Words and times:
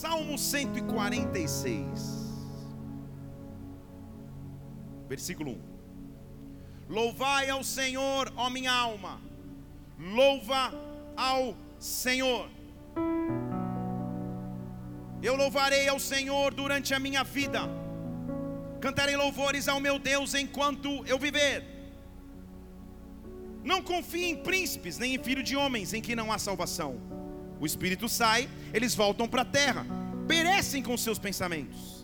Salmo 0.00 0.38
146, 0.38 2.00
versículo 5.06 5.50
1. 5.50 5.60
Louvai 6.88 7.50
ao 7.50 7.62
Senhor, 7.62 8.32
ó 8.34 8.48
minha 8.48 8.72
alma, 8.72 9.20
louva 9.98 10.72
ao 11.14 11.54
Senhor. 11.78 12.48
Eu 15.22 15.36
louvarei 15.36 15.86
ao 15.86 16.00
Senhor 16.00 16.54
durante 16.54 16.94
a 16.94 16.98
minha 16.98 17.22
vida, 17.22 17.60
cantarei 18.80 19.16
louvores 19.16 19.68
ao 19.68 19.80
meu 19.80 19.98
Deus 19.98 20.32
enquanto 20.32 21.04
eu 21.04 21.18
viver. 21.18 21.62
Não 23.62 23.82
confie 23.82 24.30
em 24.30 24.36
príncipes, 24.36 24.96
nem 24.96 25.14
em 25.16 25.22
filho 25.22 25.42
de 25.42 25.54
homens, 25.56 25.92
em 25.92 26.00
que 26.00 26.16
não 26.16 26.32
há 26.32 26.38
salvação. 26.38 27.09
O 27.60 27.66
espírito 27.66 28.08
sai, 28.08 28.48
eles 28.72 28.94
voltam 28.94 29.28
para 29.28 29.42
a 29.42 29.44
terra, 29.44 29.86
perecem 30.26 30.82
com 30.82 30.96
seus 30.96 31.18
pensamentos. 31.18 32.00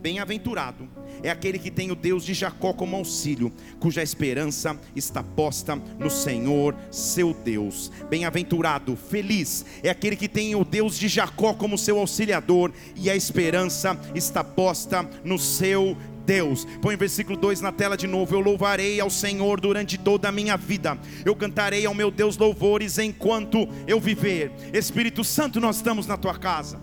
Bem-aventurado 0.00 0.88
é 1.22 1.30
aquele 1.30 1.58
que 1.58 1.70
tem 1.70 1.90
o 1.90 1.94
Deus 1.94 2.24
de 2.24 2.34
Jacó 2.34 2.72
como 2.72 2.96
auxílio, 2.96 3.52
cuja 3.80 4.02
esperança 4.02 4.78
está 4.94 5.22
posta 5.22 5.76
no 5.76 6.10
Senhor, 6.10 6.76
seu 6.90 7.32
Deus. 7.32 7.90
Bem-aventurado, 8.08 8.96
feliz 8.96 9.64
é 9.82 9.90
aquele 9.90 10.16
que 10.16 10.28
tem 10.28 10.54
o 10.54 10.64
Deus 10.64 10.98
de 10.98 11.08
Jacó 11.08 11.54
como 11.54 11.78
seu 11.78 11.98
auxiliador 11.98 12.72
e 12.94 13.08
a 13.08 13.16
esperança 13.16 13.98
está 14.14 14.44
posta 14.44 15.08
no 15.24 15.38
seu 15.38 15.96
Deus. 16.26 16.66
Põe 16.82 16.96
o 16.96 16.98
versículo 16.98 17.38
2 17.38 17.60
na 17.60 17.72
tela 17.72 17.96
de 17.96 18.06
novo. 18.06 18.34
Eu 18.34 18.40
louvarei 18.40 19.00
ao 19.00 19.08
Senhor 19.08 19.60
durante 19.60 19.96
toda 19.96 20.28
a 20.28 20.32
minha 20.32 20.56
vida. 20.56 20.98
Eu 21.24 21.36
cantarei 21.36 21.86
ao 21.86 21.94
meu 21.94 22.10
Deus 22.10 22.36
louvores 22.36 22.98
enquanto 22.98 23.68
eu 23.86 24.00
viver. 24.00 24.52
Espírito 24.74 25.22
Santo, 25.22 25.60
nós 25.60 25.76
estamos 25.76 26.06
na 26.06 26.16
tua 26.16 26.36
casa. 26.36 26.80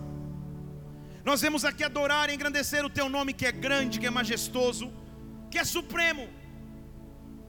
Nós 1.24 1.40
vemos 1.40 1.64
aqui 1.64 1.84
adorar 1.84 2.28
e 2.28 2.34
engrandecer 2.34 2.84
o 2.84 2.90
teu 2.90 3.08
nome 3.08 3.32
que 3.32 3.46
é 3.46 3.52
grande, 3.52 4.00
que 4.00 4.06
é 4.06 4.10
majestoso, 4.10 4.92
que 5.50 5.58
é 5.58 5.64
supremo. 5.64 6.28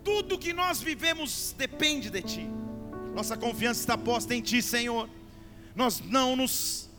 Tudo 0.03 0.37
que 0.37 0.53
nós 0.53 0.81
vivemos 0.81 1.55
depende 1.57 2.09
de 2.09 2.21
ti. 2.21 2.49
Nossa 3.13 3.35
confiança 3.35 3.79
está 3.79 3.97
posta 3.97 4.35
em 4.35 4.41
ti, 4.41 4.61
Senhor. 4.61 5.09
Nós 5.75 5.99
não 5.99 6.35
nos 6.35 6.89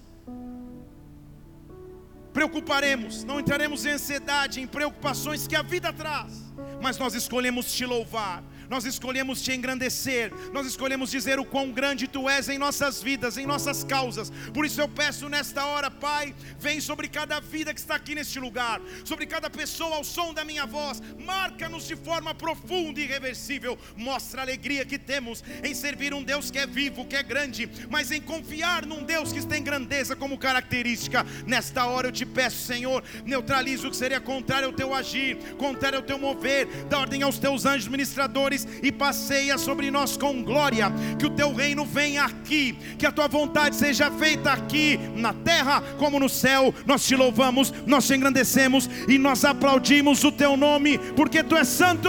preocuparemos, 2.36 3.24
não 3.24 3.40
entraremos 3.40 3.86
em 3.86 3.92
ansiedade, 3.92 4.60
em 4.60 4.66
preocupações 4.66 5.46
que 5.46 5.56
a 5.56 5.62
vida 5.62 5.90
traz, 5.90 6.52
mas 6.82 6.98
nós 6.98 7.14
escolhemos 7.14 7.72
te 7.72 7.86
louvar, 7.86 8.42
nós 8.68 8.84
escolhemos 8.84 9.42
te 9.42 9.52
engrandecer, 9.52 10.32
nós 10.52 10.66
escolhemos 10.66 11.10
dizer 11.10 11.38
o 11.38 11.44
quão 11.44 11.70
grande 11.70 12.06
tu 12.06 12.28
és 12.28 12.48
em 12.48 12.58
nossas 12.58 13.02
vidas, 13.02 13.36
em 13.36 13.46
nossas 13.46 13.84
causas. 13.84 14.30
Por 14.52 14.64
isso 14.64 14.80
eu 14.80 14.88
peço 14.88 15.28
nesta 15.28 15.64
hora, 15.64 15.90
Pai, 15.90 16.34
vem 16.58 16.80
sobre 16.80 17.08
cada 17.08 17.40
vida 17.40 17.72
que 17.72 17.80
está 17.80 17.94
aqui 17.94 18.14
neste 18.14 18.38
lugar, 18.38 18.80
sobre 19.04 19.26
cada 19.26 19.48
pessoa 19.48 19.96
ao 19.96 20.04
som 20.04 20.32
da 20.32 20.44
minha 20.44 20.66
voz, 20.66 21.00
marca-nos 21.24 21.86
de 21.86 21.96
forma 21.96 22.34
profunda 22.34 23.00
e 23.00 23.04
irreversível. 23.04 23.78
Mostra 23.96 24.40
a 24.40 24.44
alegria 24.44 24.84
que 24.84 24.98
temos 24.98 25.42
em 25.62 25.74
servir 25.74 26.12
um 26.12 26.22
Deus 26.22 26.50
que 26.50 26.58
é 26.58 26.66
vivo, 26.66 27.04
que 27.04 27.16
é 27.16 27.22
grande, 27.22 27.68
mas 27.90 28.10
em 28.10 28.20
confiar 28.20 28.84
num 28.84 29.02
Deus 29.02 29.32
que 29.32 29.44
tem 29.46 29.62
grandeza 29.62 30.16
como 30.16 30.38
característica. 30.38 31.24
Nesta 31.46 31.86
hora 31.86 32.08
eu 32.08 32.12
te 32.12 32.26
peço, 32.26 32.66
Senhor, 32.66 33.02
neutralize 33.24 33.86
o 33.86 33.90
que 33.90 33.96
seria 33.96 34.20
contrário 34.20 34.68
ao 34.68 34.72
teu 34.72 34.94
agir, 34.94 35.36
contrário 35.56 35.98
ao 35.98 36.04
teu 36.04 36.18
mover, 36.18 36.66
dá 36.88 36.98
ordem 36.98 37.22
aos 37.22 37.38
teus 37.38 37.64
anjos 37.64 37.88
ministradores 37.88 38.55
e 38.82 38.92
passeia 38.92 39.58
sobre 39.58 39.90
nós 39.90 40.16
com 40.16 40.42
glória. 40.42 40.86
Que 41.18 41.26
o 41.26 41.30
teu 41.30 41.52
reino 41.52 41.84
venha 41.84 42.24
aqui, 42.24 42.74
que 42.98 43.04
a 43.04 43.12
tua 43.12 43.26
vontade 43.26 43.74
seja 43.74 44.10
feita 44.10 44.52
aqui 44.52 44.98
na 45.16 45.32
terra 45.32 45.82
como 45.98 46.20
no 46.20 46.28
céu. 46.28 46.72
Nós 46.86 47.04
te 47.04 47.16
louvamos, 47.16 47.72
nós 47.86 48.06
te 48.06 48.14
engrandecemos 48.14 48.88
e 49.08 49.18
nós 49.18 49.44
aplaudimos 49.44 50.22
o 50.24 50.30
teu 50.30 50.56
nome, 50.56 50.98
porque 51.14 51.42
tu 51.42 51.56
és 51.56 51.68
santo. 51.68 52.08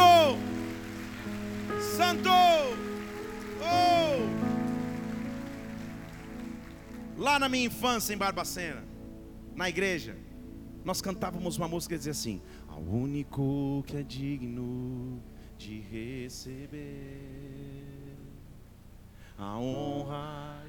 Santo! 1.95 2.29
Oh! 3.61 4.27
Lá 7.17 7.39
na 7.39 7.49
minha 7.49 7.65
infância 7.65 8.13
em 8.13 8.17
Barbacena, 8.17 8.83
na 9.55 9.67
igreja, 9.67 10.15
nós 10.85 11.01
cantávamos 11.01 11.57
uma 11.57 11.67
música 11.67 11.95
que 11.95 11.97
dizia 11.97 12.11
assim: 12.11 12.41
Ao 12.67 12.79
único 12.79 13.83
que 13.87 13.97
é 13.97 14.03
digno 14.03 15.21
de 15.57 15.79
receber 15.81 16.77
a 19.37 19.57
honra 19.57 20.63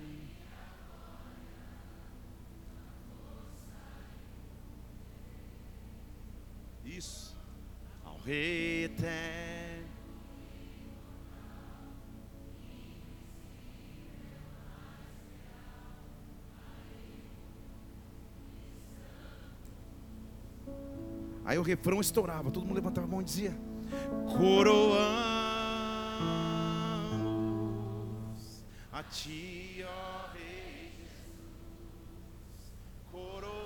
e 6.84 6.96
isso 6.96 7.36
ao 8.04 8.18
Rei 8.18 8.84
eterno. 8.84 9.88
Aí 21.44 21.58
o 21.58 21.62
refrão 21.62 21.98
estourava, 21.98 22.50
todo 22.50 22.66
mundo 22.66 22.74
levantava 22.74 23.06
a 23.06 23.10
mão 23.10 23.22
e 23.22 23.24
dizia: 23.24 23.56
coroamos 24.38 25.42
a 28.92 29.02
ti, 29.02 29.82
ó 29.82 30.32
Rei 30.32 30.92
Jesus, 30.96 31.34
coroamos 33.10 33.58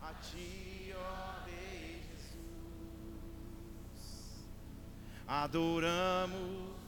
a 0.00 0.12
ti, 0.22 0.92
ó 0.94 1.44
Rei 1.46 2.00
Jesus, 2.06 2.46
adoramos. 5.26 6.78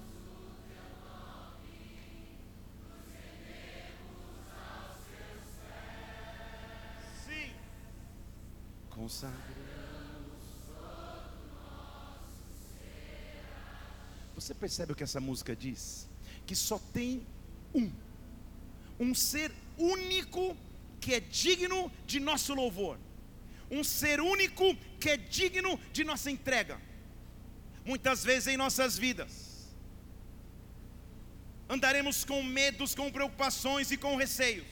consagramos. 9.00 9.59
Você 14.50 14.54
percebe 14.54 14.92
o 14.92 14.96
que 14.96 15.04
essa 15.04 15.20
música 15.20 15.54
diz? 15.54 16.08
Que 16.44 16.56
só 16.56 16.76
tem 16.92 17.24
um, 17.72 17.88
um 18.98 19.14
ser 19.14 19.52
único 19.78 20.56
que 21.00 21.14
é 21.14 21.20
digno 21.20 21.88
de 22.04 22.18
nosso 22.18 22.52
louvor, 22.52 22.98
um 23.70 23.84
ser 23.84 24.20
único 24.20 24.74
que 24.98 25.10
é 25.10 25.16
digno 25.16 25.78
de 25.92 26.02
nossa 26.02 26.32
entrega. 26.32 26.80
Muitas 27.84 28.24
vezes 28.24 28.48
em 28.48 28.56
nossas 28.56 28.98
vidas, 28.98 29.72
andaremos 31.68 32.24
com 32.24 32.42
medos, 32.42 32.92
com 32.92 33.08
preocupações 33.08 33.92
e 33.92 33.96
com 33.96 34.16
receios 34.16 34.66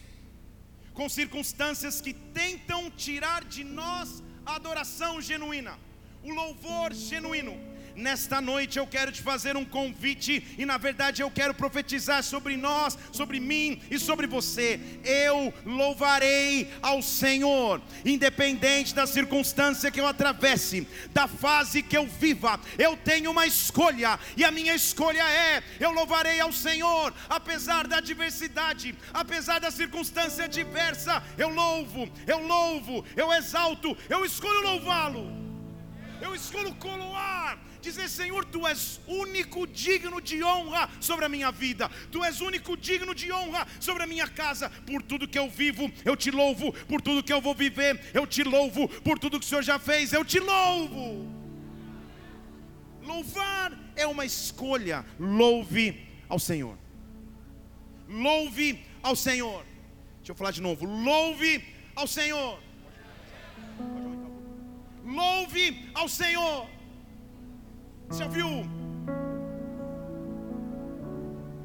com 0.92 1.08
circunstâncias 1.08 2.00
que 2.00 2.12
tentam 2.12 2.90
tirar 2.90 3.44
de 3.44 3.62
nós 3.62 4.20
a 4.44 4.56
adoração 4.56 5.22
genuína, 5.22 5.78
o 6.24 6.32
louvor 6.32 6.92
genuíno. 6.92 7.67
Nesta 7.98 8.40
noite 8.40 8.78
eu 8.78 8.86
quero 8.86 9.10
te 9.10 9.20
fazer 9.20 9.56
um 9.56 9.64
convite 9.64 10.54
e 10.56 10.64
na 10.64 10.78
verdade 10.78 11.20
eu 11.20 11.28
quero 11.28 11.52
profetizar 11.52 12.22
sobre 12.22 12.56
nós, 12.56 12.96
sobre 13.10 13.40
mim 13.40 13.82
e 13.90 13.98
sobre 13.98 14.24
você. 14.28 14.78
Eu 15.04 15.52
louvarei 15.66 16.72
ao 16.80 17.02
Senhor, 17.02 17.82
independente 18.04 18.94
da 18.94 19.04
circunstância 19.04 19.90
que 19.90 20.00
eu 20.00 20.06
atravesse, 20.06 20.86
da 21.12 21.26
fase 21.26 21.82
que 21.82 21.96
eu 21.96 22.06
viva. 22.06 22.60
Eu 22.78 22.96
tenho 22.96 23.32
uma 23.32 23.48
escolha 23.48 24.16
e 24.36 24.44
a 24.44 24.52
minha 24.52 24.76
escolha 24.76 25.28
é: 25.28 25.60
eu 25.80 25.90
louvarei 25.90 26.38
ao 26.38 26.52
Senhor, 26.52 27.12
apesar 27.28 27.88
da 27.88 27.96
adversidade, 27.96 28.94
apesar 29.12 29.58
da 29.58 29.72
circunstância 29.72 30.44
adversa. 30.44 31.20
Eu 31.36 31.48
louvo, 31.48 32.08
eu 32.28 32.46
louvo, 32.46 33.04
eu 33.16 33.32
exalto, 33.32 33.98
eu 34.08 34.24
escolho 34.24 34.62
louvá-lo. 34.62 35.48
Eu 36.20 36.34
escolho 36.34 36.74
coloar 36.74 37.58
dizer: 37.80 38.08
Senhor, 38.08 38.44
tu 38.44 38.66
és 38.66 39.00
único 39.06 39.66
digno 39.66 40.20
de 40.20 40.42
honra 40.42 40.88
sobre 41.00 41.24
a 41.24 41.28
minha 41.28 41.50
vida, 41.50 41.90
tu 42.10 42.24
és 42.24 42.40
único 42.40 42.76
digno 42.76 43.14
de 43.14 43.32
honra 43.32 43.66
sobre 43.80 44.02
a 44.02 44.06
minha 44.06 44.28
casa. 44.28 44.70
Por 44.86 45.02
tudo 45.02 45.28
que 45.28 45.38
eu 45.38 45.48
vivo, 45.48 45.90
eu 46.04 46.16
te 46.16 46.30
louvo, 46.30 46.72
por 46.86 47.00
tudo 47.00 47.22
que 47.22 47.32
eu 47.32 47.40
vou 47.40 47.54
viver, 47.54 48.10
eu 48.12 48.26
te 48.26 48.42
louvo, 48.42 48.88
por 48.88 49.18
tudo 49.18 49.38
que 49.38 49.46
o 49.46 49.48
Senhor 49.48 49.62
já 49.62 49.78
fez, 49.78 50.12
eu 50.12 50.24
te 50.24 50.38
louvo. 50.38 51.26
Louvar 53.02 53.72
é 53.96 54.06
uma 54.06 54.24
escolha, 54.24 55.04
louve 55.18 56.06
ao 56.28 56.38
Senhor. 56.38 56.76
Louve 58.08 58.84
ao 59.02 59.14
Senhor. 59.14 59.64
Deixa 60.18 60.32
eu 60.32 60.34
falar 60.34 60.50
de 60.50 60.62
novo. 60.62 60.84
Louve 60.86 61.64
ao 61.94 62.06
Senhor. 62.06 62.58
Louve 65.04 65.90
ao 65.94 66.08
Senhor. 66.08 66.77
Você 68.08 68.24
já 68.24 68.28
viu 68.28 68.48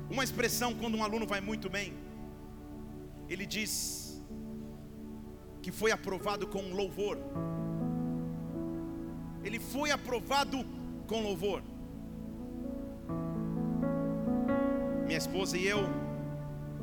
uma 0.10 0.24
expressão 0.24 0.74
quando 0.75 0.95
um 0.95 1.04
aluno 1.04 1.25
vai 1.25 1.42
muito 1.42 1.69
bem? 1.69 1.94
ele 3.30 3.45
diz 3.45 4.22
que 5.62 5.72
foi 5.72 5.92
aprovado 5.92 6.45
com 6.48 6.62
louvor. 6.74 7.18
Ele 9.44 9.60
foi 9.60 9.92
aprovado 9.92 10.66
com 11.07 11.22
louvor. 11.22 11.62
Minha 15.06 15.18
esposa 15.18 15.57
e 15.57 15.66
eu 15.66 15.81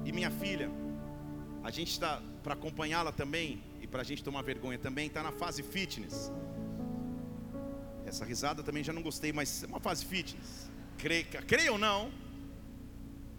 e 0.05 0.13
minha 0.13 0.31
filha, 0.31 0.71
a 1.63 1.71
gente 1.71 1.91
está 1.93 2.23
para 2.43 2.55
acompanhá-la 2.55 3.13
também 3.13 3.63
e 3.81 3.87
para 3.87 4.01
a 4.01 4.05
gente 4.05 4.25
tomar 4.25 4.43
vergonha 4.43 4.79
também, 4.79 5.07
está 5.07 5.23
na 5.23 5.33
fase 5.33 5.63
fitness. 5.63 6.33
Essa 8.11 8.25
risada 8.25 8.61
também 8.69 8.83
já 8.83 8.93
não 8.93 9.03
gostei, 9.09 9.33
mas 9.33 9.63
é 9.63 9.67
uma 9.73 9.79
fase 9.79 10.05
fitness. 10.05 10.69
Creia, 10.99 11.25
creia 11.53 11.73
ou 11.73 11.79
não, 11.79 12.01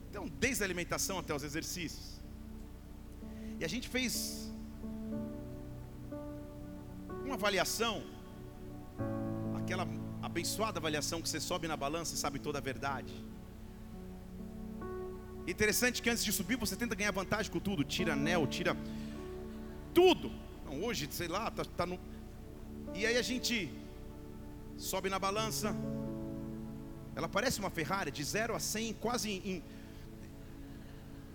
então 0.09 0.23
desde 0.39 0.63
a 0.63 0.65
alimentação 0.65 1.19
até 1.19 1.33
os 1.35 1.44
exercícios. 1.50 2.06
E 3.59 3.65
a 3.65 3.68
gente 3.73 3.88
fez 3.95 4.13
uma 7.25 7.35
avaliação, 7.35 7.95
aquela 9.59 9.85
abençoada 10.29 10.79
avaliação 10.79 11.21
que 11.21 11.27
você 11.27 11.41
sobe 11.41 11.67
na 11.67 11.75
balança 11.75 12.15
e 12.15 12.17
sabe 12.17 12.39
toda 12.39 12.59
a 12.59 12.62
verdade. 12.71 13.13
Interessante 15.53 16.01
que 16.01 16.09
antes 16.09 16.24
de 16.24 16.31
subir 16.31 16.56
você 16.56 16.77
tenta 16.77 16.95
ganhar 16.95 17.12
vantagem 17.12 17.51
com 17.51 17.59
tudo, 17.59 17.83
tira 17.83 18.13
anel, 18.13 18.47
tira 18.47 18.74
tudo. 19.94 20.31
Não, 20.65 20.81
hoje, 20.85 21.09
sei 21.12 21.27
lá, 21.27 21.51
tá, 21.51 21.65
tá 21.65 21.85
no. 21.85 22.00
E 22.95 23.06
aí 23.06 23.17
a 23.17 23.21
gente 23.21 23.69
sobe 24.77 25.09
na 25.09 25.19
balança. 25.19 25.75
Ela 27.15 27.27
parece 27.27 27.59
uma 27.59 27.69
Ferrari 27.69 28.12
de 28.12 28.23
0 28.23 28.56
a 28.56 28.59
100, 28.59 28.94
quase 28.94 29.29
em, 29.29 29.63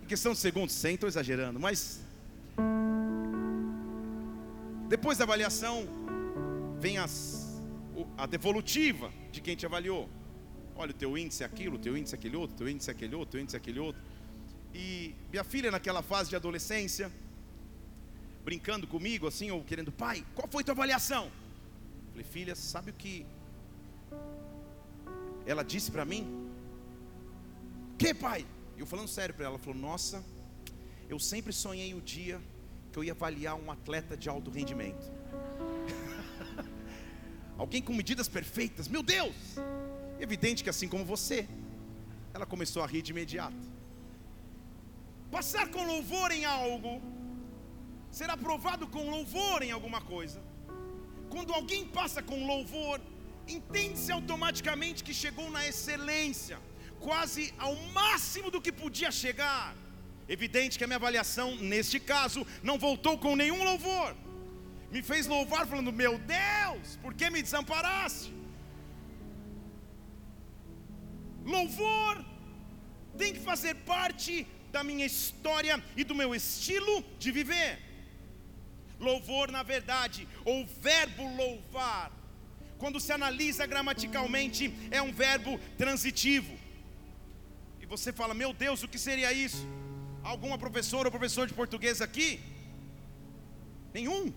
em 0.03 0.07
questão 0.07 0.33
de 0.33 0.39
segundos. 0.39 0.75
100, 0.75 0.95
estou 0.95 1.09
exagerando, 1.09 1.61
mas. 1.61 2.01
Depois 4.89 5.19
da 5.19 5.25
avaliação, 5.25 5.87
vem 6.79 6.99
as, 6.99 7.61
a 8.17 8.27
devolutiva 8.27 9.13
de 9.33 9.41
quem 9.41 9.57
te 9.57 9.67
avaliou. 9.67 10.09
Olha, 10.77 10.91
o 10.91 10.95
teu 10.95 11.17
índice 11.17 11.43
é 11.43 11.47
aquilo, 11.47 11.77
o 11.77 11.79
teu 11.79 11.97
índice 11.97 12.15
é 12.15 12.19
aquele 12.19 12.37
outro, 12.37 12.55
o 12.55 12.59
teu 12.59 12.69
índice 12.69 12.91
é 12.91 12.93
aquele 12.93 13.15
outro, 13.15 13.29
o 13.29 13.33
teu 13.33 13.41
índice 13.41 13.57
é 13.57 13.59
aquele 13.59 13.81
outro. 13.81 14.03
E 14.75 15.15
minha 15.31 15.45
filha, 15.45 15.71
naquela 15.71 16.03
fase 16.03 16.29
de 16.29 16.37
adolescência, 16.37 17.11
brincando 18.45 18.87
comigo, 18.87 19.27
assim, 19.27 19.51
ou 19.51 19.65
querendo, 19.65 19.91
pai, 19.91 20.25
qual 20.35 20.47
foi 20.49 20.63
tua 20.63 20.73
avaliação? 20.73 21.31
Falei, 22.17 22.31
filha, 22.33 22.55
sabe 22.57 22.91
o 22.93 22.95
que 22.95 23.27
ela 25.45 25.63
disse 25.63 25.91
para 25.91 26.03
mim? 26.03 26.51
Que 27.99 28.15
pai? 28.15 28.47
Eu 28.75 28.87
falando 28.87 29.07
sério 29.07 29.35
para 29.35 29.45
ela, 29.45 29.57
ela 29.57 29.63
falou, 29.63 29.79
nossa, 29.79 30.25
eu 31.11 31.19
sempre 31.19 31.53
sonhei 31.53 31.93
o 31.93 32.01
dia 32.01 32.41
que 32.91 32.99
eu 32.99 33.05
ia 33.05 33.13
avaliar 33.13 33.55
um 33.55 33.71
atleta 33.71 34.17
de 34.17 34.31
alto 34.31 34.51
rendimento. 34.51 35.13
Alguém 37.59 37.83
com 37.83 37.93
medidas 37.93 38.29
perfeitas, 38.31 38.89
meu 38.89 39.03
Deus! 39.03 39.37
Evidente 40.19 40.65
que 40.65 40.71
assim 40.71 40.89
como 40.89 41.05
você, 41.05 41.47
ela 42.33 42.47
começou 42.47 42.83
a 42.83 42.87
rir 42.87 43.03
de 43.03 43.11
imediato. 43.11 43.67
Passar 45.31 45.71
com 45.71 45.85
louvor 45.85 46.31
em 46.31 46.47
algo, 46.47 47.03
ser 48.11 48.31
aprovado 48.31 48.87
com 48.87 49.11
louvor 49.11 49.63
em 49.63 49.71
alguma 49.71 50.01
coisa. 50.01 50.46
Quando 51.31 51.53
alguém 51.53 51.85
passa 51.87 52.23
com 52.23 52.47
louvor, 52.47 53.01
entende-se 53.47 54.11
automaticamente 54.13 55.05
que 55.05 55.15
chegou 55.15 55.51
na 55.51 55.67
excelência, 55.67 56.59
quase 57.01 57.53
ao 57.59 57.75
máximo 58.01 58.51
do 58.51 58.61
que 58.61 58.73
podia 58.73 59.11
chegar. 59.11 59.75
Evidente 60.29 60.77
que 60.77 60.85
a 60.85 60.87
minha 60.87 60.97
avaliação, 60.97 61.57
neste 61.57 62.01
caso, 62.01 62.47
não 62.63 62.79
voltou 62.79 63.17
com 63.19 63.37
nenhum 63.37 63.63
louvor. 63.63 64.17
Me 64.91 65.03
fez 65.03 65.27
louvar, 65.27 65.67
falando: 65.67 65.93
Meu 65.93 66.19
Deus, 66.19 66.97
por 67.03 67.15
que 67.15 67.31
me 67.31 67.43
desamparaste? 67.43 68.33
Louvor 71.45 72.25
tem 73.17 73.33
que 73.33 73.41
fazer 73.41 73.75
parte 73.95 74.47
da 74.73 74.83
minha 74.83 75.07
história 75.07 75.83
e 75.97 76.03
do 76.03 76.15
meu 76.15 76.35
estilo 76.35 77.05
de 77.19 77.31
viver. 77.31 77.86
Louvor, 78.99 79.51
na 79.51 79.63
verdade, 79.63 80.27
ou 80.45 80.67
verbo 80.67 81.25
louvar, 81.37 82.11
quando 82.79 83.01
se 83.01 83.13
analisa 83.13 83.67
gramaticalmente, 83.67 84.73
é 84.91 85.01
um 85.01 85.13
verbo 85.13 85.59
transitivo. 85.77 86.55
E 87.81 87.87
você 87.87 88.13
fala, 88.13 88.35
meu 88.35 88.53
Deus, 88.53 88.83
o 88.83 88.89
que 88.89 88.99
seria 88.99 89.33
isso? 89.33 89.67
Alguma 90.23 90.59
professora 90.59 91.09
ou 91.09 91.13
professor 91.13 91.47
de 91.47 91.55
português 91.55 92.01
aqui? 92.01 92.41
Nenhum. 93.93 94.33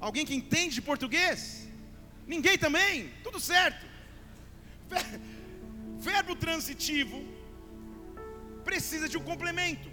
Alguém 0.00 0.24
que 0.26 0.34
entende 0.34 0.74
de 0.76 0.82
português? 0.82 1.68
Ninguém 2.26 2.56
também? 2.56 3.10
Tudo 3.22 3.38
certo. 3.38 3.84
Verbo 5.98 6.34
transitivo 6.34 7.22
precisa 8.64 9.08
de 9.08 9.18
um 9.18 9.22
complemento. 9.22 9.89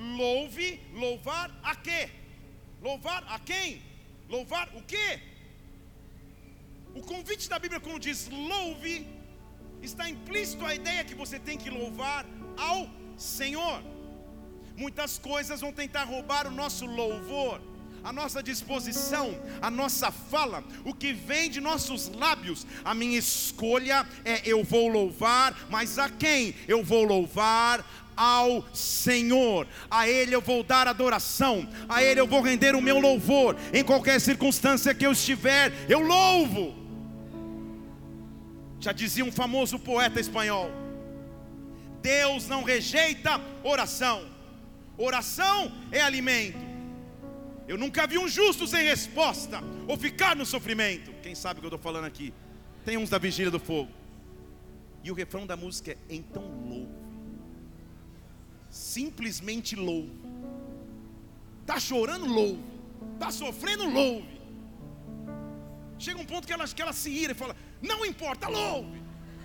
Louve, 0.00 0.80
louvar 0.94 1.50
a 1.62 1.76
quê? 1.76 2.08
Louvar 2.80 3.22
a 3.28 3.38
quem? 3.38 3.82
Louvar 4.30 4.68
o 4.74 4.82
quê? 4.82 5.20
O 6.94 7.02
convite 7.02 7.48
da 7.50 7.58
Bíblia, 7.58 7.80
quando 7.80 8.00
diz 8.00 8.28
louve, 8.28 9.06
está 9.82 10.08
implícito 10.08 10.64
a 10.64 10.74
ideia 10.74 11.04
que 11.04 11.14
você 11.14 11.38
tem 11.38 11.58
que 11.58 11.68
louvar 11.68 12.24
ao 12.56 12.88
Senhor. 13.18 13.82
Muitas 14.74 15.18
coisas 15.18 15.60
vão 15.60 15.72
tentar 15.72 16.04
roubar 16.04 16.46
o 16.46 16.50
nosso 16.50 16.86
louvor 16.86 17.60
a 18.02 18.12
nossa 18.12 18.42
disposição, 18.42 19.38
a 19.60 19.70
nossa 19.70 20.10
fala, 20.10 20.64
o 20.84 20.94
que 20.94 21.12
vem 21.12 21.50
de 21.50 21.60
nossos 21.60 22.08
lábios. 22.08 22.66
A 22.84 22.94
minha 22.94 23.18
escolha 23.18 24.06
é: 24.24 24.40
eu 24.44 24.64
vou 24.64 24.88
louvar, 24.88 25.54
mas 25.68 25.98
a 25.98 26.08
quem? 26.08 26.54
Eu 26.66 26.82
vou 26.82 27.04
louvar 27.04 27.84
ao 28.20 28.62
Senhor, 28.74 29.66
a 29.90 30.06
Ele 30.06 30.34
eu 30.34 30.42
vou 30.42 30.62
dar 30.62 30.86
adoração, 30.86 31.66
a 31.88 32.02
Ele 32.02 32.20
eu 32.20 32.26
vou 32.26 32.42
render 32.42 32.74
o 32.74 32.82
meu 32.82 33.00
louvor, 33.00 33.56
em 33.72 33.82
qualquer 33.82 34.20
circunstância 34.20 34.94
que 34.94 35.06
eu 35.06 35.12
estiver, 35.12 35.72
eu 35.88 36.00
louvo. 36.00 36.74
Já 38.78 38.92
dizia 38.92 39.24
um 39.24 39.32
famoso 39.32 39.78
poeta 39.78 40.20
espanhol: 40.20 40.70
Deus 42.02 42.46
não 42.46 42.62
rejeita 42.62 43.40
oração, 43.64 44.28
oração 44.98 45.72
é 45.90 46.02
alimento. 46.02 46.68
Eu 47.66 47.78
nunca 47.78 48.06
vi 48.06 48.18
um 48.18 48.28
justo 48.28 48.66
sem 48.66 48.84
resposta 48.84 49.62
ou 49.88 49.96
ficar 49.96 50.36
no 50.36 50.44
sofrimento. 50.44 51.10
Quem 51.22 51.34
sabe 51.34 51.58
o 51.58 51.60
que 51.62 51.66
eu 51.66 51.74
estou 51.74 51.80
falando 51.80 52.04
aqui? 52.04 52.34
Tem 52.84 52.98
uns 52.98 53.08
da 53.08 53.16
vigília 53.16 53.50
do 53.50 53.60
fogo. 53.60 53.90
E 55.02 55.10
o 55.10 55.14
refrão 55.14 55.46
da 55.46 55.56
música 55.56 55.92
é 55.92 55.96
então 56.10 56.42
louve. 56.68 56.99
Simplesmente 58.70 59.74
louve. 59.74 60.20
Tá 61.66 61.78
chorando 61.80 62.26
louve. 62.26 62.62
Tá 63.18 63.30
sofrendo 63.30 63.88
louve. 63.88 64.40
Chega 65.98 66.18
um 66.18 66.24
ponto 66.24 66.46
que 66.46 66.52
ela, 66.52 66.66
que 66.66 66.80
ela 66.80 66.92
se 66.92 67.10
ira 67.10 67.32
e 67.32 67.34
fala: 67.34 67.54
Não 67.82 68.06
importa, 68.06 68.48
louve. 68.48 69.02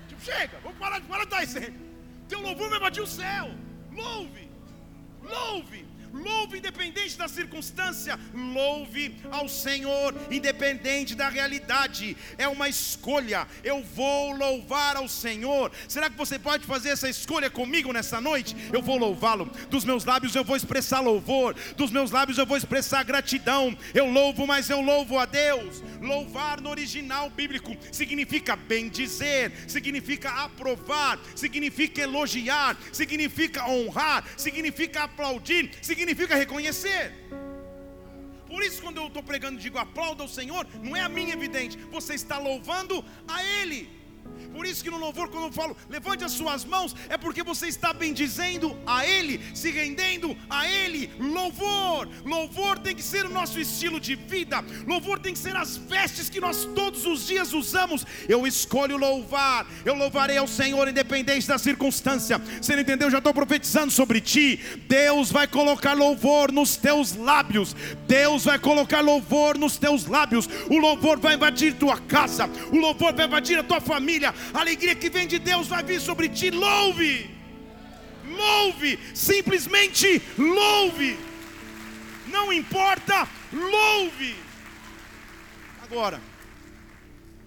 Tipo, 0.08 0.22
chega, 0.22 0.60
vamos 0.62 0.77
parar, 0.77 1.00
de 1.00 1.29
dar 1.29 1.44
exemplo. 1.44 1.86
Teu 2.29 2.39
louvor 2.39 2.70
vai 2.70 2.79
bater 2.79 3.01
o 3.01 3.08
céu. 3.08 3.50
Louve. 3.91 4.50
Louve. 5.22 5.86
Louve 6.15 6.60
independente 6.60 7.17
da 7.17 7.27
circunstância, 7.27 8.17
louve 8.34 9.17
ao 9.29 9.50
Senhor 9.50 10.15
independente 10.31 11.13
da 11.13 11.27
realidade. 11.27 12.15
É 12.38 12.48
uma 12.48 12.69
escolha. 12.69 13.45
Eu 13.62 13.84
vou 13.84 14.31
louvar 14.31 14.95
ao 14.95 15.10
Senhor. 15.10 15.74
Será 15.89 16.10
que 16.10 16.15
você 16.15 16.39
pode 16.39 16.65
fazer 16.65 16.89
essa 16.89 17.10
escolha 17.10 17.50
comigo 17.50 17.91
nessa 17.91 18.22
noite? 18.22 18.55
Eu 18.72 18.81
vou 18.81 18.98
louvá-lo. 18.98 19.51
Dos 19.69 19.84
meus 19.84 20.05
lábios 20.05 20.34
eu 20.36 20.43
vou 20.45 20.55
expressar 20.55 21.01
louvor. 21.01 21.53
Dos 21.75 21.91
meus 21.91 22.12
lábios 22.12 22.38
eu 22.38 22.45
vou 22.45 22.55
expressar 22.55 23.03
gratidão. 23.03 23.77
Eu 23.93 24.10
louvo, 24.10 24.48
mas 24.48 24.69
eu 24.69 24.79
louvo 24.79 25.19
a 25.19 25.25
Deus. 25.25 25.84
Louvar 26.00 26.62
no 26.62 26.69
original 26.69 27.29
bíblico 27.29 27.75
significa 27.91 28.55
bendizer, 28.55 29.51
significa 29.67 30.29
aprovar, 30.29 31.19
significa 31.36 32.01
elogiar, 32.01 32.77
significa 32.93 33.67
honrar, 33.67 34.24
significa 34.38 35.03
aplaudir, 35.03 35.72
significa 35.81 36.04
significa 36.05 36.35
reconhecer. 36.35 37.12
Por 38.47 38.62
isso, 38.63 38.81
quando 38.81 38.97
eu 38.97 39.07
estou 39.07 39.24
pregando, 39.24 39.59
digo 39.59 39.79
aplauda 39.79 40.24
o 40.24 40.29
Senhor, 40.29 40.67
não 40.83 40.95
é 40.95 41.01
a 41.01 41.09
minha 41.09 41.33
evidente, 41.33 41.77
você 41.91 42.13
está 42.13 42.38
louvando 42.38 43.03
a 43.27 43.43
Ele. 43.43 43.89
Por 44.54 44.65
isso 44.65 44.84
que 44.84 44.89
no 44.89 44.98
louvor, 44.98 45.30
quando 45.30 45.46
eu 45.46 45.51
falo, 45.51 45.75
levante 45.89 46.24
as 46.24 46.32
suas 46.32 46.63
mãos, 46.65 46.96
é 47.10 47.18
porque 47.18 47.44
você 47.44 47.68
está 47.68 47.94
bendizendo 47.94 48.77
a 48.86 49.06
Ele, 49.06 49.42
se 49.54 49.72
rendendo 49.72 50.36
a 50.50 50.68
Ele. 50.68 51.12
Louvor, 51.20 52.08
louvor 52.24 52.80
tem 52.80 52.96
que 52.96 53.04
ser 53.04 53.25
o 53.25 53.30
nosso 53.30 53.60
estilo 53.60 54.00
de 54.00 54.15
vida, 54.15 54.63
louvor 54.88 55.20
tem 55.20 55.34
que 55.34 55.39
ser 55.39 55.56
as 55.56 55.77
vestes 55.77 56.30
que 56.30 56.39
nós 56.39 56.65
todos 56.75 57.06
os 57.06 57.27
dias 57.27 57.54
usamos. 57.54 58.06
Eu 58.27 58.46
escolho 58.48 58.98
louvar, 58.98 59.68
eu 59.84 59.96
louvarei 59.96 60.38
ao 60.38 60.48
Senhor, 60.48 60.88
independente 60.88 61.48
da 61.48 61.58
circunstância. 61.58 62.38
Você 62.38 62.74
não 62.74 62.82
entendeu? 62.82 63.08
Eu 63.08 63.12
já 63.12 63.18
estou 63.18 63.34
profetizando 63.34 63.92
sobre 63.92 64.22
ti. 64.22 64.60
Deus 64.88 65.32
vai 65.32 65.48
colocar 65.48 65.94
louvor 65.94 66.51
nos 66.51 66.75
teus 66.77 67.15
lábios, 67.15 67.75
Deus 68.08 68.46
vai 68.46 68.60
colocar 68.60 69.01
louvor 69.01 69.58
nos 69.58 69.77
teus 69.77 70.06
lábios. 70.06 70.48
O 70.70 70.77
louvor 70.77 71.20
vai 71.20 71.36
invadir 71.36 71.74
tua 71.74 71.98
casa, 72.00 72.50
o 72.72 72.77
louvor 72.77 73.13
vai 73.13 73.25
invadir 73.25 73.60
a 73.60 73.63
tua 73.63 73.82
família, 73.82 74.25
a 74.53 74.60
alegria 74.60 74.96
que 74.96 75.10
vem 75.10 75.27
de 75.27 75.39
Deus 75.39 75.67
vai 75.67 75.84
vir 75.84 76.00
sobre 76.00 76.29
ti. 76.29 76.50
Louve, 76.51 77.29
louve, 78.25 79.00
simplesmente 79.13 80.22
louve. 80.38 81.17
Não 82.27 82.51
importa, 82.51 83.27
louve. 83.51 84.36
Agora, 85.84 86.20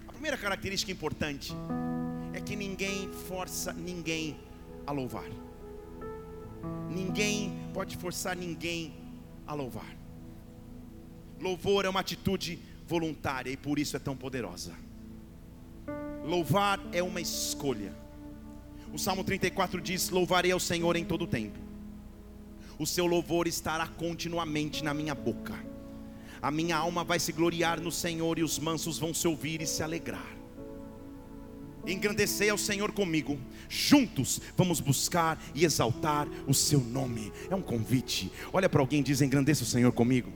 a 0.07 0.13
primeira 0.13 0.37
característica 0.37 0.93
importante 0.93 1.53
é 2.33 2.41
que 2.41 2.55
ninguém 2.55 3.11
força 3.29 3.73
ninguém 3.73 4.39
a 4.87 4.93
louvar. 4.93 5.29
Ninguém 6.91 7.53
pode 7.75 7.97
forçar 7.97 8.37
ninguém 8.37 8.95
a 9.47 9.55
louvar. 9.55 9.97
Louvor 11.41 11.85
é 11.85 11.89
uma 11.89 12.01
atitude 12.01 12.59
voluntária 12.87 13.51
e 13.51 13.57
por 13.57 13.79
isso 13.79 13.97
é 13.97 13.99
tão 14.01 14.17
poderosa. 14.17 14.88
Louvar 16.25 16.81
é 16.93 17.03
uma 17.03 17.21
escolha. 17.21 17.93
O 18.93 18.99
Salmo 18.99 19.25
34 19.25 19.81
diz: 19.81 20.11
Louvarei 20.11 20.53
ao 20.53 20.61
Senhor 20.61 20.97
em 20.97 21.05
todo 21.05 21.23
o 21.23 21.27
tempo. 21.27 21.59
O 22.79 22.87
seu 22.87 23.07
louvor 23.07 23.47
estará 23.47 23.87
continuamente 23.87 24.85
na 24.85 24.95
minha 24.95 25.15
boca. 25.15 25.55
A 26.41 26.51
minha 26.51 26.77
alma 26.77 27.03
vai 27.03 27.19
se 27.19 27.33
gloriar 27.33 27.81
no 27.81 27.91
Senhor 27.91 28.39
e 28.39 28.43
os 28.43 28.59
mansos 28.59 28.99
vão 28.99 29.13
se 29.13 29.27
ouvir 29.27 29.61
e 29.61 29.67
se 29.67 29.83
alegrar. 29.83 30.37
Engrandecei 31.87 32.51
ao 32.51 32.59
Senhor 32.59 32.93
comigo, 32.93 33.39
juntos 33.69 34.41
vamos 34.57 34.79
buscar 34.79 35.43
e 35.55 35.65
exaltar 35.65 36.29
o 36.47 36.55
seu 36.55 36.81
nome. 36.81 37.33
É 37.51 37.55
um 37.55 37.63
convite. 37.63 38.31
Olha 38.53 38.69
para 38.69 38.81
alguém 38.81 39.01
e 39.01 39.05
diz: 39.05 39.21
Engrandeça 39.21 39.65
o 39.65 39.67
Senhor 39.67 39.93
comigo. 39.93 40.31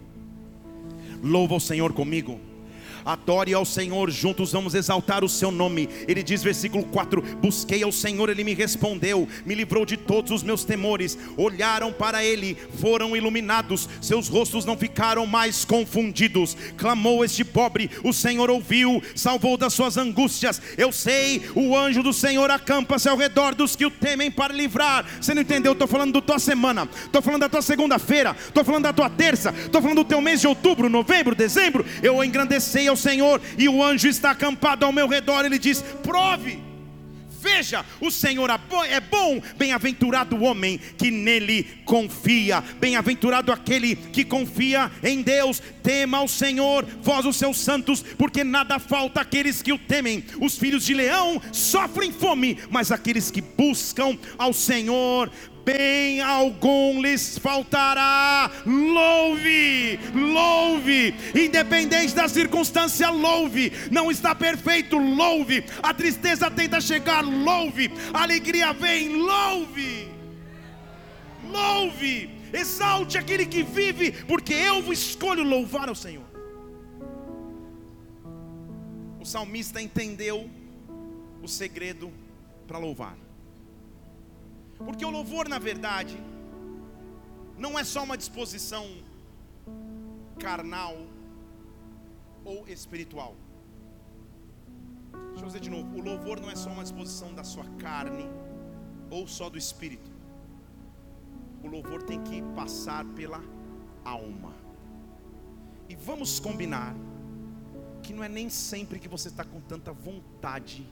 Louva 1.23 1.55
o 1.55 1.61
Senhor 1.61 1.93
comigo 1.93 2.41
adore 3.05 3.55
ao 3.55 3.65
Senhor, 3.65 4.11
juntos 4.11 4.53
vamos 4.53 4.75
exaltar 4.75 5.25
o 5.25 5.29
seu 5.29 5.51
nome. 5.51 5.89
Ele 6.07 6.23
diz, 6.23 6.43
versículo 6.43 6.85
4: 6.85 7.23
Busquei 7.41 7.83
ao 7.83 7.93
Senhor, 7.93 8.29
ele 8.29 8.45
me 8.45 8.55
respondeu, 8.55 9.29
me 9.45 9.55
livrou 9.55 9.85
de 9.85 9.97
todos 9.97 10.31
os 10.31 10.43
meus 10.43 10.65
temores. 10.65 11.19
Olharam 11.37 11.93
para 11.93 12.25
ele, 12.25 12.57
foram 12.81 13.17
iluminados, 13.17 13.89
seus 14.01 14.29
rostos 14.29 14.65
não 14.65 14.77
ficaram 14.77 15.27
mais 15.27 15.65
confundidos. 15.65 16.57
Clamou 16.77 17.25
este 17.25 17.45
pobre, 17.45 17.91
o 18.03 18.13
Senhor 18.13 18.51
ouviu, 18.51 19.03
salvou 19.15 19.57
das 19.57 19.73
suas 19.73 19.97
angústias. 19.97 20.61
Eu 20.77 20.93
sei, 20.93 21.43
o 21.55 21.77
anjo 21.77 22.03
do 22.03 22.13
Senhor 22.13 22.51
acampa-se 22.51 23.09
ao 23.09 23.17
redor 23.17 23.55
dos 23.55 23.77
que 23.77 23.87
o 23.87 23.91
temem 23.91 24.31
para 24.31 24.55
livrar. 24.55 25.05
Você 25.21 25.35
não 25.35 25.43
entendeu? 25.43 25.73
Estou 25.73 25.89
falando 25.89 26.13
da 26.13 26.21
tua 26.21 26.39
semana, 26.39 26.89
estou 27.05 27.23
falando 27.23 27.41
da 27.41 27.49
tua 27.49 27.63
segunda-feira, 27.63 28.37
estou 28.39 28.65
falando 28.65 28.85
da 28.85 28.93
tua 28.93 29.11
terça, 29.11 29.55
estou 29.65 29.81
falando 29.81 29.99
do 29.99 30.05
teu 30.05 30.21
mês 30.21 30.41
de 30.41 30.47
outubro, 30.47 30.89
novembro, 30.89 31.35
dezembro. 31.35 31.85
Eu 32.03 32.23
engrandecei 32.23 32.89
Senhor, 32.97 33.41
e 33.59 33.69
o 33.69 33.83
anjo 33.83 34.09
está 34.09 34.31
acampado 34.31 34.85
ao 34.85 34.93
meu 34.93 35.07
redor. 35.07 35.45
Ele 35.45 35.59
diz: 35.59 35.83
prove. 36.03 36.73
Veja, 37.43 37.85
o 38.01 38.09
Senhor 38.09 38.49
é 38.89 39.01
bom, 39.01 39.43
bem-aventurado 39.57 40.37
o 40.37 40.45
homem 40.45 40.79
que 40.97 41.11
nele 41.11 41.65
confia, 41.85 42.63
bem-aventurado 42.79 43.51
aquele 43.51 43.97
que 43.97 44.25
confia 44.25 44.89
em 45.03 45.23
Deus. 45.23 45.61
Tema 45.83 46.19
ao 46.19 46.29
Senhor, 46.29 46.87
vós 47.03 47.27
os 47.27 47.35
seus 47.35 47.59
santos, 47.59 48.01
porque 48.17 48.45
nada 48.45 48.79
falta 48.79 49.23
àqueles 49.23 49.61
que 49.61 49.73
o 49.73 49.79
temem. 49.79 50.25
Os 50.41 50.57
filhos 50.57 50.85
de 50.85 50.95
leão 50.95 51.43
sofrem 51.51 52.13
fome, 52.13 52.59
mas 52.71 52.93
aqueles 52.93 53.29
que 53.29 53.41
buscam 53.41 54.17
ao 54.39 54.53
Senhor 54.53 55.29
bem 55.65 56.21
algum 56.21 57.01
lhes 57.01 57.39
faltará. 57.39 58.51
Louve, 58.67 59.99
louve, 60.15 61.15
independente 61.35 62.15
da 62.15 62.29
circunstância, 62.29 63.11
louve. 63.11 63.73
Não 63.91 64.11
está 64.11 64.35
perfeito, 64.35 64.99
louve. 64.99 65.65
A 65.83 65.95
tristeza 65.95 66.51
tenta 66.51 66.81
chegar, 66.81 67.23
louve. 67.23 67.91
A 68.13 68.23
alegria 68.23 68.73
vem, 68.73 69.17
louve. 69.17 70.09
Louve, 71.45 72.31
exalte 72.53 73.19
aquele 73.19 73.45
que 73.45 73.63
vive, 73.63 74.13
porque 74.27 74.55
eu 74.55 74.93
escolho 74.93 75.43
louvar 75.43 75.89
ao 75.89 75.95
Senhor. 75.95 76.25
O 79.21 79.25
salmista 79.25 79.81
entendeu 79.81 80.51
o 81.43 81.49
segredo 81.49 82.11
para 82.67 82.79
louvar. 82.79 83.17
Porque 84.85 85.05
o 85.05 85.11
louvor, 85.11 85.49
na 85.49 85.59
verdade, 85.59 86.19
não 87.57 87.79
é 87.79 87.85
só 87.85 88.03
uma 88.03 88.17
disposição 88.17 88.87
carnal 90.39 90.97
ou 92.45 92.67
espiritual. 92.67 93.37
Deixa 95.31 95.43
eu 95.43 95.47
dizer 95.47 95.61
de 95.61 95.71
novo: 95.71 95.97
o 95.99 96.03
louvor 96.03 96.41
não 96.41 96.51
é 96.51 96.57
só 96.57 96.71
uma 96.71 96.83
disposição 96.83 97.33
da 97.35 97.45
sua 97.45 97.65
carne 97.79 98.29
ou 99.11 99.27
só 99.27 99.49
do 99.49 99.59
espírito. 99.59 100.11
O 101.63 101.69
louvor 101.69 102.03
tem 102.03 102.21
que 102.23 102.43
passar 102.55 103.05
pela 103.15 103.41
alma. 104.05 104.53
E 105.89 105.95
vamos 105.95 106.41
combinar 106.41 106.95
que 108.03 108.13
não 108.13 108.25
é 108.25 108.29
nem 108.29 108.49
sempre 108.49 108.99
que 108.99 109.09
você 109.09 109.29
está 109.29 109.45
com 109.45 109.61
tanta 109.61 109.93
vontade 109.93 110.85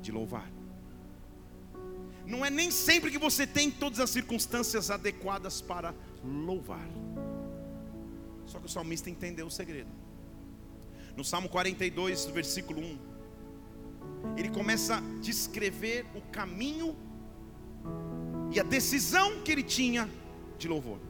de 0.00 0.10
louvar. 0.10 0.50
Não 2.28 2.44
é 2.44 2.50
nem 2.50 2.70
sempre 2.70 3.10
que 3.10 3.16
você 3.16 3.46
tem 3.46 3.70
todas 3.70 3.98
as 3.98 4.10
circunstâncias 4.10 4.90
adequadas 4.90 5.62
para 5.62 5.94
louvar. 6.22 6.86
Só 8.44 8.58
que 8.58 8.66
o 8.66 8.68
salmista 8.68 9.08
entendeu 9.08 9.46
o 9.46 9.50
segredo. 9.50 9.90
No 11.16 11.24
Salmo 11.24 11.48
42, 11.48 12.26
versículo 12.26 12.82
1, 12.82 12.98
ele 14.36 14.50
começa 14.50 14.98
a 14.98 15.00
descrever 15.22 16.04
o 16.14 16.20
caminho 16.30 16.94
e 18.52 18.60
a 18.60 18.62
decisão 18.62 19.42
que 19.42 19.50
ele 19.50 19.62
tinha 19.62 20.08
de 20.58 20.68
louvor. 20.68 21.00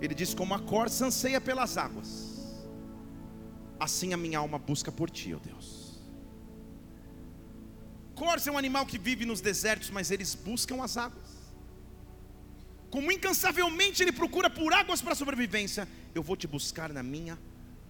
Ele 0.00 0.12
diz: 0.14 0.34
Como 0.34 0.54
a 0.54 0.58
corça 0.58 1.06
anseia 1.06 1.40
pelas 1.40 1.78
águas, 1.78 2.60
assim 3.78 4.12
a 4.12 4.16
minha 4.16 4.40
alma 4.40 4.58
busca 4.58 4.90
por 4.90 5.08
ti, 5.08 5.32
ó 5.32 5.38
Deus. 5.38 5.81
Corça 8.14 8.50
é 8.50 8.52
um 8.52 8.58
animal 8.58 8.84
que 8.84 8.98
vive 8.98 9.24
nos 9.24 9.40
desertos, 9.40 9.90
mas 9.90 10.10
eles 10.10 10.34
buscam 10.34 10.82
as 10.82 10.96
águas. 10.96 11.42
Como 12.90 13.10
incansavelmente 13.10 14.02
ele 14.02 14.12
procura 14.12 14.50
por 14.50 14.72
águas 14.72 15.00
para 15.00 15.14
sobrevivência, 15.14 15.88
eu 16.14 16.22
vou 16.22 16.36
te 16.36 16.46
buscar 16.46 16.92
na 16.92 17.02
minha 17.02 17.38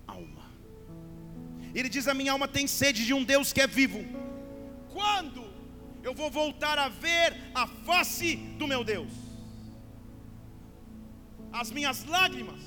alma. 0.07 0.45
Ele 1.75 1.89
diz: 1.89 2.07
A 2.07 2.15
minha 2.15 2.33
alma 2.33 2.47
tem 2.47 2.67
sede 2.67 3.05
de 3.05 3.13
um 3.13 3.25
Deus 3.25 3.53
que 3.53 3.61
é 3.61 3.67
vivo. 3.67 4.05
Quando 4.93 5.45
eu 6.05 6.15
vou 6.15 6.31
voltar 6.31 6.79
a 6.79 6.89
ver 6.89 7.37
a 7.55 7.67
face 7.67 8.37
do 8.61 8.69
meu 8.69 8.85
Deus? 8.85 9.13
As 11.53 11.71
minhas 11.71 12.05
lágrimas 12.05 12.61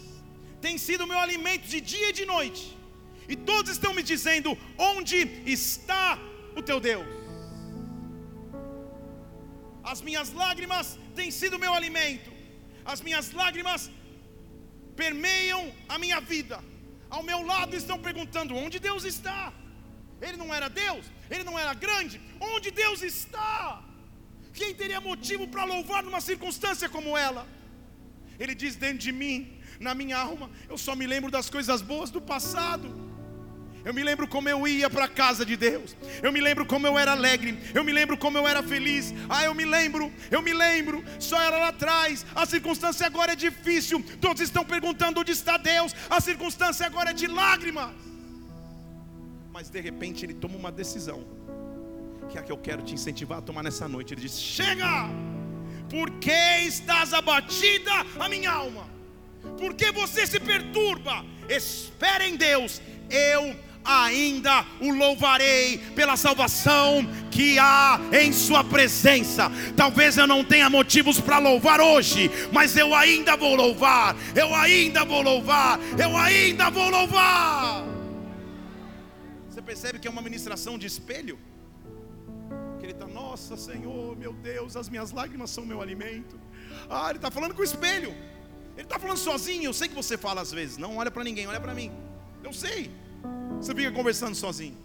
têm 0.61 0.77
sido 0.77 1.07
meu 1.07 1.17
alimento 1.17 1.67
de 1.67 1.79
dia 1.79 2.09
e 2.09 2.13
de 2.13 2.25
noite, 2.25 2.77
e 3.29 3.35
todos 3.35 3.71
estão 3.71 3.93
me 3.93 4.03
dizendo: 4.03 4.57
Onde 4.77 5.17
está 5.45 6.19
o 6.55 6.61
teu 6.61 6.79
Deus? 6.79 7.24
As 9.91 10.01
minhas 10.01 10.31
lágrimas 10.33 10.97
têm 11.17 11.29
sido 11.39 11.59
meu 11.63 11.73
alimento. 11.73 12.31
As 12.93 13.01
minhas 13.01 13.31
lágrimas 13.31 13.91
permeiam 14.95 15.61
a 15.87 15.97
minha 16.03 16.19
vida. 16.19 16.57
Ao 17.09 17.21
meu 17.29 17.41
lado 17.51 17.75
estão 17.75 17.97
perguntando: 18.07 18.55
onde 18.55 18.79
Deus 18.79 19.03
está? 19.13 19.53
Ele 20.21 20.37
não 20.37 20.53
era 20.53 20.69
Deus? 20.69 21.05
Ele 21.29 21.43
não 21.43 21.57
era 21.63 21.73
grande? 21.73 22.19
Onde 22.39 22.71
Deus 22.71 23.01
está? 23.01 23.83
Quem 24.53 24.73
teria 24.73 25.01
motivo 25.01 25.47
para 25.47 25.65
louvar 25.65 26.01
numa 26.03 26.21
circunstância 26.21 26.87
como 26.89 27.17
ela? 27.17 27.47
Ele 28.39 28.55
diz 28.55 28.75
dentro 28.75 28.99
de 28.99 29.11
mim, 29.11 29.61
na 29.79 29.93
minha 29.93 30.17
alma, 30.17 30.49
eu 30.67 30.77
só 30.77 30.95
me 30.95 31.05
lembro 31.05 31.29
das 31.29 31.49
coisas 31.49 31.81
boas 31.81 32.09
do 32.09 32.21
passado. 32.21 33.04
Eu 33.85 33.93
me 33.93 34.03
lembro 34.03 34.27
como 34.27 34.49
eu 34.49 34.67
ia 34.67 34.89
para 34.89 35.05
a 35.05 35.07
casa 35.07 35.45
de 35.45 35.55
Deus. 35.55 35.95
Eu 36.23 36.31
me 36.31 36.41
lembro 36.41 36.65
como 36.65 36.87
eu 36.87 36.97
era 36.97 37.11
alegre. 37.11 37.55
Eu 37.71 37.83
me 37.83 37.93
lembro 37.93 38.17
como 38.17 38.35
eu 38.35 38.47
era 38.47 38.63
feliz. 38.63 39.13
Ah, 39.29 39.43
eu 39.45 39.53
me 39.53 39.63
lembro, 39.63 40.11
eu 40.31 40.41
me 40.41 40.53
lembro. 40.53 41.03
Só 41.19 41.39
era 41.39 41.57
lá 41.57 41.67
atrás. 41.67 42.25
A 42.35 42.47
circunstância 42.47 43.05
agora 43.05 43.33
é 43.33 43.35
difícil. 43.35 44.03
Todos 44.19 44.41
estão 44.41 44.65
perguntando 44.65 45.19
onde 45.19 45.31
está 45.31 45.57
Deus. 45.57 45.95
A 46.09 46.19
circunstância 46.19 46.83
agora 46.83 47.11
é 47.11 47.13
de 47.13 47.27
lágrimas. 47.27 47.91
Mas 49.53 49.69
de 49.69 49.79
repente 49.79 50.25
ele 50.25 50.33
toma 50.33 50.57
uma 50.57 50.71
decisão. 50.71 51.23
que 52.29 52.39
é 52.39 52.41
a 52.41 52.43
que 52.43 52.51
eu 52.51 52.57
quero 52.57 52.81
te 52.81 52.95
incentivar 52.95 53.37
a 53.37 53.41
tomar 53.41 53.61
nessa 53.61 53.87
noite. 53.87 54.15
Ele 54.15 54.21
diz: 54.21 54.39
Chega! 54.39 55.07
Por 55.91 56.09
que 56.19 56.31
estás 56.65 57.13
abatida 57.13 57.91
a 58.19 58.27
minha 58.27 58.51
alma? 58.51 58.89
Por 59.59 59.75
que 59.75 59.91
você 59.91 60.25
se 60.25 60.39
perturba? 60.39 61.23
Espera 61.47 62.27
em 62.27 62.35
Deus, 62.35 62.81
eu 63.09 63.55
ainda 63.85 64.65
o 64.81 64.91
louvarei 64.91 65.77
pela 65.95 66.17
salvação 66.17 67.07
que 67.29 67.59
há 67.59 67.99
em 68.11 68.33
Sua 68.33 68.63
presença. 68.63 69.51
Talvez 69.77 70.17
eu 70.17 70.25
não 70.25 70.43
tenha 70.43 70.69
motivos 70.69 71.19
para 71.19 71.37
louvar 71.37 71.79
hoje, 71.79 72.31
mas 72.51 72.75
eu 72.75 72.93
ainda 72.95 73.37
vou 73.37 73.55
louvar, 73.55 74.15
eu 74.35 74.53
ainda 74.55 75.05
vou 75.05 75.21
louvar, 75.21 75.79
eu 75.99 76.17
ainda 76.17 76.69
vou 76.69 76.89
louvar. 76.89 77.83
Você 79.49 79.61
percebe 79.61 79.99
que 79.99 80.07
é 80.07 80.11
uma 80.11 80.21
ministração 80.21 80.77
de 80.77 80.87
espelho? 80.87 81.39
Que 82.79 82.85
ele 82.85 82.93
está, 82.93 83.07
nossa 83.07 83.55
Senhor, 83.55 84.17
meu 84.17 84.33
Deus, 84.33 84.75
as 84.75 84.89
minhas 84.89 85.11
lágrimas 85.11 85.49
são 85.49 85.65
meu 85.65 85.81
alimento. 85.81 86.39
Ah, 86.89 87.07
ele 87.09 87.17
está 87.17 87.31
falando 87.31 87.53
com 87.53 87.61
o 87.61 87.65
espelho. 87.65 88.13
Ele 88.75 88.83
está 88.83 88.99
falando 88.99 89.17
sozinho. 89.17 89.65
Eu 89.65 89.73
sei 89.73 89.87
que 89.87 89.95
você 89.95 90.17
fala 90.17 90.41
às 90.41 90.51
vezes, 90.51 90.77
não 90.77 90.97
olha 90.97 91.09
para 91.09 91.23
ninguém, 91.23 91.47
olha 91.47 91.59
para 91.59 91.73
mim. 91.73 91.91
Eu 92.43 92.51
sei. 92.51 92.91
Você 93.59 93.73
fica 93.73 93.91
conversando 93.91 94.35
sozinho. 94.35 94.77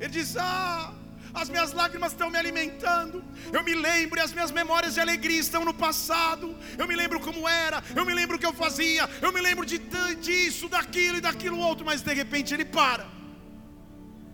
Ele 0.00 0.10
diz: 0.10 0.36
Ah, 0.36 0.92
as 1.32 1.48
minhas 1.48 1.72
lágrimas 1.72 2.12
estão 2.12 2.30
me 2.30 2.38
alimentando. 2.38 3.22
Eu 3.52 3.62
me 3.62 3.74
lembro, 3.74 4.18
e 4.18 4.22
as 4.22 4.32
minhas 4.32 4.50
memórias 4.50 4.94
de 4.94 5.00
alegria 5.00 5.38
estão 5.38 5.64
no 5.64 5.74
passado. 5.74 6.56
Eu 6.78 6.86
me 6.86 6.96
lembro 6.96 7.20
como 7.20 7.48
era, 7.48 7.82
eu 7.94 8.04
me 8.04 8.14
lembro 8.14 8.36
o 8.36 8.38
que 8.38 8.46
eu 8.46 8.52
fazia, 8.52 9.08
eu 9.20 9.32
me 9.32 9.40
lembro 9.40 9.64
de 9.64 9.78
disso, 10.20 10.68
daquilo 10.68 11.18
e 11.18 11.20
daquilo 11.20 11.58
outro. 11.58 11.84
Mas 11.84 12.02
de 12.02 12.14
repente 12.14 12.54
ele 12.54 12.64
para. 12.64 13.06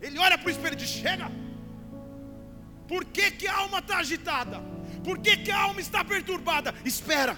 Ele 0.00 0.18
olha 0.18 0.38
para 0.38 0.48
o 0.48 0.50
espelho 0.50 0.74
e 0.74 0.76
diz: 0.76 0.88
Chega. 0.88 1.30
Por 2.88 3.04
que, 3.04 3.32
que 3.32 3.48
a 3.48 3.56
alma 3.56 3.80
está 3.80 3.98
agitada? 3.98 4.62
Por 5.02 5.18
que, 5.18 5.36
que 5.38 5.50
a 5.50 5.60
alma 5.60 5.80
está 5.80 6.04
perturbada? 6.04 6.72
Espera 6.84 7.36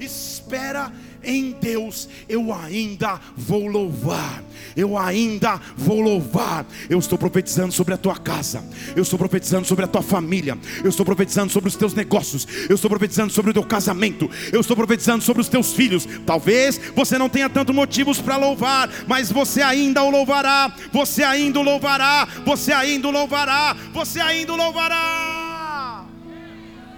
espera 0.00 0.92
em 1.24 1.52
Deus, 1.52 2.08
eu 2.28 2.52
ainda 2.52 3.20
vou 3.36 3.66
louvar, 3.66 4.42
eu 4.76 4.98
ainda 4.98 5.60
vou 5.76 6.00
louvar. 6.00 6.66
Eu 6.90 6.98
estou 6.98 7.16
profetizando 7.16 7.72
sobre 7.72 7.94
a 7.94 7.96
tua 7.96 8.16
casa, 8.16 8.64
eu 8.96 9.02
estou 9.02 9.18
profetizando 9.18 9.66
sobre 9.66 9.84
a 9.84 9.88
tua 9.88 10.02
família, 10.02 10.58
eu 10.82 10.90
estou 10.90 11.06
profetizando 11.06 11.52
sobre 11.52 11.68
os 11.68 11.76
teus 11.76 11.94
negócios, 11.94 12.46
eu 12.68 12.74
estou 12.74 12.90
profetizando 12.90 13.32
sobre 13.32 13.50
o 13.50 13.54
teu 13.54 13.64
casamento, 13.64 14.28
eu 14.52 14.60
estou 14.60 14.76
profetizando 14.76 15.22
sobre 15.22 15.40
os 15.40 15.48
teus 15.48 15.72
filhos. 15.72 16.06
Talvez 16.26 16.80
você 16.94 17.16
não 17.16 17.28
tenha 17.28 17.48
tanto 17.48 17.72
motivos 17.72 18.20
para 18.20 18.36
louvar, 18.36 18.90
mas 19.06 19.30
você 19.30 19.62
ainda 19.62 20.02
o 20.02 20.10
louvará, 20.10 20.74
você 20.92 21.22
ainda 21.22 21.60
o 21.60 21.62
louvará, 21.62 22.26
você 22.44 22.72
ainda 22.72 23.08
o 23.08 23.12
louvará, 23.12 23.76
você 23.92 24.20
ainda 24.20 24.52
o 24.52 24.56
louvará. 24.56 26.04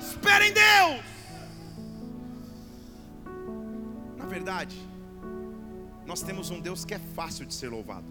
Espera 0.01 0.47
em 0.47 0.53
Deus. 0.53 1.14
Verdade, 4.35 4.77
nós 6.11 6.21
temos 6.29 6.51
um 6.51 6.61
Deus 6.61 6.85
que 6.85 6.93
é 6.93 6.99
fácil 7.19 7.45
de 7.47 7.55
ser 7.55 7.69
louvado, 7.69 8.11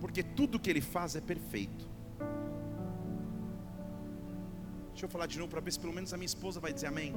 porque 0.00 0.22
tudo 0.22 0.58
que 0.58 0.70
Ele 0.72 0.80
faz 0.80 1.16
é 1.16 1.20
perfeito. 1.32 1.84
Deixa 4.92 5.04
eu 5.04 5.10
falar 5.16 5.26
de 5.26 5.38
novo 5.38 5.50
para 5.50 5.60
ver 5.60 5.72
se 5.74 5.80
pelo 5.84 5.92
menos 5.92 6.14
a 6.14 6.16
minha 6.16 6.30
esposa 6.34 6.58
vai 6.66 6.72
dizer 6.72 6.86
amém, 6.86 7.12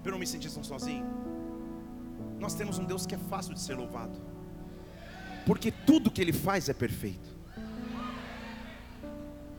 para 0.00 0.08
eu 0.10 0.12
não 0.12 0.18
me 0.18 0.26
sentir 0.26 0.50
tão 0.50 0.64
sozinho. 0.64 1.06
Nós 2.44 2.54
temos 2.54 2.76
um 2.80 2.84
Deus 2.84 3.06
que 3.06 3.14
é 3.14 3.22
fácil 3.32 3.54
de 3.54 3.60
ser 3.60 3.76
louvado, 3.76 4.18
porque 5.46 5.70
tudo 5.70 6.10
que 6.10 6.20
Ele 6.20 6.32
faz 6.32 6.68
é 6.68 6.74
perfeito. 6.74 7.30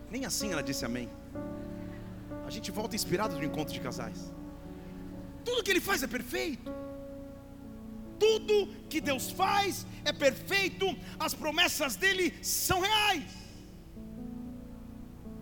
Nem 0.09 0.25
assim 0.25 0.51
ela 0.51 0.61
disse 0.61 0.83
amém. 0.83 1.07
A 2.45 2.49
gente 2.49 2.69
volta 2.69 2.97
inspirado 2.97 3.37
do 3.37 3.45
encontro 3.45 3.73
de 3.73 3.79
casais. 3.79 4.21
Tudo 5.43 5.63
que 5.63 5.71
Ele 5.71 5.81
faz 5.81 6.03
é 6.03 6.07
perfeito. 6.07 6.71
Tudo 8.19 8.67
que 8.87 9.01
Deus 9.01 9.31
faz 9.31 9.85
é 10.05 10.13
perfeito, 10.13 10.85
as 11.19 11.33
promessas 11.33 11.95
dele 11.95 12.33
são 12.41 12.81
reais. 12.81 13.31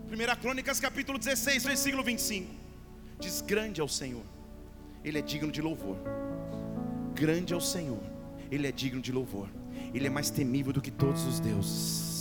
1 0.10 0.41
Crônicas 0.41 0.79
capítulo 0.79 1.20
16, 1.20 1.65
versículo 1.65 2.03
25. 2.03 2.50
Diz: 3.20 3.41
Grande 3.41 3.82
é 3.82 3.84
o 3.84 3.88
Senhor, 3.88 4.24
Ele 5.03 5.20
é 5.20 5.22
digno 5.22 5.51
de 5.51 5.62
louvor. 5.62 5.98
Grande 7.14 7.53
é 7.53 7.57
o 7.57 7.62
Senhor, 7.62 8.01
Ele 8.50 8.66
é 8.66 8.72
digno 8.72 9.01
de 9.01 9.12
louvor. 9.12 9.50
Ele 9.94 10.07
é 10.07 10.09
mais 10.09 10.29
temível 10.29 10.72
do 10.72 10.81
que 10.81 10.92
todos 10.92 11.25
os 11.25 11.40
deuses. 11.40 12.19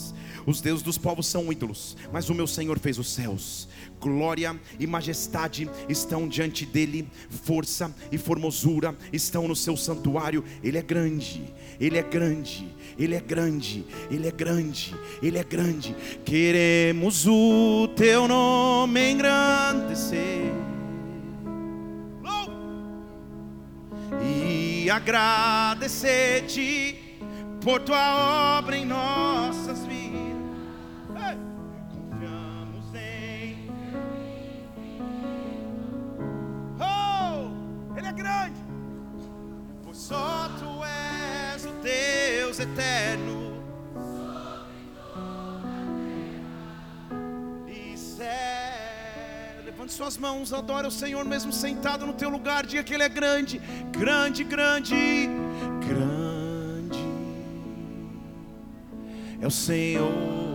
Os 0.49 0.61
deuses 0.63 0.83
dos 0.83 0.97
povos 0.97 1.27
são 1.27 1.53
ídolos, 1.53 1.95
mas 2.11 2.31
o 2.31 2.35
meu 2.35 2.47
Senhor 2.47 2.79
fez 2.79 2.99
os 2.99 3.13
céus. 3.13 3.69
Glória 4.01 4.59
e 4.81 4.87
majestade 4.87 5.69
estão 5.91 6.27
diante 6.27 6.65
dele, 6.65 7.07
força 7.29 7.95
e 8.11 8.17
formosura 8.17 8.97
estão 9.13 9.47
no 9.47 9.55
seu 9.55 9.77
santuário. 9.77 10.43
Ele 10.65 10.79
é 10.79 10.83
grande, 10.83 11.53
ele 11.79 11.99
é 11.99 12.03
grande, 12.03 12.67
ele 12.99 13.15
é 13.15 13.21
grande, 13.21 13.85
ele 14.11 14.27
é 14.27 14.31
grande, 14.31 14.97
ele 15.23 15.37
é 15.37 15.45
grande. 15.45 15.95
Queremos 16.25 17.27
o 17.27 17.87
teu 17.95 18.27
nome 18.27 19.11
engrandecer. 19.11 20.51
E 24.25 24.89
agradecer-te 24.89 26.97
por 27.61 27.83
tua 27.83 28.59
obra 28.59 28.79
em 28.79 28.87
nossas 28.87 29.28
só 40.09 40.49
tu 40.59 40.83
és 40.85 41.66
o 41.66 41.73
Deus 41.83 42.59
eterno. 42.59 43.47
Levante 49.64 49.92
suas 49.92 50.16
mãos, 50.16 50.53
adore 50.53 50.87
o 50.87 50.90
Senhor 50.90 51.25
mesmo 51.27 51.53
sentado 51.53 52.07
no 52.07 52.14
teu 52.14 52.31
lugar. 52.31 52.64
Diga 52.64 52.83
que 52.83 52.94
Ele 52.94 53.03
é 53.03 53.09
grande, 53.09 53.61
grande, 53.92 54.44
grande, 54.44 55.29
grande. 55.87 56.99
É 59.40 59.47
o 59.47 59.51
Senhor. 59.51 60.48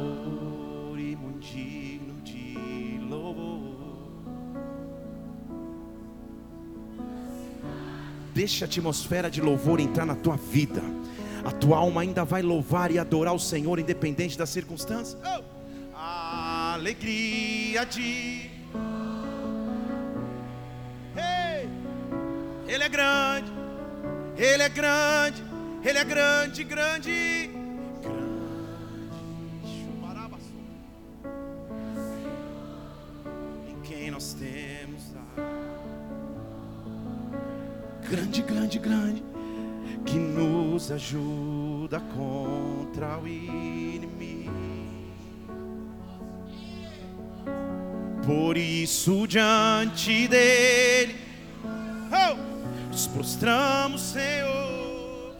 Deixa 8.43 8.65
a 8.65 8.67
atmosfera 8.67 9.31
de 9.31 9.39
louvor 9.39 9.79
entrar 9.79 10.05
na 10.05 10.15
tua 10.15 10.35
vida. 10.35 10.81
A 11.45 11.51
tua 11.51 11.77
alma 11.77 12.01
ainda 12.01 12.25
vai 12.25 12.41
louvar 12.41 12.91
e 12.91 12.99
adorar 12.99 13.33
o 13.33 13.39
Senhor, 13.39 13.79
independente 13.79 14.37
das 14.37 14.49
circunstâncias. 14.49 15.17
Oh! 15.23 15.41
Alegria 15.95 17.85
de. 17.85 18.51
Hey! 21.15 21.69
Ele 22.67 22.83
é 22.83 22.89
grande, 22.89 23.49
Ele 24.35 24.63
é 24.63 24.67
grande, 24.67 25.41
Ele 25.81 25.97
é 25.97 26.03
grande, 26.03 26.63
grande. 26.65 27.49
Grande. 27.53 27.63
Em 33.69 33.81
quem 33.83 34.11
nós 34.11 34.33
temos 34.33 34.72
grande, 38.09 38.41
grande, 38.41 38.79
grande, 38.79 39.23
que 40.05 40.17
nos 40.17 40.91
ajuda 40.91 41.99
contra 42.15 43.17
o 43.17 43.27
inimigo. 43.27 44.51
Por 48.25 48.57
isso, 48.57 49.27
diante 49.27 50.27
dele, 50.27 51.15
oh, 52.11 52.37
nos 52.87 53.07
prostramos, 53.07 54.01
Senhor, 54.01 55.35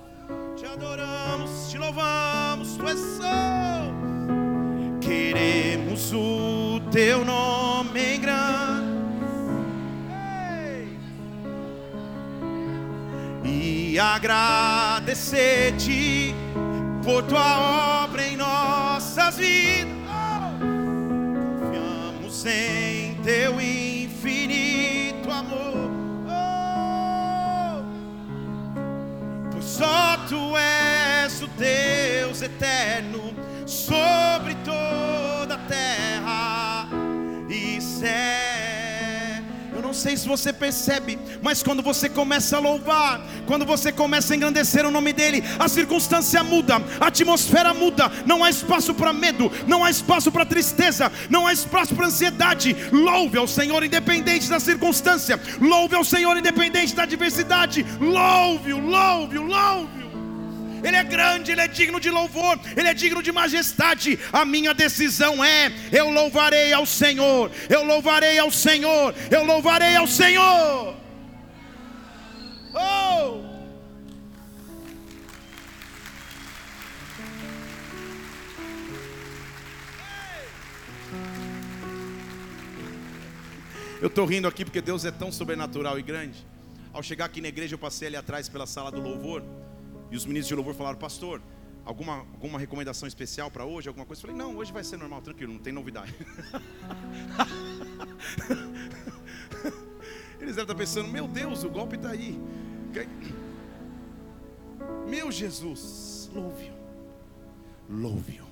te 0.57 0.65
adoramos, 0.65 1.69
te 1.69 1.77
louvamos, 1.77 2.75
tu 2.75 2.87
és 2.87 2.99
santo. 2.99 4.03
Queremos 4.99 6.11
o 6.13 6.81
teu 6.91 7.23
nome 7.23 8.15
em 8.15 8.19
grande 8.19 8.72
e 13.93 13.99
agradecer-te 13.99 16.33
por 17.03 17.21
tua 17.25 18.05
obra 18.05 18.25
em 18.25 18.35
nossas 18.35 19.37
vidas. 19.37 19.93
Confiamos 21.59 22.43
em 22.47 23.13
teu 23.23 23.61
infinito 23.61 25.29
amor. 25.29 25.91
Oh, 26.25 27.83
pois 29.51 29.63
só 29.63 30.17
tu 30.27 30.57
és 30.57 31.39
o 31.43 31.47
Deus 31.49 32.41
eterno 32.41 33.35
não 39.93 39.99
sei 39.99 40.17
se 40.17 40.27
você 40.27 40.51
percebe, 40.51 41.19
mas 41.39 41.61
quando 41.61 41.83
você 41.83 42.09
começa 42.09 42.57
a 42.57 42.59
louvar, 42.59 43.21
quando 43.45 43.63
você 43.63 43.91
começa 43.91 44.33
a 44.33 44.35
engrandecer 44.35 44.83
o 44.87 44.89
nome 44.89 45.13
dEle, 45.13 45.43
a 45.59 45.67
circunstância 45.67 46.43
muda, 46.43 46.81
a 46.99 47.07
atmosfera 47.07 47.75
muda, 47.75 48.11
não 48.25 48.43
há 48.43 48.49
espaço 48.49 48.95
para 48.95 49.13
medo, 49.13 49.51
não 49.67 49.85
há 49.85 49.91
espaço 49.91 50.31
para 50.31 50.47
tristeza, 50.47 51.11
não 51.29 51.45
há 51.45 51.53
espaço 51.53 51.93
para 51.93 52.07
ansiedade. 52.07 52.75
Louve 52.91 53.37
ao 53.37 53.47
Senhor, 53.47 53.83
independente 53.83 54.49
da 54.49 54.59
circunstância, 54.59 55.39
louve 55.61 55.95
ao 55.95 56.03
Senhor, 56.03 56.35
independente 56.35 56.95
da 56.95 57.03
adversidade, 57.03 57.85
louve-o, 57.99 58.79
louve-o, 58.79 59.43
louve-o. 59.43 60.02
Ele 60.83 60.97
é 60.97 61.03
grande, 61.03 61.51
Ele 61.51 61.61
é 61.61 61.67
digno 61.67 61.99
de 61.99 62.09
louvor, 62.09 62.59
Ele 62.75 62.87
é 62.87 62.93
digno 62.93 63.23
de 63.23 63.31
majestade. 63.31 64.19
A 64.31 64.43
minha 64.43 64.73
decisão 64.73 65.43
é: 65.43 65.71
eu 65.91 66.09
louvarei 66.09 66.73
ao 66.73 66.85
Senhor, 66.85 67.49
eu 67.69 67.83
louvarei 67.83 68.37
ao 68.37 68.51
Senhor, 68.51 69.15
eu 69.31 69.45
louvarei 69.45 69.95
ao 69.95 70.07
Senhor. 70.07 70.95
Oh! 72.75 73.53
Eu 84.01 84.07
estou 84.07 84.25
rindo 84.25 84.49
aqui 84.49 84.65
porque 84.65 84.81
Deus 84.81 85.05
é 85.05 85.11
tão 85.11 85.31
sobrenatural 85.31 85.97
e 85.97 86.01
grande. 86.01 86.45
Ao 86.91 87.01
chegar 87.01 87.23
aqui 87.23 87.39
na 87.39 87.47
igreja, 87.47 87.75
eu 87.75 87.79
passei 87.79 88.09
ali 88.09 88.17
atrás 88.17 88.49
pela 88.49 88.67
sala 88.67 88.91
do 88.91 88.99
louvor. 88.99 89.41
E 90.13 90.15
os 90.15 90.27
ministros 90.27 90.49
de 90.49 90.53
louvor 90.53 90.75
falaram, 90.75 90.99
pastor, 90.99 91.41
alguma, 91.83 92.17
alguma 92.17 92.59
recomendação 92.59 93.07
especial 93.07 93.49
para 93.49 93.65
hoje? 93.65 93.87
Alguma 93.87 94.05
coisa? 94.05 94.19
Eu 94.19 94.27
falei, 94.27 94.37
não, 94.37 94.55
hoje 94.55 94.71
vai 94.71 94.83
ser 94.83 94.95
normal, 94.95 95.23
tranquilo, 95.23 95.51
não 95.51 95.59
tem 95.59 95.73
novidade. 95.73 96.13
Eles 100.39 100.55
devem 100.55 100.61
estar 100.61 100.75
pensando, 100.75 101.09
meu 101.09 101.27
Deus, 101.27 101.63
o 101.63 101.69
golpe 101.71 101.95
está 101.95 102.11
aí. 102.11 102.39
Meu 105.09 105.31
Jesus, 105.31 106.29
louve-o, 106.31 106.75
louve-o. 107.89 108.42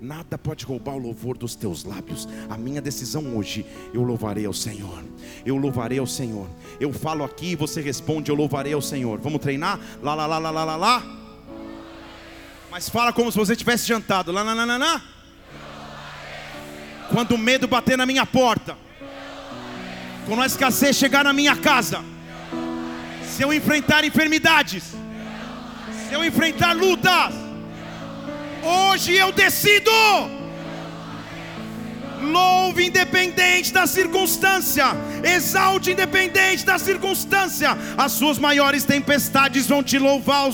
Nada 0.00 0.38
pode 0.38 0.64
roubar 0.64 0.94
o 0.94 0.98
louvor 0.98 1.36
dos 1.36 1.56
teus 1.56 1.82
lábios. 1.82 2.28
A 2.48 2.56
minha 2.56 2.80
decisão 2.80 3.36
hoje, 3.36 3.66
eu 3.92 4.02
louvarei 4.02 4.46
ao 4.46 4.52
Senhor. 4.52 5.04
Eu 5.44 5.56
louvarei 5.56 5.98
ao 5.98 6.06
Senhor. 6.06 6.48
Eu 6.78 6.92
falo 6.92 7.24
aqui 7.24 7.52
e 7.52 7.56
você 7.56 7.80
responde, 7.80 8.30
eu 8.30 8.36
louvarei 8.36 8.72
ao 8.72 8.80
Senhor. 8.80 9.18
Vamos 9.18 9.40
treinar? 9.40 9.80
Lá, 10.00 10.14
lá, 10.14 10.26
lá, 10.26 10.38
lá, 10.38 10.50
lá, 10.50 10.64
lá, 10.64 10.76
lá. 10.76 11.02
Mas 12.70 12.88
fala 12.88 13.12
como 13.12 13.32
se 13.32 13.38
você 13.38 13.56
tivesse 13.56 13.88
jantado. 13.88 14.30
Lá, 14.30 14.42
lá, 14.42 14.54
lá, 14.54 14.64
lá, 14.64 14.76
lá. 14.76 15.02
Quando 17.10 17.32
o 17.32 17.38
medo 17.38 17.66
bater 17.66 17.98
na 17.98 18.06
minha 18.06 18.24
porta. 18.24 18.76
Quando 20.26 20.42
a 20.42 20.46
escassez 20.46 20.94
chegar 20.94 21.24
na 21.24 21.32
minha 21.32 21.56
casa. 21.56 22.04
Se 23.24 23.42
eu 23.42 23.52
enfrentar 23.52 24.04
enfermidades. 24.04 24.94
Se 26.06 26.14
eu 26.14 26.24
enfrentar 26.24 26.72
lutas 26.76 27.47
Hoje 28.68 29.14
eu 29.14 29.32
decido. 29.32 29.90
Louve 32.20 32.86
independente 32.86 33.72
da 33.72 33.86
circunstância, 33.86 34.86
exalte 35.22 35.92
independente 35.92 36.64
da 36.64 36.76
circunstância. 36.78 37.70
As 37.96 38.12
suas 38.12 38.38
maiores 38.38 38.84
tempestades 38.84 39.68
vão 39.68 39.82
te 39.84 39.98
louvar, 39.98 40.50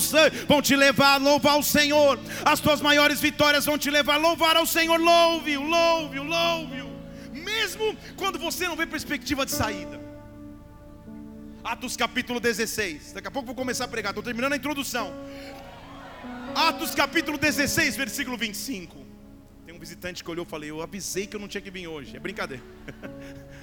vão 0.47 0.61
te 0.61 0.75
levar 0.75 1.15
a 1.15 1.17
louvar 1.17 1.57
o 1.57 1.63
Senhor. 1.63 2.19
As 2.45 2.59
tuas 2.59 2.81
maiores 2.81 3.19
vitórias 3.19 3.65
vão 3.65 3.77
te 3.77 3.89
levar 3.89 4.15
a 4.15 4.17
louvar 4.17 4.55
ao 4.55 4.65
Senhor. 4.65 4.99
Louve-o, 4.99 5.63
louve-o, 5.63 6.23
louve-o. 6.23 6.89
Mesmo 7.33 7.97
quando 8.15 8.37
você 8.37 8.67
não 8.67 8.75
vê 8.75 8.85
perspectiva 8.85 9.45
de 9.45 9.51
saída. 9.51 9.99
Atos 11.63 11.97
capítulo 11.97 12.39
16. 12.39 13.13
Daqui 13.13 13.27
a 13.27 13.31
pouco 13.31 13.47
vou 13.47 13.55
começar 13.55 13.85
a 13.85 13.87
pregar. 13.87 14.11
Estou 14.11 14.23
terminando 14.23 14.53
a 14.53 14.55
introdução. 14.55 15.11
Atos 16.55 16.95
capítulo 16.95 17.37
16, 17.37 17.97
versículo 17.97 18.37
25. 18.37 18.95
Tem 19.65 19.75
um 19.75 19.79
visitante 19.79 20.23
que 20.23 20.31
olhou 20.31 20.45
e 20.45 20.49
falei: 20.49 20.71
Eu 20.71 20.81
avisei 20.81 21.27
que 21.27 21.35
eu 21.35 21.39
não 21.39 21.49
tinha 21.49 21.59
que 21.59 21.69
vir 21.69 21.85
hoje. 21.85 22.15
É 22.15 22.19
brincadeira. 22.19 22.63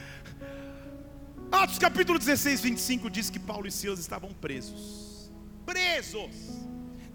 Atos 1.51 1.79
capítulo 1.79 2.19
16, 2.19 2.61
25 2.61 3.09
diz 3.09 3.31
que 3.31 3.39
Paulo 3.39 3.67
e 3.67 3.71
Silas 3.71 3.99
estavam 3.99 4.35
presos. 4.35 5.31
Presos. 5.65 6.35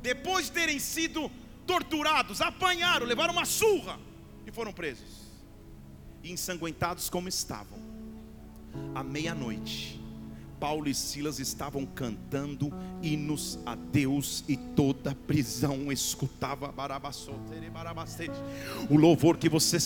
Depois 0.01 0.47
de 0.47 0.53
terem 0.53 0.79
sido 0.79 1.29
torturados, 1.67 2.41
apanharam, 2.41 3.05
levaram 3.05 3.33
uma 3.33 3.45
surra 3.45 3.99
e 4.47 4.51
foram 4.51 4.73
presos. 4.73 5.27
E 6.23 6.31
ensanguentados 6.31 7.07
como 7.07 7.29
estavam. 7.29 7.77
À 8.95 9.03
meia-noite 9.03 10.06
Paulo 10.59 10.87
e 10.87 10.93
Silas 10.93 11.39
estavam 11.39 11.85
cantando 11.85 12.73
hinos 13.01 13.59
a 13.65 13.75
Deus 13.75 14.43
e 14.47 14.57
toda 14.57 15.11
a 15.11 15.15
prisão 15.15 15.91
escutava 15.91 16.73
o 18.89 18.97
louvor 18.97 19.37
que 19.37 19.49
você 19.49 19.77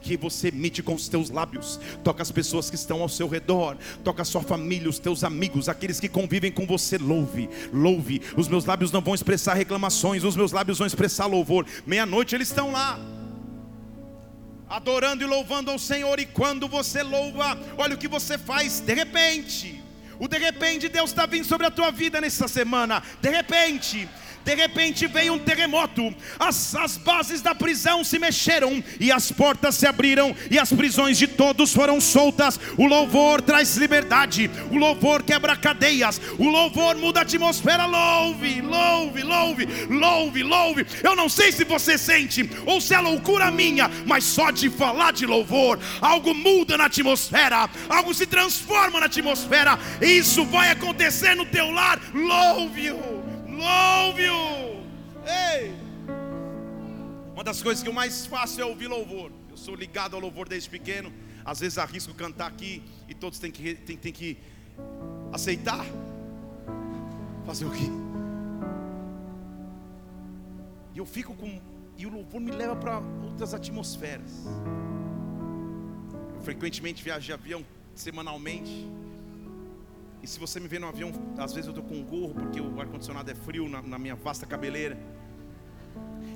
que 0.00 0.16
você 0.16 0.48
emite 0.48 0.82
com 0.82 0.94
os 0.94 1.08
teus 1.08 1.30
lábios, 1.30 1.78
toca 2.02 2.22
as 2.22 2.30
pessoas 2.30 2.68
que 2.68 2.76
estão 2.76 3.02
ao 3.02 3.08
seu 3.08 3.28
redor, 3.28 3.76
toca 4.02 4.22
a 4.22 4.24
sua 4.24 4.42
família, 4.42 4.88
os 4.88 4.98
teus 4.98 5.22
amigos, 5.22 5.68
aqueles 5.68 6.00
que 6.00 6.08
convivem 6.08 6.50
com 6.50 6.66
você. 6.66 6.98
Louve, 6.98 7.48
louve. 7.72 8.20
Os 8.36 8.48
meus 8.48 8.64
lábios 8.64 8.90
não 8.90 9.00
vão 9.00 9.14
expressar 9.14 9.54
reclamações, 9.54 10.24
os 10.24 10.36
meus 10.36 10.52
lábios 10.52 10.78
vão 10.78 10.86
expressar 10.86 11.26
louvor. 11.26 11.66
Meia-noite 11.86 12.34
eles 12.34 12.48
estão 12.48 12.72
lá 12.72 12.98
adorando 14.68 15.22
e 15.22 15.26
louvando 15.26 15.70
ao 15.70 15.78
Senhor. 15.78 16.18
E 16.18 16.26
quando 16.26 16.66
você 16.66 17.02
louva, 17.02 17.58
olha 17.78 17.94
o 17.94 17.98
que 17.98 18.08
você 18.08 18.36
faz 18.36 18.80
de 18.80 18.94
repente. 18.94 19.83
O 20.18 20.28
de 20.28 20.38
repente 20.38 20.88
Deus 20.88 21.10
está 21.10 21.26
vindo 21.26 21.44
sobre 21.44 21.66
a 21.66 21.70
tua 21.70 21.90
vida 21.90 22.20
nessa 22.20 22.48
semana. 22.48 23.02
De 23.20 23.30
repente, 23.30 24.08
de 24.44 24.54
repente 24.54 25.06
veio 25.06 25.34
um 25.34 25.38
terremoto, 25.38 26.14
as, 26.38 26.74
as 26.74 26.96
bases 26.96 27.40
da 27.40 27.54
prisão 27.54 28.04
se 28.04 28.18
mexeram, 28.18 28.82
e 29.00 29.10
as 29.10 29.32
portas 29.32 29.74
se 29.76 29.86
abriram, 29.86 30.36
e 30.50 30.58
as 30.58 30.72
prisões 30.72 31.16
de 31.16 31.26
todos 31.26 31.72
foram 31.72 32.00
soltas. 32.00 32.60
O 32.76 32.86
louvor 32.86 33.40
traz 33.40 33.76
liberdade, 33.76 34.50
o 34.70 34.76
louvor 34.76 35.22
quebra 35.22 35.56
cadeias, 35.56 36.20
o 36.38 36.48
louvor 36.48 36.96
muda 36.96 37.20
a 37.20 37.22
atmosfera. 37.22 37.86
Louve, 37.86 38.60
louve, 38.60 39.22
louve, 39.22 39.68
louve, 39.88 40.42
louve. 40.42 40.86
Eu 41.02 41.16
não 41.16 41.28
sei 41.28 41.50
se 41.50 41.64
você 41.64 41.96
sente, 41.96 42.48
ou 42.66 42.80
se 42.80 42.94
é 42.94 43.00
loucura 43.00 43.50
minha, 43.50 43.90
mas 44.04 44.24
só 44.24 44.50
de 44.50 44.68
falar 44.68 45.12
de 45.12 45.26
louvor, 45.26 45.78
algo 46.00 46.34
muda 46.34 46.76
na 46.76 46.86
atmosfera, 46.86 47.68
algo 47.88 48.12
se 48.12 48.26
transforma 48.26 49.00
na 49.00 49.06
atmosfera, 49.06 49.78
isso 50.00 50.44
vai 50.44 50.70
acontecer 50.70 51.34
no 51.34 51.46
teu 51.46 51.70
lar. 51.70 51.98
Louve-o. 52.12 53.23
Louve-o! 53.56 54.82
Ei! 55.26 55.74
Uma 57.32 57.44
das 57.44 57.62
coisas 57.62 57.82
que 57.82 57.88
eu 57.88 57.92
mais 57.92 58.26
faço 58.26 58.60
é 58.60 58.64
ouvir 58.64 58.86
louvor. 58.86 59.30
Eu 59.50 59.56
sou 59.56 59.74
ligado 59.74 60.14
ao 60.14 60.20
louvor 60.20 60.48
desde 60.48 60.68
pequeno. 60.68 61.12
Às 61.44 61.60
vezes 61.60 61.78
arrisco 61.78 62.14
cantar 62.14 62.46
aqui 62.46 62.82
e 63.08 63.14
todos 63.14 63.38
têm 63.38 63.50
que, 63.50 63.74
têm, 63.74 63.96
têm 63.96 64.12
que 64.12 64.38
aceitar. 65.32 65.84
Fazer 67.44 67.66
o 67.66 67.70
quê? 67.70 67.90
E 70.94 70.98
eu 70.98 71.04
fico 71.04 71.34
com. 71.34 71.60
E 71.96 72.06
o 72.06 72.10
louvor 72.10 72.40
me 72.40 72.50
leva 72.50 72.74
para 72.74 73.00
outras 73.22 73.52
atmosferas. 73.52 74.46
Eu 76.34 76.42
frequentemente 76.42 77.02
viajo 77.02 77.26
de 77.26 77.32
avião 77.32 77.64
semanalmente. 77.94 78.88
E 80.24 80.26
se 80.26 80.40
você 80.40 80.58
me 80.58 80.66
vê 80.66 80.78
no 80.78 80.86
avião, 80.86 81.12
às 81.36 81.52
vezes 81.52 81.66
eu 81.66 81.78
estou 81.78 81.84
com 81.84 81.96
um 81.96 82.02
gorro, 82.02 82.32
porque 82.32 82.58
o 82.58 82.80
ar-condicionado 82.80 83.30
é 83.30 83.34
frio 83.34 83.68
na, 83.68 83.82
na, 83.82 83.98
minha 83.98 84.14
vasta 84.14 84.46
cabeleira. 84.46 84.96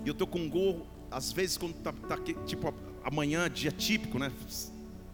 E 0.04 0.06
eu 0.06 0.12
estou 0.12 0.26
com 0.26 0.40
um 0.40 0.50
gorro, 0.50 0.86
às 1.10 1.32
vezes 1.32 1.56
quando 1.56 1.74
está 1.74 1.90
tá, 1.90 2.18
tipo 2.44 2.74
amanhã, 3.02 3.48
dia 3.48 3.72
típico, 3.72 4.18
né? 4.18 4.30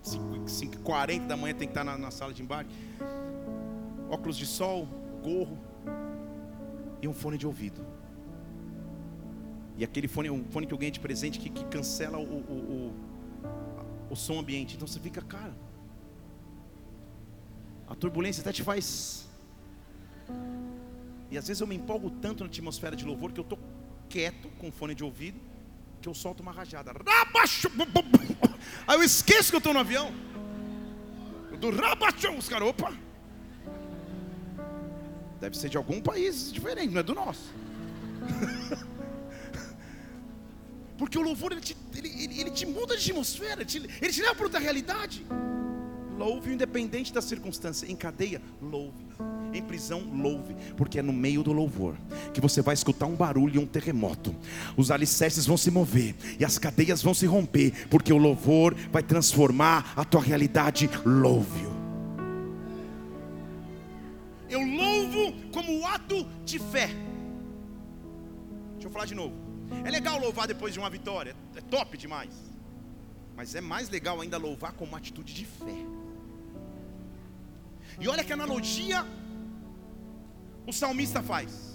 5h40 0.03 1.25
da 1.25 1.37
manhã 1.37 1.55
tem 1.55 1.69
que 1.69 1.71
estar 1.71 1.85
tá 1.85 1.93
na, 1.93 1.97
na 1.97 2.11
sala 2.11 2.35
de 2.35 2.43
embarque. 2.43 2.75
Óculos 4.11 4.37
de 4.37 4.45
sol, 4.45 4.89
gorro 5.23 5.57
e 7.01 7.07
um 7.07 7.15
fone 7.15 7.39
de 7.39 7.47
ouvido. 7.47 7.81
E 9.79 9.85
aquele 9.85 10.09
fone 10.09 10.31
um 10.31 10.43
fone 10.51 10.67
que 10.67 10.75
eu 10.75 10.79
ganhei 10.79 10.91
de 10.91 10.99
presente 10.99 11.39
que, 11.39 11.49
que 11.49 11.65
cancela 11.67 12.19
o, 12.19 12.25
o, 12.25 12.93
o, 14.11 14.11
o 14.11 14.17
som 14.17 14.37
ambiente. 14.41 14.75
Então 14.75 14.89
você 14.89 14.99
fica, 14.99 15.23
cara, 15.23 15.55
a 17.95 17.97
turbulência 17.97 18.41
até 18.43 18.53
te 18.53 18.63
faz. 18.63 19.27
E 21.31 21.39
às 21.39 21.49
vezes 21.49 21.61
eu 21.61 21.67
me 21.67 21.77
empolgo 21.77 22.11
tanto 22.11 22.45
na 22.45 22.51
atmosfera 22.51 22.95
de 22.95 23.05
louvor 23.05 23.33
que 23.33 23.41
eu 23.41 23.45
estou 23.45 23.59
quieto 24.09 24.49
com 24.59 24.71
fone 24.71 24.95
de 24.95 25.03
ouvido 25.03 25.41
que 26.03 26.09
eu 26.09 26.15
solto 26.15 26.41
uma 26.43 26.53
rajada. 26.53 26.93
Aí 28.87 28.97
eu 28.97 29.03
esqueço 29.03 29.49
que 29.51 29.57
eu 29.57 29.59
estou 29.59 29.73
no 29.73 29.81
avião. 29.81 30.13
Do 31.59 31.71
rabachão, 31.71 32.37
os 32.37 32.47
caras, 32.47 32.69
opa. 32.69 32.93
Deve 35.41 35.57
ser 35.57 35.71
de 35.71 35.79
algum 35.79 36.01
país 36.03 36.53
diferente, 36.53 36.93
não 36.93 37.01
é 37.01 37.03
do 37.03 37.15
nosso. 37.15 37.51
Porque 40.99 41.19
o 41.19 41.23
louvor 41.23 41.53
ele 41.53 41.63
te, 41.63 41.77
ele, 41.97 42.09
ele, 42.23 42.41
ele 42.41 42.51
te 42.51 42.67
muda 42.67 42.97
de 42.97 43.11
atmosfera, 43.11 43.63
ele 43.63 43.65
te, 43.65 43.79
ele 43.79 44.13
te 44.13 44.21
leva 44.21 44.35
para 44.35 44.45
outra 44.45 44.61
realidade. 44.61 45.25
Louve, 46.25 46.55
independente 46.55 47.13
da 47.13 47.21
circunstância. 47.21 47.87
Em 47.87 47.95
cadeia, 47.95 48.41
louve. 48.63 49.05
Em 49.53 49.63
prisão, 49.63 50.01
louve, 50.01 50.57
porque 50.77 50.99
é 50.99 51.03
no 51.03 51.13
meio 51.13 51.43
do 51.43 51.53
louvor 51.53 51.95
que 52.33 52.41
você 52.41 52.61
vai 52.61 52.75
escutar 52.75 53.07
um 53.07 53.15
barulho 53.15 53.57
e 53.57 53.59
um 53.59 53.67
terremoto. 53.67 54.35
Os 54.77 54.91
alicerces 54.91 55.47
vão 55.47 55.57
se 55.57 55.71
mover 55.71 56.17
e 56.41 56.45
as 56.45 56.59
cadeias 56.59 57.03
vão 57.03 57.15
se 57.15 57.27
romper, 57.27 57.87
porque 57.89 58.13
o 58.13 58.17
louvor 58.17 58.75
vai 58.91 59.03
transformar 59.03 59.93
a 59.95 60.05
tua 60.05 60.23
realidade. 60.23 60.91
Louve-o. 61.05 61.73
Eu 64.49 64.61
louvo 64.61 65.33
como 65.53 65.87
ato 65.87 66.27
de 66.45 66.59
fé. 66.59 66.89
Deixa 68.73 68.89
eu 68.89 68.91
falar 68.91 69.05
de 69.05 69.15
novo. 69.15 69.35
É 69.85 69.91
legal 69.91 70.19
louvar 70.19 70.47
depois 70.49 70.73
de 70.73 70.81
uma 70.81 70.91
vitória, 70.91 71.37
é 71.55 71.61
top 71.61 71.97
demais. 71.97 72.33
Mas 73.37 73.55
é 73.55 73.61
mais 73.61 73.89
legal 73.89 74.21
ainda 74.21 74.37
louvar 74.37 74.73
com 74.73 74.85
uma 74.85 74.99
atitude 74.99 75.33
de 75.33 75.45
fé. 75.45 76.04
E 78.01 78.09
olha 78.09 78.25
que 78.25 78.33
analogia 78.33 79.05
o 80.67 80.73
salmista 80.73 81.23
faz. 81.23 81.75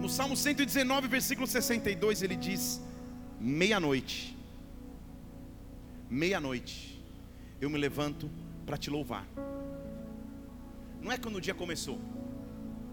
No 0.00 0.08
Salmo 0.08 0.36
119, 0.36 1.08
versículo 1.08 1.46
62, 1.46 2.22
ele 2.22 2.36
diz: 2.36 2.80
Meia-noite, 3.40 4.36
meia-noite, 6.08 7.02
eu 7.60 7.68
me 7.68 7.78
levanto 7.78 8.30
para 8.64 8.76
te 8.76 8.90
louvar. 8.90 9.26
Não 11.02 11.10
é 11.10 11.18
quando 11.18 11.36
o 11.36 11.40
dia 11.40 11.54
começou, 11.54 11.98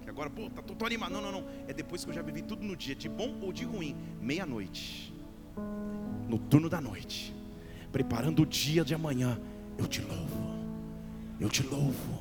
que 0.01 0.09
agora, 0.09 0.29
pô, 0.29 0.49
tá, 0.49 0.61
tô, 0.61 0.85
animado. 0.85 1.11
Não, 1.11 1.21
não, 1.21 1.31
não. 1.31 1.47
É 1.67 1.73
depois 1.73 2.03
que 2.03 2.09
eu 2.09 2.13
já 2.13 2.21
vivi 2.21 2.41
tudo 2.41 2.63
no 2.63 2.75
dia, 2.75 2.95
de 2.95 3.09
bom 3.09 3.39
ou 3.41 3.53
de 3.53 3.65
ruim. 3.65 3.95
Meia-noite 4.21 5.13
no 6.27 6.39
turno 6.39 6.69
da 6.69 6.81
noite, 6.81 7.33
preparando 7.91 8.41
o 8.41 8.45
dia 8.45 8.83
de 8.83 8.93
amanhã, 8.93 9.39
eu 9.77 9.87
te 9.87 10.01
louvo, 10.01 10.54
eu 11.39 11.49
te 11.49 11.63
louvo, 11.63 12.19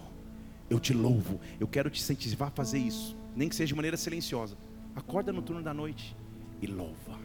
eu 0.68 0.80
te 0.80 0.92
louvo. 0.92 1.40
Eu 1.60 1.68
quero 1.68 1.90
te 1.90 2.00
incentivar 2.00 2.48
a 2.48 2.50
fazer 2.50 2.78
isso, 2.78 3.16
nem 3.34 3.48
que 3.48 3.54
seja 3.54 3.68
de 3.68 3.74
maneira 3.74 3.96
silenciosa. 3.96 4.56
Acorda 4.94 5.32
no 5.32 5.42
turno 5.42 5.62
da 5.62 5.74
noite 5.74 6.16
e 6.60 6.66
louva, 6.66 7.18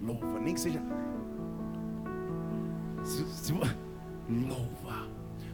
louva, 0.00 0.38
nem 0.40 0.54
que 0.54 0.60
seja. 0.60 0.82
Se, 3.04 3.24
se, 3.24 3.52
louva, 4.28 5.08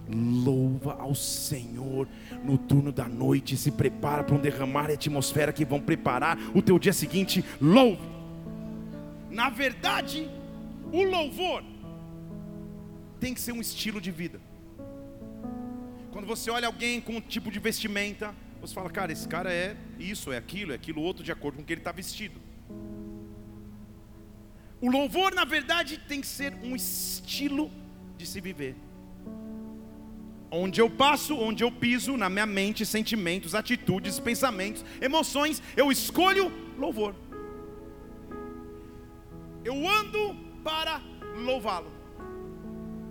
louva 0.08 0.94
ao 0.94 1.14
Senhor 1.14 2.08
no 2.44 2.56
turno 2.56 2.90
da 2.90 3.08
noite. 3.08 3.56
Se 3.56 3.70
prepara 3.70 4.24
para 4.24 4.34
um 4.34 4.40
derramar 4.40 4.86
de 4.86 4.94
atmosfera 4.94 5.52
que 5.52 5.64
vão 5.64 5.80
preparar 5.80 6.38
o 6.54 6.62
teu 6.62 6.78
dia 6.78 6.92
seguinte. 6.92 7.44
Louve. 7.60 8.00
Na 9.30 9.50
verdade, 9.50 10.30
o 10.92 11.02
louvor 11.02 11.62
tem 13.18 13.32
que 13.32 13.40
ser 13.40 13.52
um 13.52 13.60
estilo 13.60 14.00
de 14.00 14.10
vida. 14.10 14.40
Quando 16.12 16.26
você 16.26 16.50
olha 16.50 16.66
alguém 16.66 17.00
com 17.00 17.14
um 17.14 17.20
tipo 17.20 17.50
de 17.50 17.58
vestimenta, 17.58 18.34
você 18.60 18.74
fala, 18.74 18.90
cara, 18.90 19.10
esse 19.10 19.26
cara 19.26 19.50
é 19.50 19.74
isso, 19.98 20.30
é 20.30 20.36
aquilo, 20.36 20.72
é 20.72 20.74
aquilo 20.74 21.00
outro, 21.00 21.24
de 21.24 21.32
acordo 21.32 21.56
com 21.56 21.62
o 21.62 21.64
que 21.64 21.72
ele 21.72 21.80
está 21.80 21.90
vestido. 21.90 22.38
O 24.78 24.90
louvor, 24.90 25.34
na 25.34 25.46
verdade, 25.46 25.96
tem 25.96 26.20
que 26.20 26.26
ser 26.26 26.52
um 26.62 26.76
estilo 26.76 27.70
de 28.18 28.26
se 28.26 28.42
viver. 28.42 28.76
Onde 30.50 30.82
eu 30.82 30.90
passo, 30.90 31.34
onde 31.34 31.64
eu 31.64 31.72
piso, 31.72 32.14
na 32.18 32.28
minha 32.28 32.44
mente, 32.44 32.84
sentimentos, 32.84 33.54
atitudes, 33.54 34.20
pensamentos, 34.20 34.84
emoções, 35.00 35.62
eu 35.74 35.90
escolho 35.90 36.52
louvor. 36.78 37.14
Eu 39.64 39.88
ando 39.88 40.36
para 40.62 41.00
louvá-lo. 41.36 41.90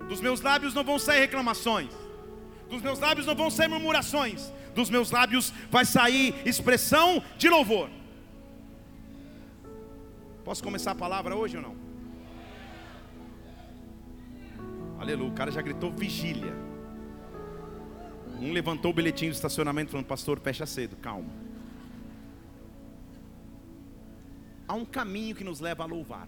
Dos 0.08 0.20
meus 0.20 0.40
lábios 0.40 0.72
não 0.72 0.84
vão 0.84 1.00
sair 1.00 1.20
reclamações, 1.20 1.90
dos 2.72 2.80
meus 2.80 2.98
lábios 2.98 3.26
não 3.26 3.34
vão 3.34 3.50
sair 3.50 3.68
murmurações, 3.68 4.50
dos 4.74 4.88
meus 4.88 5.10
lábios 5.10 5.52
vai 5.70 5.84
sair 5.84 6.34
expressão 6.46 7.22
de 7.36 7.50
louvor. 7.50 7.90
Posso 10.42 10.64
começar 10.64 10.92
a 10.92 10.94
palavra 10.94 11.36
hoje 11.36 11.58
ou 11.58 11.62
não? 11.62 11.76
Aleluia, 14.98 15.30
o 15.30 15.34
cara 15.34 15.50
já 15.50 15.60
gritou 15.60 15.92
vigília. 15.92 16.54
Um 18.40 18.52
levantou 18.52 18.90
o 18.90 18.94
bilhetinho 18.94 19.30
do 19.30 19.34
estacionamento 19.34 19.90
falando, 19.90 20.06
pastor, 20.06 20.40
fecha 20.40 20.64
cedo, 20.64 20.96
calma. 20.96 21.30
Há 24.66 24.72
um 24.72 24.86
caminho 24.86 25.36
que 25.36 25.44
nos 25.44 25.60
leva 25.60 25.82
a 25.82 25.86
louvar. 25.86 26.26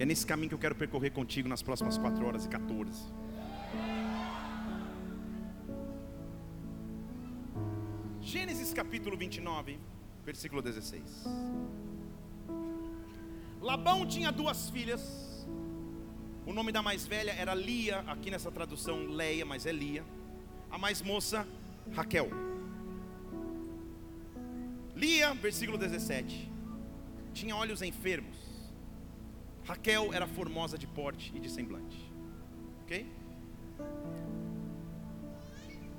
É 0.00 0.04
nesse 0.04 0.26
caminho 0.26 0.48
que 0.48 0.54
eu 0.56 0.58
quero 0.58 0.74
percorrer 0.74 1.10
contigo 1.10 1.48
nas 1.48 1.62
próximas 1.62 1.96
4 1.96 2.26
horas 2.26 2.44
e 2.44 2.48
14. 2.48 3.04
Gênesis 8.30 8.74
capítulo 8.74 9.16
29, 9.16 9.78
versículo 10.22 10.60
16. 10.60 11.24
Labão 13.58 14.06
tinha 14.06 14.30
duas 14.30 14.68
filhas. 14.68 15.46
O 16.44 16.52
nome 16.52 16.70
da 16.70 16.82
mais 16.82 17.06
velha 17.06 17.32
era 17.32 17.54
Lia, 17.54 18.00
aqui 18.00 18.30
nessa 18.30 18.50
tradução 18.50 19.06
Leia, 19.06 19.46
mas 19.46 19.64
é 19.64 19.72
Lia. 19.72 20.04
A 20.70 20.76
mais 20.76 21.00
moça, 21.00 21.48
Raquel. 21.94 22.28
Lia, 24.94 25.32
versículo 25.32 25.78
17, 25.78 26.52
tinha 27.32 27.56
olhos 27.56 27.80
enfermos 27.80 28.36
Raquel 29.64 30.12
era 30.12 30.26
formosa 30.26 30.76
de 30.76 30.86
porte 30.86 31.32
e 31.34 31.40
de 31.40 31.48
semblante. 31.48 31.98
Ok? 32.82 33.10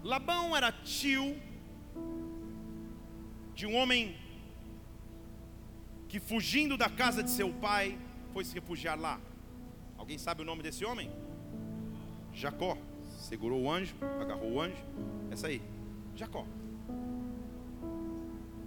Labão 0.04 0.56
era 0.56 0.72
tio 0.72 1.49
de 3.60 3.68
um 3.68 3.76
homem 3.76 4.16
que, 6.08 6.18
fugindo 6.18 6.78
da 6.78 6.90
casa 6.90 7.22
de 7.22 7.30
seu 7.30 7.52
pai, 7.52 8.00
foi 8.32 8.46
se 8.46 8.54
refugiar 8.54 8.98
lá. 8.98 9.20
Alguém 9.98 10.18
sabe 10.18 10.42
o 10.42 10.46
nome 10.46 10.64
desse 10.64 10.86
homem? 10.86 11.12
Jacó. 12.34 12.78
Segurou 13.18 13.64
o 13.64 13.70
anjo, 13.70 13.94
agarrou 14.22 14.54
o 14.54 14.62
anjo. 14.62 14.82
Essa 15.30 15.48
aí, 15.48 15.62
Jacó. 16.16 16.46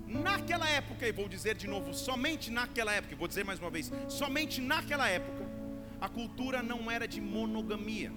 Naquela 0.06 0.68
época, 0.68 1.08
e 1.08 1.12
vou 1.12 1.26
dizer 1.26 1.54
de 1.54 1.66
novo, 1.66 1.94
somente 1.94 2.50
naquela 2.50 2.92
época, 2.92 3.16
vou 3.16 3.26
dizer 3.26 3.46
mais 3.46 3.58
uma 3.58 3.70
vez, 3.70 3.90
somente 4.08 4.60
naquela 4.60 5.08
época, 5.08 5.48
a 6.02 6.08
cultura 6.08 6.62
não 6.62 6.90
era 6.90 7.08
de 7.08 7.18
monogamia. 7.18 8.12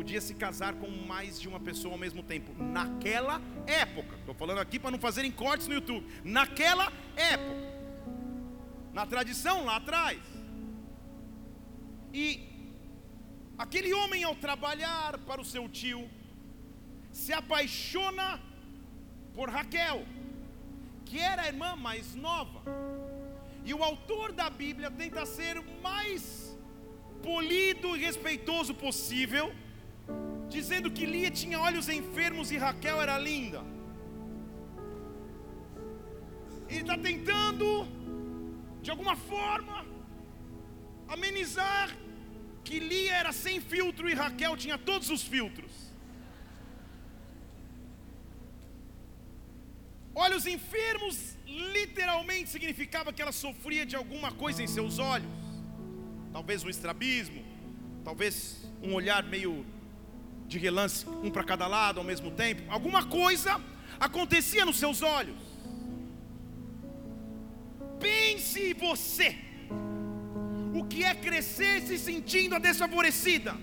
Podia 0.00 0.20
se 0.22 0.32
casar 0.32 0.72
com 0.76 0.88
mais 0.88 1.38
de 1.38 1.46
uma 1.46 1.60
pessoa 1.60 1.92
ao 1.92 1.98
mesmo 1.98 2.22
tempo. 2.22 2.50
Naquela 2.56 3.38
época, 3.66 4.16
estou 4.16 4.34
falando 4.34 4.56
aqui 4.56 4.78
para 4.78 4.92
não 4.92 4.98
fazerem 4.98 5.30
cortes 5.30 5.66
no 5.68 5.74
YouTube. 5.74 6.06
Naquela 6.24 6.90
época, 7.14 7.66
na 8.94 9.04
tradição 9.04 9.66
lá 9.66 9.76
atrás. 9.76 10.18
E 12.14 12.24
aquele 13.58 13.92
homem, 13.92 14.24
ao 14.24 14.34
trabalhar 14.34 15.18
para 15.18 15.38
o 15.38 15.44
seu 15.44 15.68
tio, 15.68 16.08
se 17.12 17.34
apaixona 17.34 18.40
por 19.34 19.50
Raquel 19.50 20.06
que 21.04 21.18
era 21.18 21.42
a 21.42 21.48
irmã 21.48 21.76
mais 21.76 22.14
nova. 22.14 22.62
E 23.66 23.74
o 23.74 23.84
autor 23.84 24.32
da 24.32 24.48
Bíblia 24.48 24.90
tenta 24.90 25.26
ser 25.26 25.60
mais 25.82 26.58
polido 27.22 27.94
e 27.94 28.00
respeitoso 28.00 28.74
possível, 28.74 29.52
dizendo 30.56 30.90
que 30.96 31.06
Lia 31.12 31.30
tinha 31.40 31.58
olhos 31.68 31.88
enfermos 31.88 32.50
e 32.50 32.56
Raquel 32.64 33.00
era 33.06 33.16
linda. 33.18 33.60
Ele 36.68 36.82
está 36.86 36.96
tentando, 37.08 37.66
de 38.82 38.90
alguma 38.94 39.16
forma, 39.16 39.78
amenizar 41.08 41.88
que 42.66 42.78
Lia 42.90 43.14
era 43.22 43.32
sem 43.32 43.56
filtro 43.60 44.08
e 44.08 44.14
Raquel 44.22 44.56
tinha 44.64 44.76
todos 44.90 45.08
os 45.16 45.22
filtros. 45.22 45.72
Olhos 50.14 50.46
enfermos 50.46 51.16
literalmente 51.46 52.50
significava 52.50 53.12
que 53.12 53.22
ela 53.22 53.32
sofria 53.32 53.84
de 53.90 53.96
alguma 53.96 54.30
coisa 54.32 54.62
em 54.62 54.66
seus 54.76 54.98
olhos. 54.98 55.30
Talvez 56.32 56.62
um 56.62 56.70
estrabismo, 56.76 57.42
talvez 58.04 58.34
um 58.82 58.94
olhar 58.94 59.22
meio 59.24 59.64
de 60.50 60.58
relance, 60.58 61.06
um 61.22 61.30
para 61.30 61.44
cada 61.44 61.66
lado 61.66 62.00
ao 62.00 62.04
mesmo 62.04 62.30
tempo. 62.32 62.62
Alguma 62.68 63.04
coisa 63.06 63.60
acontecia 64.00 64.64
nos 64.64 64.78
seus 64.78 65.00
olhos. 65.00 65.38
Pense 68.00 68.74
você, 68.74 69.36
o 70.74 70.84
que 70.90 71.04
é 71.04 71.14
crescer 71.14 71.82
se 71.82 71.96
sentindo 71.98 72.56
a 72.56 72.58
desfavorecida? 72.58 73.54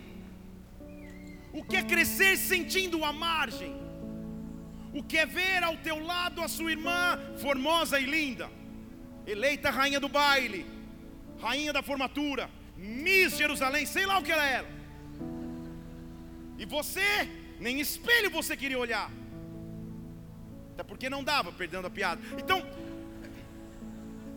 O 1.52 1.64
que 1.64 1.76
é 1.76 1.84
crescer 1.84 2.38
se 2.38 2.48
sentindo 2.56 3.04
a 3.04 3.12
margem? 3.12 3.76
O 4.94 5.04
que 5.04 5.18
é 5.18 5.26
ver 5.26 5.64
ao 5.64 5.76
teu 5.88 6.00
lado 6.00 6.42
a 6.42 6.48
sua 6.48 6.72
irmã 6.72 7.20
formosa 7.42 8.00
e 8.00 8.06
linda, 8.06 8.50
eleita 9.26 9.70
rainha 9.70 10.00
do 10.00 10.08
baile, 10.08 10.66
rainha 11.42 11.74
da 11.74 11.84
formatura, 11.84 12.50
Miss 12.78 13.36
Jerusalém, 13.36 13.86
sei 13.86 14.06
lá 14.06 14.20
o 14.20 14.24
que 14.24 14.32
ela 14.32 14.46
era. 14.46 14.77
Você, 16.66 17.30
nem 17.60 17.80
espelho 17.80 18.30
você 18.30 18.56
queria 18.58 18.80
olhar. 18.80 19.12
Até 20.74 20.84
porque 20.84 21.10
não 21.10 21.24
dava, 21.24 21.52
perdendo 21.52 21.88
a 21.88 21.90
piada. 21.90 22.22
Então, 22.38 22.60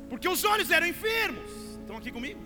porque 0.09 0.29
os 0.29 0.45
olhos 0.45 0.71
eram 0.71 0.87
enfermos. 0.87 1.51
Estão 1.81 1.97
aqui 1.97 2.11
comigo? 2.11 2.41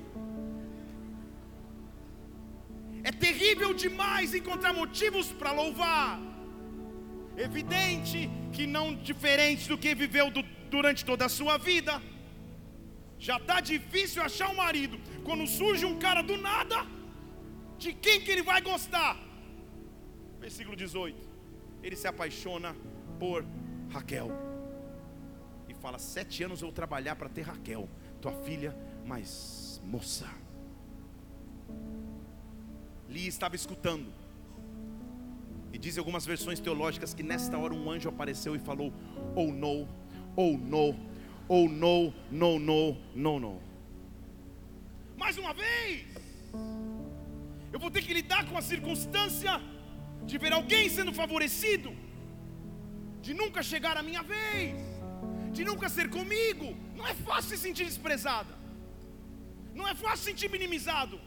É 3.02 3.12
terrível 3.12 3.74
demais 3.74 4.34
encontrar 4.34 4.72
motivos 4.72 5.26
para 5.32 5.52
louvar. 5.52 6.18
Evidente 7.36 8.30
que 8.52 8.66
não 8.66 8.94
diferente 8.94 9.68
do 9.68 9.76
que 9.76 9.94
viveu 9.94 10.30
do, 10.30 10.42
durante 10.70 11.04
toda 11.04 11.24
a 11.26 11.28
sua 11.28 11.58
vida. 11.58 12.00
Já 13.18 13.36
está 13.36 13.60
difícil 13.60 14.22
achar 14.22 14.50
um 14.50 14.56
marido. 14.56 14.98
Quando 15.22 15.46
surge 15.46 15.84
um 15.84 15.98
cara 15.98 16.22
do 16.22 16.36
nada, 16.36 16.86
de 17.78 17.92
quem 17.92 18.20
que 18.20 18.30
ele 18.30 18.42
vai 18.42 18.60
gostar? 18.60 19.16
Versículo 20.44 20.76
18. 20.76 21.16
Ele 21.82 21.96
se 21.96 22.06
apaixona 22.06 22.76
por 23.18 23.46
Raquel. 23.88 24.30
E 25.66 25.72
fala: 25.72 25.98
Sete 25.98 26.42
anos 26.44 26.60
eu 26.60 26.68
vou 26.68 26.74
trabalhar 26.74 27.16
para 27.16 27.30
ter 27.30 27.40
Raquel, 27.40 27.88
tua 28.20 28.32
filha 28.32 28.76
mais 29.06 29.80
moça. 29.82 30.28
Lia 33.08 33.26
estava 33.26 33.56
escutando. 33.56 34.12
E 35.72 35.78
diz 35.78 35.96
algumas 35.96 36.26
versões 36.26 36.60
teológicas 36.60 37.14
que 37.14 37.22
nesta 37.22 37.56
hora 37.56 37.72
um 37.72 37.90
anjo 37.90 38.10
apareceu 38.10 38.54
e 38.54 38.58
falou: 38.58 38.92
Oh 39.34 39.50
no, 39.50 39.88
oh 40.36 40.58
no, 40.58 40.94
oh 41.48 41.66
no, 41.70 42.12
no, 42.30 42.58
no, 42.58 42.96
no, 43.14 43.40
no. 43.40 43.62
Mais 45.16 45.38
uma 45.38 45.54
vez, 45.54 46.06
eu 47.72 47.80
vou 47.80 47.90
ter 47.90 48.02
que 48.02 48.12
lidar 48.12 48.46
com 48.50 48.58
a 48.58 48.62
circunstância 48.62 49.58
de 50.26 50.38
ver 50.38 50.52
alguém 50.52 50.88
sendo 50.88 51.12
favorecido, 51.12 51.90
de 53.20 53.32
nunca 53.34 53.62
chegar 53.62 53.96
a 53.96 54.02
minha 54.02 54.22
vez, 54.22 54.76
de 55.52 55.64
nunca 55.64 55.88
ser 55.88 56.08
comigo. 56.08 56.68
Não 56.96 57.06
é 57.06 57.14
fácil 57.14 57.50
se 57.50 57.58
sentir 57.58 57.84
desprezada, 57.84 58.54
não 59.74 59.86
é 59.86 59.94
fácil 59.94 60.18
se 60.18 60.30
sentir 60.30 60.50
minimizado. 60.50 61.18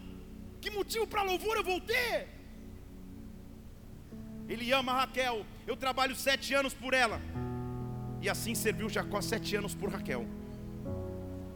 Que 0.62 0.70
motivo 0.70 1.06
para 1.06 1.22
louvor 1.22 1.56
eu 1.58 1.64
vou 1.64 1.80
ter? 1.80 2.28
Ele 4.50 4.72
ama 4.72 4.94
Raquel, 4.94 5.46
eu 5.66 5.76
trabalho 5.76 6.16
sete 6.16 6.54
anos 6.54 6.74
por 6.74 6.94
ela, 6.94 7.20
e 8.22 8.30
assim 8.30 8.56
serviu 8.56 8.90
Jacó 8.90 9.22
sete 9.22 9.56
anos 9.56 9.76
por 9.76 9.90
Raquel. 9.92 10.26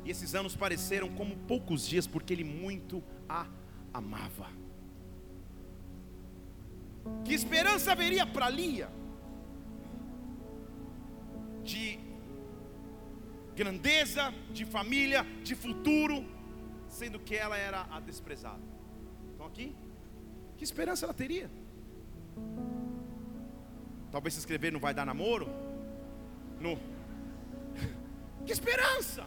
E 0.04 0.10
esses 0.10 0.34
anos 0.36 0.56
pareceram 0.56 1.10
como 1.10 1.38
poucos 1.38 1.88
dias, 1.88 2.06
porque 2.08 2.34
ele 2.34 2.44
muito 2.44 3.04
a 3.30 3.48
amava. 3.94 4.61
Que 7.26 7.34
esperança 7.34 7.92
haveria 7.92 8.26
para 8.26 8.50
Lia? 8.50 8.90
De 11.64 12.00
grandeza, 13.56 14.34
de 14.52 14.66
família, 14.66 15.26
de 15.44 15.56
futuro, 15.56 16.26
sendo 16.88 17.20
que 17.20 17.36
ela 17.36 17.58
era 17.58 17.88
a 17.92 18.00
desprezada. 18.00 18.62
Estão 19.32 19.46
aqui? 19.46 19.76
Que 20.58 20.64
esperança 20.64 21.06
ela 21.06 21.14
teria? 21.14 21.50
Talvez 24.12 24.34
se 24.34 24.40
escrever 24.40 24.72
não 24.72 24.80
vai 24.80 24.94
dar 24.94 25.06
namoro? 25.06 25.48
No. 26.60 26.78
Que 28.46 28.52
esperança! 28.52 29.24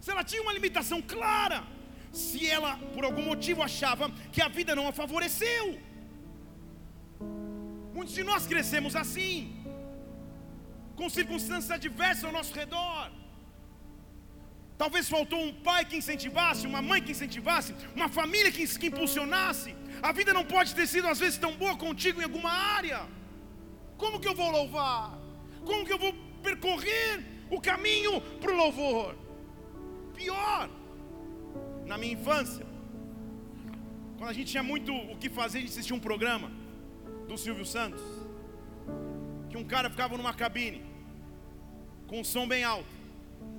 Se 0.00 0.10
ela 0.10 0.22
tinha 0.22 0.40
uma 0.40 0.52
limitação 0.52 1.02
clara, 1.02 1.64
se 2.12 2.48
ela 2.48 2.76
por 2.94 3.04
algum 3.04 3.22
motivo 3.22 3.60
achava 3.60 4.08
que 4.32 4.40
a 4.40 4.48
vida 4.48 4.74
não 4.76 4.86
a 4.86 4.92
favoreceu. 4.92 5.80
Muitos 8.04 8.20
de 8.20 8.24
nós 8.30 8.46
crescemos 8.50 8.94
assim, 9.02 9.36
com 10.94 11.06
circunstâncias 11.18 11.70
adversas 11.76 12.24
ao 12.28 12.32
nosso 12.38 12.52
redor. 12.60 13.04
Talvez 14.82 15.08
faltou 15.14 15.38
um 15.44 15.54
pai 15.68 15.86
que 15.86 15.96
incentivasse, 16.00 16.66
uma 16.72 16.82
mãe 16.88 17.00
que 17.04 17.12
incentivasse, 17.14 17.70
uma 17.98 18.08
família 18.16 18.52
que, 18.56 18.64
que 18.80 18.88
impulsionasse. 18.88 19.70
A 20.08 20.12
vida 20.18 20.34
não 20.38 20.44
pode 20.44 20.74
ter 20.78 20.86
sido 20.86 21.08
às 21.12 21.18
vezes 21.18 21.38
tão 21.44 21.52
boa 21.62 21.78
contigo 21.84 22.20
em 22.20 22.24
alguma 22.24 22.52
área. 22.78 23.00
Como 23.96 24.20
que 24.20 24.28
eu 24.28 24.34
vou 24.34 24.50
louvar? 24.58 25.18
Como 25.64 25.86
que 25.86 25.94
eu 25.94 26.00
vou 26.04 26.12
percorrer 26.48 27.24
o 27.56 27.58
caminho 27.68 28.20
para 28.42 28.52
o 28.52 28.58
louvor? 28.64 29.16
Pior, 30.18 30.68
na 31.86 31.96
minha 31.96 32.12
infância, 32.18 32.66
quando 34.18 34.28
a 34.28 34.36
gente 34.40 34.50
tinha 34.50 34.66
muito 34.72 34.92
o 34.92 35.16
que 35.16 35.30
fazer, 35.30 35.56
a 35.56 35.60
gente 35.62 35.70
assistia 35.70 35.96
um 35.96 36.06
programa 36.10 36.63
do 37.28 37.36
Silvio 37.38 37.64
Santos, 37.64 38.02
que 39.50 39.56
um 39.56 39.64
cara 39.64 39.90
ficava 39.90 40.16
numa 40.16 40.34
cabine 40.34 40.84
com 42.06 42.20
um 42.20 42.24
som 42.24 42.46
bem 42.46 42.64
alto, 42.64 42.88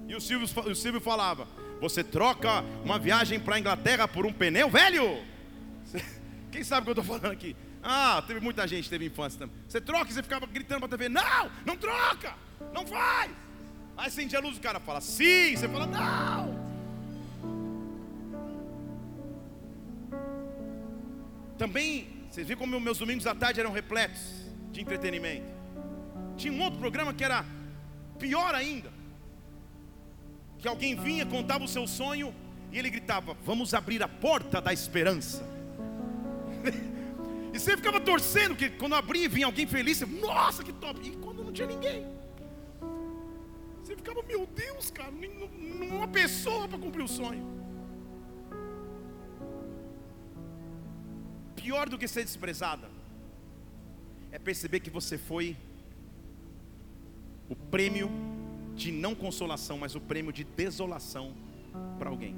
e 0.07 0.15
o 0.15 0.21
Silvio, 0.21 0.47
o 0.69 0.75
Silvio 0.75 1.01
falava: 1.01 1.47
Você 1.81 2.03
troca 2.03 2.63
uma 2.83 2.99
viagem 2.99 3.39
para 3.39 3.55
a 3.55 3.59
Inglaterra 3.59 4.07
por 4.07 4.25
um 4.25 4.33
pneu 4.33 4.69
velho? 4.69 5.23
Quem 6.51 6.63
sabe 6.63 6.81
o 6.81 6.83
que 6.85 6.99
eu 6.99 7.01
estou 7.01 7.19
falando 7.19 7.33
aqui? 7.33 7.55
Ah, 7.81 8.23
teve 8.25 8.39
muita 8.39 8.67
gente 8.67 8.89
teve 8.89 9.05
infância 9.05 9.39
também. 9.39 9.55
Você 9.67 9.79
troca 9.79 10.09
e 10.09 10.13
você 10.13 10.23
ficava 10.23 10.45
gritando 10.45 10.79
para 10.79 10.87
a 10.87 10.97
TV: 10.97 11.09
Não, 11.09 11.51
não 11.65 11.75
troca, 11.75 12.33
não 12.73 12.85
faz. 12.85 13.31
Aí 13.97 14.07
acende 14.07 14.35
a 14.35 14.39
luz, 14.39 14.57
o 14.57 14.61
cara 14.61 14.79
fala 14.79 15.01
sim, 15.01 15.55
você 15.55 15.67
fala 15.67 15.85
não. 15.85 16.65
Também 21.57 22.14
vocês 22.35 22.49
viram 22.49 22.59
como 22.59 22.77
meus 22.81 22.97
domingos 22.97 23.25
à 23.25 23.33
tarde 23.33 23.61
eram 23.61 23.71
repletos 23.71 24.21
de 24.69 24.81
entretenimento. 24.81 25.45
Tinha 26.35 26.51
um 26.51 26.61
outro 26.61 26.77
programa 26.77 27.13
que 27.13 27.23
era 27.23 27.45
pior 28.19 28.53
ainda. 28.53 28.91
Que 30.57 30.67
alguém 30.67 30.97
vinha, 30.97 31.25
contava 31.25 31.63
o 31.63 31.67
seu 31.67 31.87
sonho 31.87 32.35
e 32.73 32.77
ele 32.77 32.89
gritava: 32.89 33.37
Vamos 33.45 33.73
abrir 33.73 34.03
a 34.03 34.07
porta 34.09 34.59
da 34.59 34.73
esperança. 34.73 35.47
e 37.53 37.57
você 37.57 37.77
ficava 37.77 38.01
torcendo, 38.01 38.53
que 38.53 38.69
quando 38.69 38.95
abria 38.95 39.29
vinha 39.29 39.45
alguém 39.45 39.65
feliz, 39.65 39.99
você, 39.99 40.05
nossa, 40.05 40.61
que 40.61 40.73
top! 40.73 40.99
E 41.07 41.15
quando 41.15 41.41
não 41.41 41.53
tinha 41.53 41.67
ninguém, 41.67 42.05
você 43.81 43.95
ficava, 43.95 44.21
meu 44.23 44.45
Deus, 44.45 44.91
cara, 44.91 45.13
uma 45.89 46.09
pessoa 46.09 46.67
para 46.67 46.79
cumprir 46.79 47.05
o 47.05 47.07
sonho. 47.07 47.64
Pior 51.65 51.89
do 51.89 51.97
que 51.97 52.07
ser 52.07 52.23
desprezada 52.23 52.87
é 54.31 54.37
perceber 54.37 54.81
que 54.81 54.91
você 54.91 55.17
foi 55.17 55.57
o 57.49 57.55
prêmio 57.55 58.07
de 58.75 58.91
não 58.91 59.15
consolação, 59.15 59.79
mas 59.79 59.95
o 59.95 59.99
prêmio 59.99 60.31
de 60.31 60.43
desolação 60.43 61.33
para 61.97 62.11
alguém. 62.11 62.35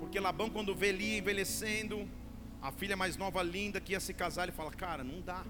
Porque 0.00 0.18
Labão, 0.18 0.50
quando 0.50 0.74
vê 0.74 0.90
Lia 0.90 1.18
envelhecendo, 1.18 2.08
a 2.60 2.72
filha 2.72 2.96
mais 2.96 3.16
nova, 3.16 3.40
linda, 3.40 3.80
que 3.80 3.92
ia 3.92 4.00
se 4.00 4.12
casar, 4.12 4.44
ele 4.44 4.52
fala: 4.52 4.72
Cara, 4.72 5.04
não 5.04 5.20
dá. 5.20 5.44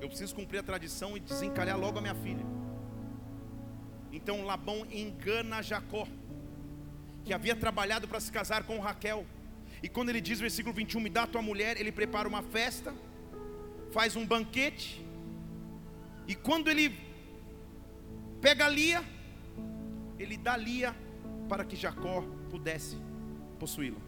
Eu 0.00 0.06
preciso 0.06 0.36
cumprir 0.36 0.58
a 0.58 0.62
tradição 0.62 1.16
e 1.16 1.20
desencalhar 1.20 1.76
logo 1.76 1.98
a 1.98 2.00
minha 2.00 2.14
filha. 2.14 2.46
Então 4.12 4.44
Labão 4.44 4.86
engana 4.88 5.62
Jacó, 5.62 6.06
que 7.24 7.34
havia 7.34 7.56
trabalhado 7.56 8.06
para 8.06 8.20
se 8.20 8.30
casar 8.30 8.62
com 8.62 8.78
Raquel. 8.78 9.26
E 9.86 9.88
quando 9.88 10.08
ele 10.08 10.20
diz, 10.20 10.40
versículo 10.40 10.74
21, 10.74 11.00
me 11.00 11.08
dá 11.08 11.28
tua 11.28 11.40
mulher, 11.40 11.80
ele 11.80 11.92
prepara 11.92 12.26
uma 12.26 12.42
festa, 12.42 12.92
faz 13.92 14.16
um 14.16 14.26
banquete, 14.26 15.06
e 16.26 16.34
quando 16.34 16.68
ele 16.68 16.86
pega 18.40 18.68
Lia, 18.68 19.00
ele 20.18 20.36
dá 20.36 20.56
Lia 20.56 20.92
para 21.48 21.64
que 21.64 21.76
Jacó 21.76 22.24
pudesse 22.50 22.96
possuí-la. 23.60 24.00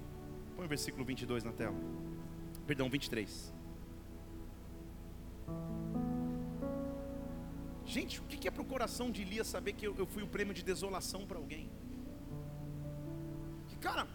Põe 0.57 0.67
o 0.67 0.69
versículo 0.69 1.05
22 1.05 1.45
na 1.45 1.53
tela. 1.53 1.77
Perdão, 2.67 2.91
23. 2.91 3.55
Gente, 7.87 8.19
o 8.19 8.25
que 8.25 8.49
é 8.49 8.51
para 8.51 8.63
o 8.63 8.71
coração 8.75 9.13
de 9.13 9.23
Lia 9.23 9.45
saber 9.45 9.75
que 9.75 9.87
eu, 9.87 10.07
fui 10.07 10.25
o 10.25 10.27
prêmio 10.27 10.53
de 10.53 10.65
desolação 10.65 11.25
para 11.25 11.39
alguém? 11.39 11.71
Que 13.69 13.77
cara, 13.77 14.09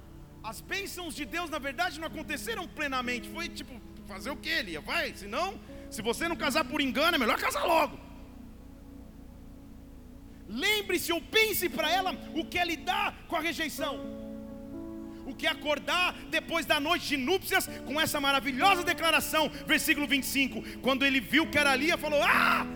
as 0.44 0.60
bênçãos 0.60 1.16
de 1.16 1.26
Deus, 1.26 1.50
na 1.50 1.58
verdade, 1.58 2.00
não 2.00 2.08
aconteceram 2.08 2.68
plenamente. 2.68 3.30
Foi 3.30 3.48
tipo, 3.48 3.74
fazer 4.06 4.30
o 4.30 4.36
que, 4.36 4.50
Elia? 4.50 4.82
Vai, 4.82 5.16
senão, 5.16 5.60
se 5.90 6.02
você 6.02 6.28
não 6.28 6.36
casar 6.36 6.66
por 6.66 6.82
engano, 6.82 7.16
é 7.16 7.18
melhor 7.18 7.40
casar 7.40 7.64
logo. 7.64 7.98
Lembre-se 10.50 11.14
ou 11.14 11.22
pense 11.22 11.70
para 11.70 11.90
ela 11.90 12.12
o 12.36 12.44
que 12.46 12.60
é 12.60 12.66
lidar 12.66 13.16
com 13.30 13.38
a 13.38 13.40
rejeição. 13.40 13.96
O 15.26 15.34
que 15.34 15.48
é 15.48 15.50
acordar 15.50 16.14
depois 16.30 16.66
da 16.66 16.82
noite 16.82 17.08
de 17.08 17.18
núpcias 17.18 17.68
com 17.86 18.00
essa 18.00 18.20
maravilhosa 18.20 18.84
declaração, 18.84 19.50
versículo 19.66 20.06
25. 20.06 20.80
Quando 20.80 21.06
ele 21.06 21.22
viu 21.22 21.50
que 21.50 21.58
era 21.58 21.74
Lia, 21.74 21.98
falou: 21.98 22.22
Ah, 22.22 22.68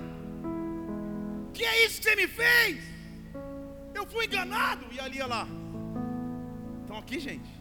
que 1.54 1.66
é 1.66 1.86
isso 1.86 1.98
que 1.98 2.06
você 2.06 2.16
me 2.16 2.28
fez? 2.28 2.82
Eu 3.94 4.08
fui 4.08 4.26
enganado. 4.26 4.86
E 4.94 5.00
a 5.02 5.08
Lia 5.10 5.26
lá. 5.26 5.46
Estão 6.86 6.98
aqui, 6.98 7.20
gente 7.20 7.57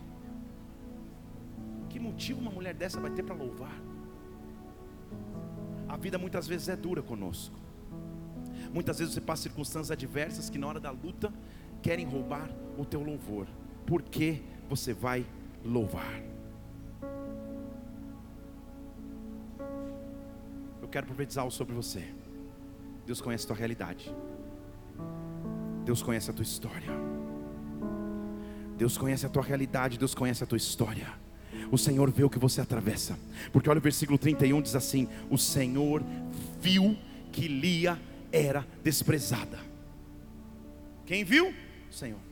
Que 1.97 2.01
motivo 2.01 2.42
uma 2.42 2.51
mulher 2.51 2.74
dessa 2.74 3.01
vai 3.01 3.11
ter 3.11 3.22
para 3.22 3.34
louvar? 3.34 3.72
A 5.88 5.97
vida 5.97 6.18
muitas 6.18 6.47
vezes 6.47 6.68
é 6.68 6.76
dura 6.76 7.01
conosco. 7.01 7.59
Muitas 8.70 8.99
vezes 8.99 9.14
você 9.14 9.20
passa 9.22 9.44
circunstâncias 9.44 9.90
adversas 9.90 10.51
que 10.51 10.59
na 10.59 10.66
hora 10.66 10.78
da 10.78 10.90
luta 10.90 11.32
querem 11.80 12.05
roubar 12.05 12.51
o 12.76 12.84
teu 12.84 13.03
louvor. 13.03 13.47
Por 13.86 14.03
que 14.03 14.42
você 14.68 14.92
vai 14.92 15.24
louvar? 15.64 16.22
Eu 20.82 20.88
quero 20.88 21.07
profetizar 21.07 21.44
algo 21.44 21.55
sobre 21.55 21.74
você. 21.74 22.05
Deus 23.07 23.22
conhece 23.22 23.44
a 23.44 23.47
tua 23.47 23.57
realidade. 23.57 24.14
Deus 25.82 26.03
conhece 26.03 26.30
a 26.30 26.34
tua 26.34 26.42
história. 26.42 26.90
Deus 28.76 28.99
conhece 28.99 29.24
a 29.24 29.30
tua 29.30 29.42
realidade, 29.42 29.99
Deus 29.99 30.14
conhece 30.14 30.44
a 30.44 30.47
tua 30.47 30.59
história. 30.59 31.24
O 31.71 31.79
Senhor 31.79 32.11
vê 32.11 32.25
o 32.25 32.31
que 32.31 32.39
você 32.39 32.61
atravessa. 32.61 33.19
Porque 33.53 33.69
olha 33.69 33.79
o 33.79 33.83
versículo 33.83 34.19
31 34.19 34.63
diz 34.63 34.75
assim: 34.75 35.09
O 35.31 35.39
Senhor 35.39 36.03
viu 36.61 36.97
que 37.33 37.49
Lia 37.49 37.99
era 38.33 38.67
desprezada. 38.83 39.59
Quem 41.05 41.25
viu? 41.25 41.53
O 41.91 41.95
Senhor 41.95 42.26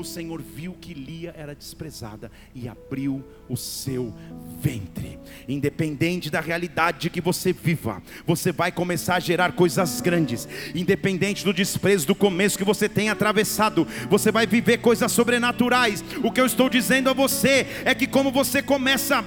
o 0.00 0.04
Senhor 0.04 0.40
viu 0.40 0.74
que 0.80 0.94
Lia 0.94 1.34
era 1.36 1.54
desprezada 1.54 2.30
e 2.54 2.68
abriu 2.68 3.24
o 3.48 3.56
seu 3.56 4.14
ventre. 4.60 5.18
Independente 5.48 6.30
da 6.30 6.40
realidade 6.40 7.10
que 7.10 7.20
você 7.20 7.52
viva, 7.52 8.02
você 8.26 8.52
vai 8.52 8.72
começar 8.72 9.16
a 9.16 9.20
gerar 9.20 9.52
coisas 9.52 10.00
grandes. 10.00 10.48
Independente 10.74 11.44
do 11.44 11.52
desprezo 11.52 12.06
do 12.06 12.14
começo 12.14 12.58
que 12.58 12.64
você 12.64 12.88
tem 12.88 13.10
atravessado, 13.10 13.86
você 14.08 14.32
vai 14.32 14.46
viver 14.46 14.78
coisas 14.78 15.12
sobrenaturais. 15.12 16.02
O 16.22 16.32
que 16.32 16.40
eu 16.40 16.46
estou 16.46 16.68
dizendo 16.68 17.10
a 17.10 17.12
você 17.12 17.66
é 17.84 17.94
que 17.94 18.06
como 18.06 18.30
você 18.30 18.62
começa, 18.62 19.24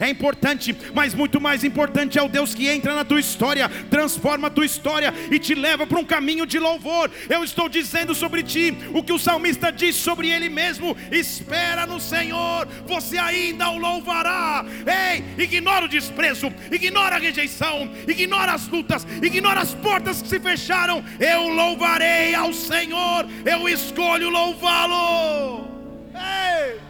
é 0.00 0.08
importante, 0.08 0.76
mas 0.94 1.14
muito 1.14 1.40
mais 1.40 1.64
importante 1.64 2.18
é 2.18 2.22
o 2.22 2.28
Deus 2.28 2.54
que 2.54 2.68
entra 2.68 2.94
na 2.94 3.04
tua 3.04 3.20
história, 3.20 3.68
transforma 3.90 4.48
a 4.48 4.50
tua 4.50 4.64
história 4.64 5.12
e 5.30 5.38
te 5.38 5.54
leva 5.54 5.86
para 5.86 5.98
um 5.98 6.04
caminho 6.04 6.46
de 6.46 6.58
louvor. 6.58 7.10
Eu 7.28 7.44
estou 7.44 7.68
dizendo 7.68 8.14
sobre 8.14 8.42
ti 8.42 8.74
o 8.94 9.02
que 9.02 9.12
o 9.12 9.18
salmista 9.18 9.70
diz 9.74 9.96
sobre 9.96 10.30
ele 10.30 10.48
mesmo: 10.48 10.96
espera 11.10 11.86
no 11.86 12.00
Senhor, 12.00 12.66
você 12.86 13.18
ainda 13.18 13.70
o 13.70 13.78
louvará. 13.78 14.64
Ei, 14.86 15.44
ignora 15.44 15.84
o 15.86 15.88
desprezo, 15.88 16.52
ignora 16.70 17.16
a 17.16 17.18
rejeição, 17.18 17.90
ignora 18.08 18.52
as 18.52 18.68
lutas, 18.68 19.06
ignora 19.22 19.60
as 19.60 19.74
portas 19.74 20.22
que 20.22 20.28
se 20.28 20.40
fecharam. 20.40 21.04
Eu 21.20 21.48
louvarei 21.48 22.34
ao 22.34 22.52
Senhor, 22.52 23.26
eu 23.44 23.68
escolho 23.68 24.30
louvá-lo. 24.30 25.68
Ei, 26.14 26.80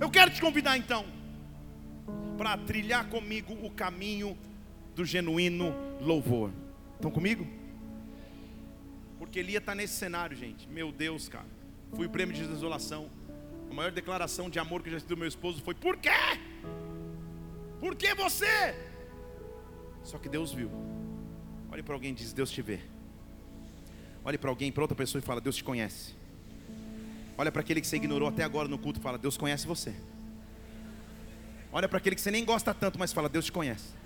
eu 0.00 0.10
quero 0.10 0.30
te 0.30 0.40
convidar 0.40 0.78
então 0.78 1.04
para 2.36 2.56
trilhar 2.56 3.08
comigo 3.08 3.56
o 3.62 3.70
caminho 3.70 4.36
do 4.94 5.04
genuíno 5.04 5.74
louvor. 6.00 6.50
Estão 6.96 7.10
comigo? 7.10 7.46
Porque 9.18 9.38
Elia 9.38 9.58
está 9.58 9.74
nesse 9.74 9.94
cenário, 9.94 10.36
gente. 10.36 10.68
Meu 10.68 10.90
Deus, 10.90 11.28
cara. 11.28 11.46
Fui 11.94 12.06
o 12.06 12.10
prêmio 12.10 12.34
de 12.34 12.46
desolação. 12.46 13.10
A 13.70 13.74
maior 13.74 13.90
declaração 13.90 14.50
de 14.50 14.58
amor 14.58 14.82
que 14.82 14.88
eu 14.88 14.92
já 14.92 15.00
tive 15.00 15.14
do 15.14 15.16
meu 15.16 15.28
esposo 15.28 15.62
foi: 15.62 15.74
Por 15.74 15.96
quê? 15.96 16.10
Por 17.80 17.94
que 17.94 18.14
você? 18.14 18.74
Só 20.02 20.18
que 20.18 20.28
Deus 20.28 20.52
viu. 20.52 20.70
Olhe 21.70 21.82
para 21.82 21.94
alguém 21.94 22.12
e 22.12 22.14
diz: 22.14 22.32
Deus 22.32 22.50
te 22.50 22.62
vê. 22.62 22.80
Olhe 24.24 24.38
para 24.38 24.50
alguém, 24.50 24.70
para 24.70 24.82
outra 24.82 24.96
pessoa 24.96 25.20
e 25.20 25.22
fala: 25.22 25.40
Deus 25.40 25.56
te 25.56 25.64
conhece. 25.64 26.14
Olha 27.36 27.50
para 27.50 27.60
aquele 27.60 27.80
que 27.80 27.86
você 27.86 27.96
ignorou 27.96 28.28
até 28.28 28.44
agora 28.44 28.68
no 28.68 28.78
culto 28.78 29.00
e 29.00 29.02
fala: 29.02 29.18
Deus 29.18 29.36
conhece 29.36 29.66
você. 29.66 29.94
Olha 31.72 31.88
para 31.88 31.98
aquele 31.98 32.14
que 32.14 32.20
você 32.20 32.30
nem 32.30 32.44
gosta 32.44 32.72
tanto, 32.74 32.98
mas 32.98 33.12
fala: 33.12 33.28
Deus 33.28 33.46
te 33.46 33.52
conhece. 33.52 34.01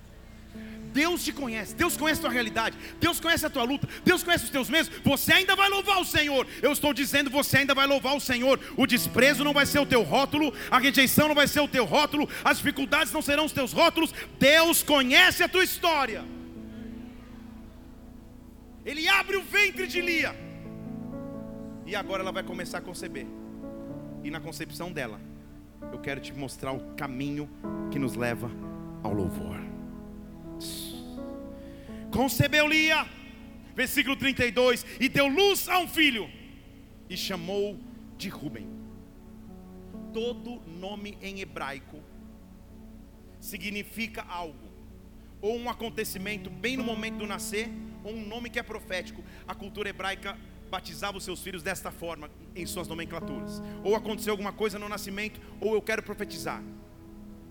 Deus 0.97 1.23
te 1.23 1.31
conhece, 1.31 1.75
Deus 1.75 1.95
conhece 1.95 2.21
a 2.21 2.23
tua 2.23 2.33
realidade, 2.33 2.75
Deus 2.99 3.21
conhece 3.21 3.45
a 3.45 3.51
tua 3.51 3.65
luta, 3.65 3.87
Deus 4.03 4.23
conhece 4.23 4.45
os 4.45 4.51
teus 4.51 4.71
medos. 4.71 4.91
Você 5.05 5.31
ainda 5.31 5.55
vai 5.55 5.69
louvar 5.69 6.01
o 6.01 6.07
Senhor. 6.07 6.47
Eu 6.63 6.73
estou 6.73 6.95
dizendo, 6.95 7.29
você 7.29 7.59
ainda 7.59 7.75
vai 7.75 7.87
louvar 7.87 8.17
o 8.17 8.21
Senhor. 8.21 8.59
O 8.79 8.87
desprezo 8.87 9.45
não 9.45 9.53
vai 9.53 9.67
ser 9.67 9.79
o 9.79 9.85
teu 9.85 10.03
rótulo, 10.03 10.55
a 10.71 10.79
rejeição 10.79 11.29
não 11.29 11.35
vai 11.35 11.47
ser 11.47 11.61
o 11.61 11.69
teu 11.69 11.85
rótulo, 11.85 12.27
as 12.43 12.57
dificuldades 12.57 13.13
não 13.13 13.21
serão 13.21 13.45
os 13.45 13.53
teus 13.53 13.75
rótulos. 13.75 14.15
Deus 14.41 14.83
conhece 14.83 15.43
a 15.43 15.49
tua 15.49 15.65
história. 15.65 16.25
Ele 18.83 19.07
abre 19.07 19.37
o 19.37 19.43
ventre 19.43 19.87
de 19.87 20.01
Lia. 20.01 20.35
E 21.85 21.95
agora 21.95 22.23
ela 22.23 22.33
vai 22.33 22.43
começar 22.43 22.79
a 22.79 22.81
conceber. 22.81 23.27
E 24.25 24.31
na 24.31 24.41
concepção 24.41 24.91
dela, 24.91 25.21
eu 25.93 25.99
quero 25.99 26.23
te 26.23 26.33
mostrar 26.33 26.73
o 26.73 26.95
caminho 26.95 27.51
que 27.91 27.99
nos 27.99 28.15
leva 28.17 28.51
ao 29.03 29.13
louvor 29.13 29.76
concebeu 32.11 32.67
Lia, 32.67 33.07
versículo 33.75 34.17
32, 34.17 34.85
e 35.01 35.09
deu 35.09 35.27
luz 35.27 35.69
a 35.69 35.79
um 35.79 35.89
filho, 35.89 36.29
e 37.09 37.17
chamou 37.17 37.79
de 38.17 38.29
Ruben. 38.29 38.69
Todo 40.13 40.61
nome 40.67 41.19
em 41.21 41.41
hebraico 41.41 42.03
significa 43.41 44.23
algo, 44.23 44.67
ou 45.41 45.57
um 45.57 45.69
acontecimento 45.69 46.49
bem 46.49 46.77
no 46.77 46.85
momento 46.85 47.19
do 47.19 47.27
nascer, 47.27 47.69
ou 48.03 48.15
um 48.15 48.27
nome 48.27 48.51
que 48.51 48.59
é 48.59 48.63
profético. 48.63 49.23
A 49.47 49.55
cultura 49.55 49.89
hebraica 49.89 50.39
batizava 50.71 51.19
os 51.19 51.25
seus 51.25 51.43
filhos 51.43 51.63
desta 51.63 51.91
forma 51.91 52.31
em 52.55 52.67
suas 52.67 52.89
nomenclaturas. 52.89 53.63
Ou 53.85 53.95
aconteceu 53.95 54.33
alguma 54.33 54.53
coisa 54.53 54.79
no 54.79 54.89
nascimento, 54.89 55.41
ou 55.61 55.75
eu 55.75 55.83
quero 55.83 56.03
profetizar. 56.03 56.63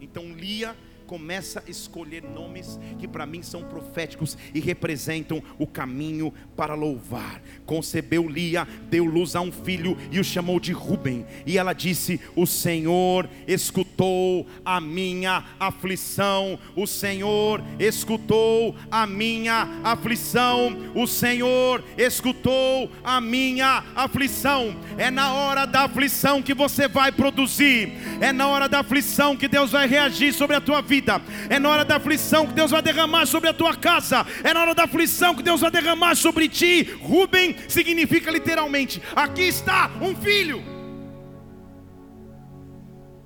Então 0.01 0.33
Lia 0.33 0.75
começa 1.05 1.63
a 1.65 1.69
escolher 1.69 2.23
nomes 2.23 2.79
que 2.97 3.07
para 3.07 3.25
mim 3.25 3.41
são 3.41 3.63
proféticos 3.63 4.37
e 4.53 4.59
representam 4.59 5.41
o 5.57 5.67
caminho 5.67 6.33
para 6.55 6.73
louvar. 6.73 7.41
Concebeu 7.65 8.27
Lia, 8.27 8.67
deu 8.89 9.05
luz 9.05 9.35
a 9.35 9.41
um 9.41 9.51
filho 9.51 9.97
e 10.11 10.19
o 10.19 10.23
chamou 10.23 10.59
de 10.59 10.71
Ruben. 10.71 11.25
E 11.45 11.57
ela 11.57 11.73
disse: 11.73 12.19
O 12.35 12.45
Senhor 12.45 13.29
escutou 13.47 14.47
a 14.63 14.81
minha 14.81 15.43
aflição. 15.59 16.59
O 16.75 16.87
Senhor 16.87 17.61
escutou 17.79 18.75
a 18.89 19.05
minha 19.05 19.81
aflição. 19.83 20.75
O 20.95 21.05
Senhor 21.07 21.83
escutou 21.97 22.91
a 23.03 23.21
minha 23.21 23.83
aflição. 23.95 24.75
É 24.97 25.11
na 25.11 25.33
hora 25.33 25.65
da 25.65 25.83
aflição 25.83 26.41
que 26.41 26.53
você 26.53 26.87
vai 26.87 27.11
produzir. 27.11 27.91
É 28.19 28.31
na 28.31 28.47
hora 28.47 28.67
da 28.67 28.79
aflição 28.79 29.35
que 29.37 29.47
Deus 29.47 29.71
vai 29.71 29.87
reagir 29.87 30.33
sobre 30.33 30.55
a 30.55 30.61
tua 30.61 30.81
vida 30.81 30.94
vida. 30.95 31.21
É 31.49 31.59
na 31.59 31.69
hora 31.69 31.85
da 31.85 31.97
aflição 31.97 32.47
que 32.47 32.53
Deus 32.53 32.71
vai 32.71 32.81
derramar 32.81 33.25
sobre 33.25 33.49
a 33.49 33.53
tua 33.53 33.75
casa. 33.75 34.25
É 34.43 34.53
na 34.53 34.61
hora 34.61 34.75
da 34.75 34.83
aflição 34.83 35.35
que 35.35 35.43
Deus 35.43 35.61
vai 35.61 35.71
derramar 35.71 36.15
sobre 36.15 36.47
ti. 36.47 36.83
Rubem 37.01 37.55
significa 37.67 38.31
literalmente: 38.31 39.01
aqui 39.15 39.43
está 39.43 39.91
um 40.01 40.15
filho. 40.15 40.63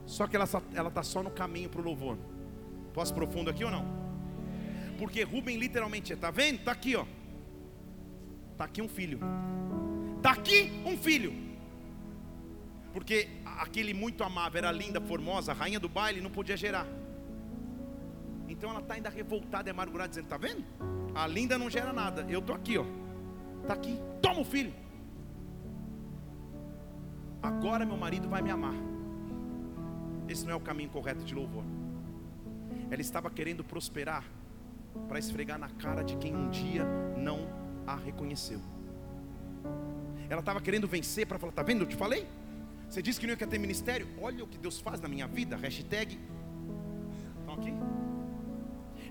Só 0.06 0.28
que 0.28 0.36
ela 0.36 0.46
está 0.46 1.04
só 1.04 1.22
no 1.22 1.32
caminho 1.32 1.70
para 1.70 1.82
o 1.82 1.84
louvor. 1.84 2.18
Posso 2.94 3.14
profundo 3.14 3.50
aqui 3.50 3.64
ou 3.64 3.72
não? 3.72 3.86
Porque 4.98 5.24
Rubem 5.24 5.58
literalmente, 5.58 6.14
está 6.14 6.32
vendo? 6.32 6.56
Está 6.56 6.72
aqui, 6.72 6.96
ó. 6.96 7.06
Está 8.52 8.66
aqui 8.66 8.82
um 8.82 8.90
filho. 8.90 9.20
Está 10.18 10.32
aqui 10.32 10.72
um 10.86 10.98
filho. 10.98 11.34
Porque 12.92 13.30
aquele 13.46 13.94
muito 13.94 14.24
amável 14.24 14.58
era 14.58 14.72
linda, 14.72 15.00
formosa, 15.00 15.54
rainha 15.54 15.80
do 15.80 15.88
baile, 15.88 16.20
não 16.20 16.32
podia 16.32 16.58
gerar. 16.58 16.88
Então 18.50 18.72
ela 18.72 18.80
está 18.80 18.96
ainda 18.96 19.10
revoltada 19.10 19.70
e 19.70 19.72
amargurada, 19.72 20.10
dizendo: 20.10 20.26
Está 20.26 20.38
vendo? 20.38 20.66
A 21.14 21.28
linda 21.28 21.58
não 21.58 21.70
gera 21.70 21.94
nada. 21.94 22.26
Eu 22.28 22.40
estou 22.40 22.56
aqui, 22.56 22.78
ó. 22.78 22.86
Está 23.62 23.76
aqui. 23.76 24.00
Toma 24.22 24.42
o 24.42 24.46
filho. 24.46 24.74
Agora 27.42 27.86
meu 27.86 27.96
marido 27.96 28.28
vai 28.28 28.42
me 28.42 28.50
amar. 28.50 28.74
Esse 30.28 30.46
não 30.46 30.54
é 30.54 30.56
o 30.56 30.60
caminho 30.60 30.90
correto 30.90 31.24
de 31.24 31.34
louvor. 31.34 31.64
Ela 32.90 33.02
estava 33.02 33.30
querendo 33.30 33.64
prosperar 33.64 34.24
para 35.08 35.20
esfregar 35.20 35.58
na 35.58 35.70
cara 35.70 36.04
de 36.04 36.18
quem 36.18 36.36
um 36.36 36.50
dia 36.50 36.84
não 37.16 37.48
a 37.86 37.96
reconheceu. 37.96 38.60
Ela 40.30 40.42
estava 40.42 40.60
querendo 40.60 40.88
vencer 40.88 41.28
para 41.28 41.38
falar: 41.38 41.52
Está 41.52 41.64
vendo? 41.64 41.84
Eu 41.84 41.88
te 41.88 41.96
falei. 41.96 42.28
Você 42.90 43.04
disse 43.04 43.20
que 43.20 43.28
não 43.28 43.36
ia 43.36 43.48
ter 43.48 43.60
ministério. 43.60 44.08
Olha 44.20 44.44
o 44.44 44.48
que 44.48 44.58
Deus 44.58 44.80
faz 44.80 45.00
na 45.00 45.08
minha 45.08 45.28
vida. 45.28 45.56
Hashtag. 45.56 46.20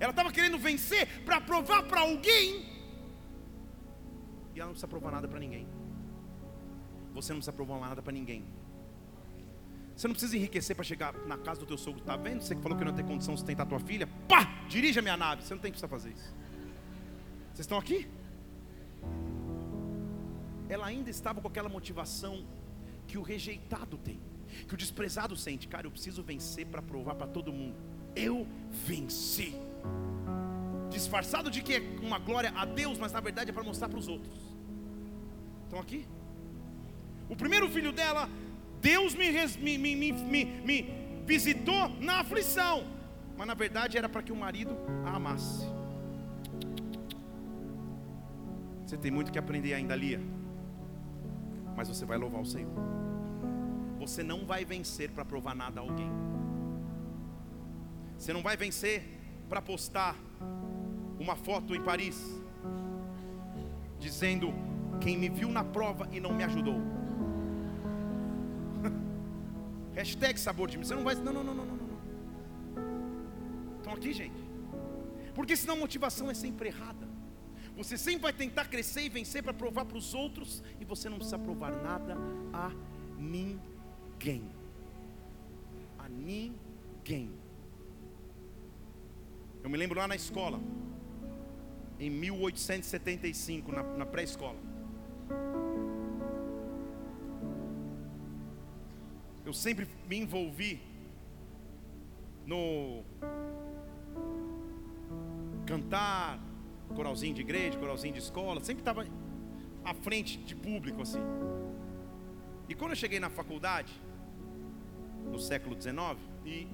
Ela 0.01 0.11
estava 0.11 0.33
querendo 0.33 0.59
vencer 0.59 1.23
para 1.25 1.41
provar 1.41 1.83
para 1.85 2.01
alguém. 2.01 2.67
E 4.55 4.61
ela 4.61 4.67
não 4.67 4.73
precisa 4.73 4.89
provar 4.89 5.11
nada 5.11 5.29
para 5.29 5.39
ninguém. 5.39 5.67
Você 7.15 7.33
não 7.33 7.39
precisa 7.39 7.53
provar 7.53 7.81
nada 7.81 8.03
para 8.03 8.13
ninguém. 8.13 8.45
Você 9.97 10.07
não 10.07 10.15
precisa 10.15 10.37
enriquecer 10.37 10.77
para 10.77 10.85
chegar 10.85 11.13
na 11.27 11.37
casa 11.37 11.61
do 11.61 11.67
teu 11.67 11.77
sogro. 11.77 12.01
Está 12.01 12.17
vendo? 12.17 12.41
Você 12.41 12.55
que 12.55 12.63
falou 12.63 12.79
que 12.79 12.85
não 12.85 12.93
tem 12.93 13.05
condição 13.05 13.35
de 13.35 13.41
sustentar 13.41 13.67
tua 13.67 13.81
filha. 13.81 14.07
Pá! 14.29 14.45
Dirija 14.69 15.03
minha 15.03 15.17
nave. 15.17 15.43
Você 15.43 15.55
não 15.55 15.61
tem 15.61 15.73
que 15.73 15.79
precisar 15.79 15.89
fazer 15.89 16.11
isso. 16.11 16.33
Vocês 17.53 17.61
estão 17.61 17.79
aqui? 17.79 18.09
Ela 20.69 20.87
ainda 20.87 21.11
estava 21.11 21.41
com 21.41 21.49
aquela 21.49 21.69
motivação 21.69 22.47
que 23.09 23.19
o 23.19 23.23
rejeitado 23.23 23.99
tem. 23.99 24.21
que 24.67 24.75
o 24.75 24.77
desprezado 24.77 25.37
sente, 25.37 25.69
cara, 25.69 25.87
eu 25.87 25.91
preciso 25.91 26.23
vencer 26.23 26.67
para 26.67 26.81
provar 26.81 27.15
para 27.15 27.27
todo 27.27 27.53
mundo. 27.53 27.77
Eu 28.15 28.47
venci. 28.87 29.55
Disfarçado 30.91 31.51
de 31.51 31.63
que 31.63 31.75
é 31.75 31.83
uma 32.03 32.19
glória 32.19 32.53
a 32.57 32.65
Deus, 32.65 32.99
mas 32.99 33.13
na 33.13 33.21
verdade 33.21 33.51
é 33.51 33.53
para 33.53 33.63
mostrar 33.63 33.89
para 33.89 33.99
os 33.99 34.09
outros. 34.09 34.37
Estão 35.65 35.79
aqui? 35.79 36.07
O 37.29 37.37
primeiro 37.37 37.69
filho 37.69 37.93
dela, 37.93 38.29
Deus 38.81 39.15
me, 39.15 39.31
me, 39.59 39.95
me, 39.97 40.45
me, 40.45 40.77
visitou 41.27 41.89
na 42.01 42.21
aflição, 42.21 42.85
mas 43.37 43.47
na 43.47 43.55
verdade 43.55 43.99
era 43.99 44.09
para 44.09 44.23
que 44.23 44.33
o 44.33 44.37
marido 44.37 44.77
a 45.05 45.17
amasse. 45.17 45.67
Você 48.87 48.97
tem 48.97 49.11
muito 49.11 49.31
que 49.31 49.39
aprender 49.39 49.75
ainda, 49.75 49.95
Lia, 49.95 50.21
mas 51.77 51.89
você 51.89 52.07
vai 52.07 52.17
louvar 52.17 52.41
o 52.41 52.47
Senhor. 52.47 52.73
Você 54.01 54.23
não 54.23 54.47
vai 54.47 54.65
vencer 54.65 55.11
para 55.11 55.25
provar 55.25 55.55
nada 55.55 55.81
a 55.81 55.83
alguém. 55.83 56.11
Você 58.17 58.33
não 58.33 58.43
vai 58.43 58.57
vencer 58.57 59.18
para 59.49 59.63
postar 59.63 60.15
uma 61.19 61.35
foto 61.35 61.75
em 61.75 61.83
Paris 61.83 62.39
dizendo 63.99 64.53
quem 65.01 65.17
me 65.17 65.29
viu 65.29 65.49
na 65.49 65.65
prova 65.65 66.09
e 66.13 66.21
não 66.21 66.33
me 66.35 66.45
ajudou. 66.45 66.81
Hashtag 69.95 70.39
sabor 70.39 70.69
de 70.69 70.79
mim. 70.79 70.85
Você 70.85 70.95
não 70.95 71.03
vai. 71.03 71.15
Não, 71.15 71.33
não, 71.33 71.45
não, 71.45 71.55
não, 71.55 71.65
não. 71.65 71.79
Estão 73.79 73.93
aqui, 73.93 74.13
gente. 74.13 74.49
Porque 75.35 75.57
senão 75.57 75.75
a 75.75 75.79
motivação 75.79 76.31
é 76.31 76.35
sempre 76.35 76.69
errada. 76.69 77.09
Você 77.77 77.97
sempre 77.97 78.23
vai 78.23 78.33
tentar 78.33 78.65
crescer 78.67 79.03
e 79.03 79.09
vencer 79.09 79.43
para 79.43 79.55
provar 79.55 79.85
para 79.85 79.97
os 79.97 80.15
outros. 80.15 80.63
E 80.81 80.85
você 80.85 81.09
não 81.09 81.17
precisa 81.17 81.39
provar 81.39 81.71
nada 81.71 82.17
a 82.53 82.73
ninguém. 83.17 84.51
A 85.99 86.09
ninguém. 86.09 87.38
Eu 89.63 89.71
me 89.71 89.77
lembro 89.77 89.99
lá 89.99 90.07
na 90.07 90.17
escola, 90.17 90.61
em 91.99 92.11
1875, 92.11 93.73
na, 93.73 93.83
na 93.83 94.07
pré-escola. 94.07 94.57
Eu 99.45 99.53
sempre 99.53 99.89
me 100.09 100.19
envolvi 100.19 100.81
no 102.47 103.03
cantar, 105.67 106.39
coralzinho 106.95 107.35
de 107.35 107.41
igreja, 107.41 107.79
coralzinho 107.79 108.15
de 108.15 108.21
escola, 108.21 108.63
sempre 108.63 108.81
estava 108.81 109.07
à 109.85 109.95
frente 109.95 110.39
de 110.39 110.55
público 110.55 111.03
assim. 111.03 111.21
E 112.69 112.75
quando 112.75 112.93
eu 112.93 112.97
cheguei 112.97 113.19
na 113.19 113.31
faculdade, 113.31 113.93
no 115.31 115.39
século 115.39 115.81
XIX, 115.81 116.19
e 116.45 116.67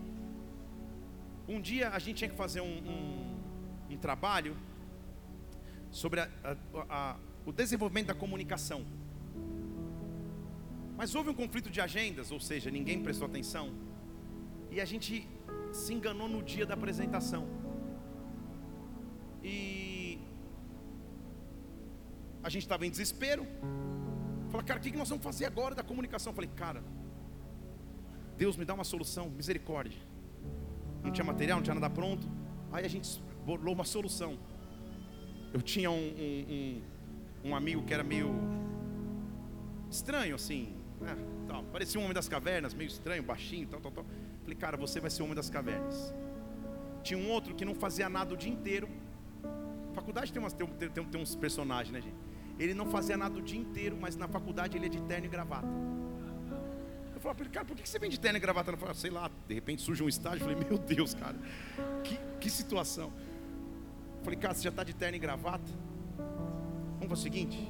um 1.48 1.60
dia 1.60 1.90
a 1.90 1.98
gente 1.98 2.18
tinha 2.18 2.30
que 2.30 2.36
fazer 2.36 2.60
um, 2.60 2.78
um, 2.92 3.94
um 3.94 3.96
trabalho 3.98 4.56
sobre 5.90 6.20
a, 6.20 6.28
a, 6.42 6.56
a, 6.88 7.16
o 7.44 7.52
desenvolvimento 7.52 8.06
da 8.08 8.14
comunicação. 8.14 8.84
Mas 10.96 11.14
houve 11.14 11.30
um 11.30 11.34
conflito 11.34 11.70
de 11.70 11.80
agendas, 11.80 12.30
ou 12.30 12.40
seja, 12.40 12.70
ninguém 12.70 13.02
prestou 13.02 13.26
atenção. 13.26 13.74
E 14.70 14.80
a 14.80 14.84
gente 14.84 15.28
se 15.72 15.92
enganou 15.92 16.28
no 16.28 16.42
dia 16.42 16.64
da 16.64 16.74
apresentação. 16.74 17.46
E 19.42 20.18
a 22.42 22.48
gente 22.48 22.62
estava 22.62 22.86
em 22.86 22.90
desespero. 22.90 23.46
Falei, 24.50 24.66
cara, 24.66 24.80
o 24.80 24.82
que 24.82 24.96
nós 24.96 25.08
vamos 25.08 25.24
fazer 25.24 25.46
agora 25.46 25.74
da 25.74 25.82
comunicação? 25.82 26.30
Eu 26.30 26.34
falei, 26.34 26.50
cara, 26.54 26.82
Deus 28.36 28.56
me 28.56 28.64
dá 28.64 28.72
uma 28.72 28.84
solução, 28.84 29.28
misericórdia 29.28 30.13
não 31.04 31.12
tinha 31.12 31.24
material, 31.24 31.58
não 31.58 31.62
tinha 31.62 31.74
nada 31.74 31.90
pronto. 31.90 32.26
Aí 32.72 32.84
a 32.84 32.88
gente 32.88 33.22
bolou 33.44 33.74
uma 33.74 33.84
solução. 33.84 34.38
Eu 35.52 35.60
tinha 35.60 35.90
um, 35.90 35.94
um, 35.94 36.82
um, 37.44 37.50
um 37.50 37.56
amigo 37.56 37.82
que 37.84 37.94
era 37.94 38.02
meio 38.02 38.34
estranho, 39.90 40.34
assim, 40.34 40.74
né, 41.00 41.16
parecia 41.70 42.00
um 42.00 42.04
homem 42.04 42.14
das 42.14 42.28
cavernas, 42.28 42.74
meio 42.74 42.88
estranho, 42.88 43.22
baixinho, 43.22 43.68
tal, 43.68 43.80
tal, 43.80 43.92
tal. 43.92 44.06
Falei, 44.42 44.56
cara, 44.56 44.76
você 44.76 44.98
vai 44.98 45.10
ser 45.10 45.22
o 45.22 45.26
homem 45.26 45.36
das 45.36 45.48
cavernas. 45.48 46.12
Tinha 47.02 47.18
um 47.18 47.30
outro 47.30 47.54
que 47.54 47.64
não 47.64 47.74
fazia 47.74 48.08
nada 48.08 48.34
o 48.34 48.36
dia 48.36 48.52
inteiro. 48.52 48.88
Faculdade 49.92 50.32
tem, 50.32 50.42
umas, 50.42 50.52
tem, 50.52 50.66
tem, 50.66 51.04
tem 51.04 51.20
uns 51.20 51.36
personagens, 51.36 51.92
né, 51.92 52.00
gente? 52.00 52.16
Ele 52.58 52.74
não 52.74 52.86
fazia 52.86 53.16
nada 53.16 53.38
o 53.38 53.42
dia 53.42 53.58
inteiro, 53.58 53.96
mas 54.00 54.16
na 54.16 54.26
faculdade 54.26 54.76
ele 54.76 54.86
é 54.86 54.88
de 54.88 55.00
terno 55.02 55.26
e 55.26 55.28
gravata 55.28 55.68
falava 57.24 57.38
para 57.38 57.46
ele, 57.46 57.54
cara, 57.54 57.64
por 57.64 57.74
que 57.74 57.88
você 57.88 57.98
vem 57.98 58.10
de 58.10 58.20
terno 58.20 58.36
e 58.36 58.40
gravata? 58.40 58.70
Ele 58.70 58.76
falou, 58.76 58.94
sei 58.94 59.10
lá, 59.10 59.30
de 59.48 59.54
repente 59.54 59.80
surge 59.80 60.02
um 60.02 60.08
estágio. 60.08 60.46
Eu 60.46 60.52
falei, 60.52 60.68
meu 60.68 60.76
Deus, 60.76 61.14
cara, 61.14 61.36
que, 62.04 62.18
que 62.38 62.50
situação. 62.50 63.10
Eu 64.18 64.24
falei, 64.24 64.38
cara, 64.38 64.52
você 64.52 64.62
já 64.62 64.68
está 64.68 64.84
de 64.84 64.94
terno 64.94 65.16
e 65.16 65.18
gravata? 65.18 65.64
Vamos 66.18 67.08
fazer 67.08 67.12
o 67.12 67.16
seguinte, 67.16 67.68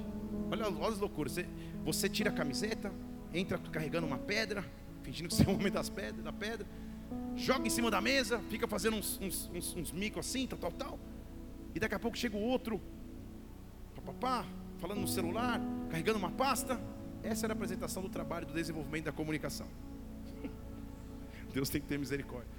olha, 0.51 0.67
olha 0.69 0.89
as 0.89 0.99
loucuras. 0.99 1.33
Você, 1.33 1.47
você 1.85 2.09
tira 2.09 2.31
a 2.31 2.33
camiseta, 2.33 2.93
entra 3.33 3.57
carregando 3.59 4.07
uma 4.07 4.19
pedra, 4.19 4.65
fingindo 5.05 5.29
que 5.29 5.37
você 5.37 5.45
é 5.45 5.47
o 5.47 5.55
homem 5.55 5.71
das 5.71 5.89
pedras, 5.89 6.25
da 6.25 6.33
pedra, 6.33 6.67
joga 7.37 7.65
em 7.65 7.71
cima 7.71 7.93
da 7.93 8.01
mesa, 8.01 8.41
fica 8.51 8.67
fazendo 8.67 8.97
uns, 8.97 9.21
uns, 9.21 9.51
uns, 9.55 9.77
uns 9.77 9.93
micos 9.93 10.27
assim, 10.27 10.49
tal, 10.49 10.59
tal, 10.59 10.73
tal. 10.73 10.99
E 11.73 11.79
daqui 11.79 11.95
a 11.95 11.99
pouco 12.01 12.19
chega 12.19 12.37
o 12.37 12.43
outro, 12.43 12.83
papapá, 13.95 14.45
falando 14.79 15.01
no 15.01 15.09
celular, 15.09 15.61
carregando 15.91 16.19
uma 16.19 16.31
pasta. 16.33 16.81
Essa 17.25 17.47
era 17.47 17.55
a 17.55 17.57
apresentação 17.57 18.03
do 18.03 18.11
trabalho 18.11 18.47
do 18.47 18.53
desenvolvimento 18.53 19.07
da 19.07 19.13
comunicação. 19.13 19.67
Deus 21.55 21.71
tem 21.71 21.81
que 21.81 21.87
ter 21.87 21.99
misericórdia. 21.99 22.51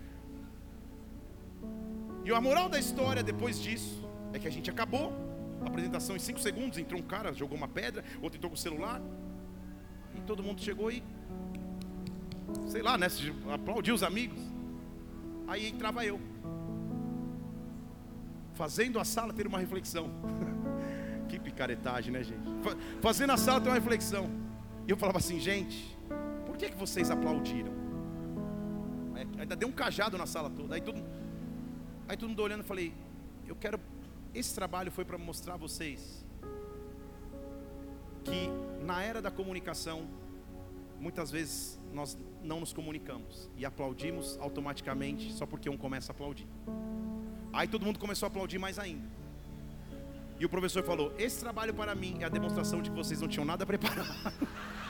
E 2.23 2.31
a 2.31 2.41
moral 2.41 2.67
da 2.67 2.79
história 2.79 3.21
depois 3.21 3.61
disso 3.61 4.03
é 4.33 4.39
que 4.39 4.47
a 4.47 4.51
gente 4.51 4.71
acabou 4.71 5.13
a 5.61 5.67
apresentação 5.67 6.15
em 6.15 6.19
5 6.19 6.39
segundos. 6.39 6.79
Entrou 6.79 6.99
um 6.99 7.03
cara, 7.03 7.31
jogou 7.31 7.55
uma 7.55 7.67
pedra, 7.67 8.03
outro 8.21 8.37
entrou 8.37 8.49
com 8.49 8.55
o 8.55 8.59
celular. 8.59 8.99
E 10.15 10.21
todo 10.21 10.41
mundo 10.41 10.61
chegou 10.61 10.89
e, 10.91 11.03
sei 12.67 12.81
lá, 12.81 12.97
né? 12.97 13.07
Aplaudiu 13.53 13.93
os 13.93 14.01
amigos. 14.01 14.39
Aí 15.47 15.67
entrava 15.67 16.03
eu, 16.03 16.19
fazendo 18.55 18.99
a 18.99 19.05
sala 19.05 19.31
ter 19.31 19.45
uma 19.45 19.59
reflexão. 19.59 20.09
que 21.29 21.37
picaretagem, 21.37 22.11
né, 22.11 22.23
gente? 22.23 22.41
Fazendo 23.01 23.31
a 23.31 23.37
sala 23.37 23.61
ter 23.61 23.69
uma 23.69 23.75
reflexão. 23.75 24.44
E 24.87 24.91
eu 24.91 24.97
falava 24.97 25.17
assim, 25.17 25.39
gente, 25.39 25.97
por 26.45 26.57
que, 26.57 26.69
que 26.69 26.75
vocês 26.75 27.09
aplaudiram? 27.09 27.73
Ainda 29.39 29.55
deu 29.55 29.67
um 29.67 29.71
cajado 29.71 30.17
na 30.17 30.25
sala 30.25 30.49
toda. 30.49 30.75
Aí 30.75 30.81
todo, 30.81 31.03
aí 32.07 32.15
todo 32.15 32.29
mundo 32.29 32.41
olhando, 32.41 32.61
eu 32.61 32.65
falei, 32.65 32.93
eu 33.47 33.55
quero. 33.55 33.79
Esse 34.33 34.53
trabalho 34.53 34.91
foi 34.91 35.05
para 35.05 35.17
mostrar 35.17 35.53
a 35.53 35.57
vocês 35.57 36.25
que 38.23 38.49
na 38.83 39.01
era 39.01 39.21
da 39.21 39.31
comunicação, 39.31 40.07
muitas 40.99 41.31
vezes 41.31 41.79
nós 41.93 42.17
não 42.43 42.59
nos 42.59 42.73
comunicamos 42.73 43.49
e 43.55 43.65
aplaudimos 43.65 44.37
automaticamente 44.39 45.31
só 45.31 45.45
porque 45.45 45.69
um 45.69 45.77
começa 45.77 46.11
a 46.11 46.13
aplaudir. 46.13 46.47
Aí 47.53 47.67
todo 47.67 47.85
mundo 47.85 47.99
começou 47.99 48.27
a 48.27 48.29
aplaudir 48.29 48.57
mais 48.57 48.77
ainda. 48.77 49.07
E 50.39 50.45
o 50.45 50.49
professor 50.49 50.83
falou: 50.83 51.13
Esse 51.17 51.39
trabalho 51.39 51.73
para 51.73 51.95
mim 51.95 52.17
é 52.21 52.25
a 52.25 52.29
demonstração 52.29 52.81
de 52.81 52.89
que 52.89 52.95
vocês 52.95 53.21
não 53.21 53.27
tinham 53.27 53.45
nada 53.45 53.65
preparado. 53.65 54.13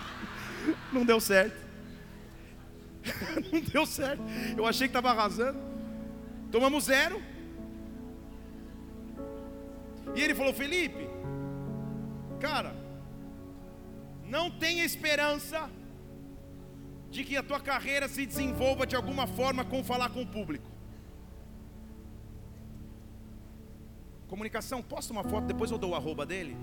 não 0.92 1.06
deu 1.06 1.20
certo. 1.20 1.66
não 3.52 3.62
deu 3.62 3.86
certo. 3.86 4.24
Eu 4.58 4.66
achei 4.66 4.88
que 4.88 4.98
estava 4.98 5.12
arrasando. 5.12 5.60
Tomamos 6.52 6.86
zero. 6.86 7.22
E 10.16 10.22
ele 10.22 10.34
falou: 10.34 10.54
Felipe, 10.54 11.08
cara, 12.40 12.76
não 14.24 14.50
tenha 14.50 14.84
esperança 14.84 15.70
de 17.12 17.24
que 17.24 17.38
a 17.38 17.44
tua 17.44 17.60
carreira 17.60 18.08
se 18.08 18.26
desenvolva 18.26 18.86
de 18.86 18.96
alguma 18.96 19.28
forma 19.28 19.64
com 19.64 19.84
falar 19.84 20.10
com 20.10 20.24
o 20.24 20.28
público. 20.28 20.75
Comunicação, 24.28 24.82
posta 24.82 25.14
uma 25.14 25.24
foto, 25.24 25.46
depois 25.46 25.70
eu 25.72 25.78
dou 25.78 25.92
o 25.92 25.96
arroba 25.96 26.26
dele. 26.26 26.58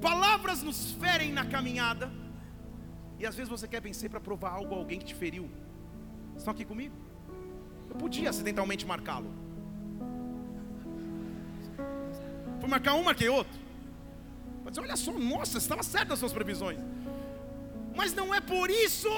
Palavras 0.00 0.62
nos 0.62 0.92
ferem 0.92 1.32
na 1.32 1.44
caminhada. 1.44 2.10
E 3.18 3.26
às 3.26 3.34
vezes 3.34 3.50
você 3.50 3.66
quer 3.66 3.80
vencer 3.80 4.10
para 4.10 4.20
provar 4.20 4.50
algo 4.50 4.74
a 4.74 4.78
alguém 4.78 4.98
que 4.98 5.06
te 5.06 5.14
feriu. 5.14 5.50
Estão 6.36 6.52
aqui 6.52 6.64
comigo? 6.64 6.94
Eu 7.88 7.96
podia 7.96 8.30
acidentalmente 8.30 8.86
marcá-lo. 8.86 9.32
Fui 12.60 12.68
marcar 12.68 12.94
um, 12.94 13.02
marquei 13.02 13.28
outro. 13.28 13.58
Mas 14.64 14.76
olha 14.78 14.96
só, 14.96 15.12
nossa, 15.12 15.58
estava 15.58 15.82
certo 15.82 16.12
as 16.12 16.18
suas 16.18 16.32
previsões. 16.32 16.78
Mas 17.94 18.12
não 18.14 18.34
é 18.34 18.40
por 18.40 18.70
isso 18.70 19.08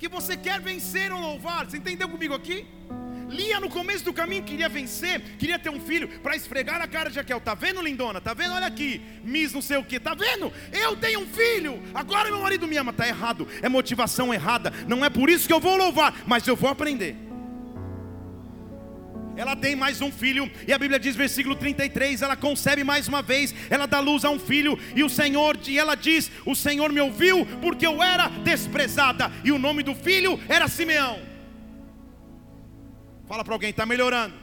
que 0.00 0.08
você 0.08 0.34
quer 0.34 0.58
vencer 0.60 1.12
ou 1.12 1.20
louvar. 1.20 1.66
Você 1.66 1.76
entendeu 1.76 2.08
comigo 2.08 2.32
aqui? 2.32 2.66
Lia 3.28 3.60
no 3.60 3.68
começo 3.68 4.04
do 4.04 4.12
caminho 4.12 4.42
queria 4.42 4.68
vencer, 4.68 5.20
queria 5.38 5.56
ter 5.56 5.70
um 5.70 5.78
filho 5.78 6.08
para 6.20 6.34
esfregar 6.34 6.80
na 6.80 6.88
cara 6.88 7.10
de 7.10 7.14
Jaquel. 7.14 7.38
Tá 7.38 7.54
vendo, 7.54 7.80
lindona? 7.80 8.20
Tá 8.20 8.34
vendo? 8.34 8.54
Olha 8.54 8.66
aqui, 8.66 9.00
Miss 9.22 9.52
não 9.52 9.62
sei 9.62 9.76
o 9.76 9.84
que. 9.84 10.00
Tá 10.00 10.14
vendo? 10.14 10.50
Eu 10.72 10.96
tenho 10.96 11.20
um 11.20 11.26
filho. 11.26 11.80
Agora 11.94 12.30
meu 12.30 12.40
marido 12.40 12.66
me 12.66 12.78
ama. 12.78 12.94
Tá 12.94 13.06
errado. 13.06 13.46
É 13.60 13.68
motivação 13.68 14.32
errada. 14.32 14.72
Não 14.88 15.04
é 15.04 15.10
por 15.10 15.28
isso 15.28 15.46
que 15.46 15.52
eu 15.52 15.60
vou 15.60 15.76
louvar, 15.76 16.22
mas 16.26 16.46
eu 16.48 16.56
vou 16.56 16.70
aprender. 16.70 17.29
Ela 19.40 19.56
tem 19.56 19.74
mais 19.74 20.02
um 20.02 20.12
filho, 20.12 20.52
e 20.68 20.72
a 20.72 20.78
Bíblia 20.78 21.00
diz, 21.00 21.16
versículo 21.16 21.56
33, 21.56 22.20
ela 22.20 22.36
concebe 22.36 22.84
mais 22.84 23.08
uma 23.08 23.22
vez, 23.22 23.54
ela 23.70 23.86
dá 23.86 23.98
luz 23.98 24.22
a 24.22 24.28
um 24.28 24.38
filho, 24.38 24.78
e 24.94 25.02
o 25.02 25.08
Senhor, 25.08 25.58
e 25.66 25.78
ela 25.78 25.94
diz: 25.94 26.30
O 26.44 26.54
Senhor 26.54 26.92
me 26.92 27.00
ouviu, 27.00 27.46
porque 27.62 27.86
eu 27.86 28.02
era 28.02 28.28
desprezada, 28.28 29.32
e 29.42 29.50
o 29.50 29.58
nome 29.58 29.82
do 29.82 29.94
filho 29.94 30.38
era 30.46 30.68
Simeão. 30.68 31.22
Fala 33.26 33.42
para 33.42 33.54
alguém, 33.54 33.70
está 33.70 33.86
melhorando. 33.86 34.34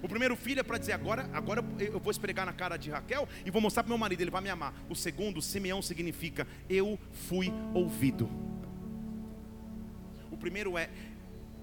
O 0.00 0.08
primeiro 0.08 0.36
filho 0.36 0.60
é 0.60 0.62
para 0.62 0.78
dizer 0.78 0.92
agora, 0.92 1.28
agora 1.32 1.64
eu 1.80 1.98
vou 1.98 2.12
esfregar 2.12 2.46
na 2.46 2.52
cara 2.52 2.76
de 2.76 2.90
Raquel 2.90 3.28
e 3.44 3.50
vou 3.50 3.60
mostrar 3.60 3.82
para 3.82 3.88
meu 3.88 3.98
marido, 3.98 4.20
ele 4.20 4.30
vai 4.30 4.40
me 4.40 4.50
amar. 4.50 4.72
O 4.88 4.94
segundo, 4.94 5.42
Simeão 5.42 5.82
significa 5.82 6.46
eu 6.70 6.96
fui 7.26 7.52
ouvido. 7.74 8.30
O 10.30 10.36
primeiro 10.36 10.78
é 10.78 10.88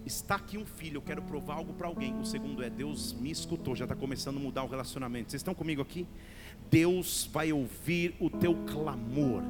está 0.05 0.35
aqui 0.35 0.57
um 0.57 0.65
filho, 0.65 0.97
eu 0.97 1.01
quero 1.01 1.21
provar 1.21 1.55
algo 1.55 1.73
para 1.73 1.87
alguém. 1.87 2.17
O 2.19 2.25
segundo 2.25 2.63
é 2.63 2.69
Deus 2.69 3.13
me 3.13 3.31
escutou, 3.31 3.75
já 3.75 3.85
está 3.85 3.95
começando 3.95 4.37
a 4.37 4.39
mudar 4.39 4.63
o 4.63 4.67
relacionamento. 4.67 5.31
Vocês 5.31 5.39
estão 5.39 5.55
comigo 5.55 5.81
aqui? 5.81 6.05
Deus 6.69 7.29
vai 7.31 7.51
ouvir 7.51 8.15
o 8.19 8.29
teu 8.29 8.55
clamor, 8.65 9.43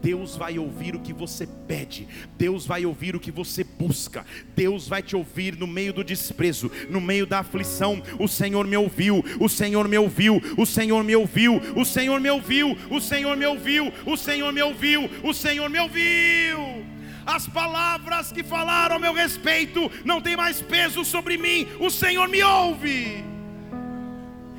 Deus 0.00 0.36
vai 0.36 0.58
ouvir 0.58 0.94
o 0.94 1.00
que 1.00 1.12
você 1.12 1.46
pede, 1.46 2.06
Deus 2.38 2.64
vai 2.64 2.86
ouvir 2.86 3.16
o 3.16 3.20
que 3.20 3.30
você 3.30 3.64
busca, 3.64 4.24
Deus 4.54 4.86
vai 4.86 5.02
te 5.02 5.16
ouvir 5.16 5.56
no 5.56 5.66
meio 5.66 5.92
do 5.92 6.04
desprezo, 6.04 6.70
no 6.88 7.00
meio 7.00 7.26
da 7.26 7.40
aflição. 7.40 8.02
O 8.18 8.28
Senhor 8.28 8.66
me 8.66 8.76
ouviu, 8.76 9.22
o 9.40 9.48
Senhor 9.48 9.88
me 9.88 9.98
ouviu, 9.98 10.40
o 10.56 10.64
Senhor 10.64 11.02
me 11.02 11.16
ouviu, 11.16 11.60
o 11.74 11.84
Senhor 11.84 12.20
me 12.20 12.30
ouviu, 12.30 12.76
o 12.88 13.00
Senhor 13.00 13.36
me 13.36 13.46
ouviu, 13.46 13.92
o 14.06 14.16
Senhor 14.16 14.52
me 14.52 14.62
ouviu, 14.62 15.10
o 15.24 15.34
Senhor 15.34 15.68
me 15.68 15.78
ouviu 15.80 16.99
as 17.30 17.46
palavras 17.46 18.32
que 18.32 18.42
falaram 18.42 18.96
a 18.96 18.98
meu 18.98 19.14
respeito 19.14 19.90
não 20.04 20.20
tem 20.20 20.36
mais 20.36 20.60
peso 20.60 21.04
sobre 21.04 21.36
mim, 21.36 21.66
o 21.78 21.90
Senhor 21.90 22.28
me 22.28 22.42
ouve. 22.42 23.24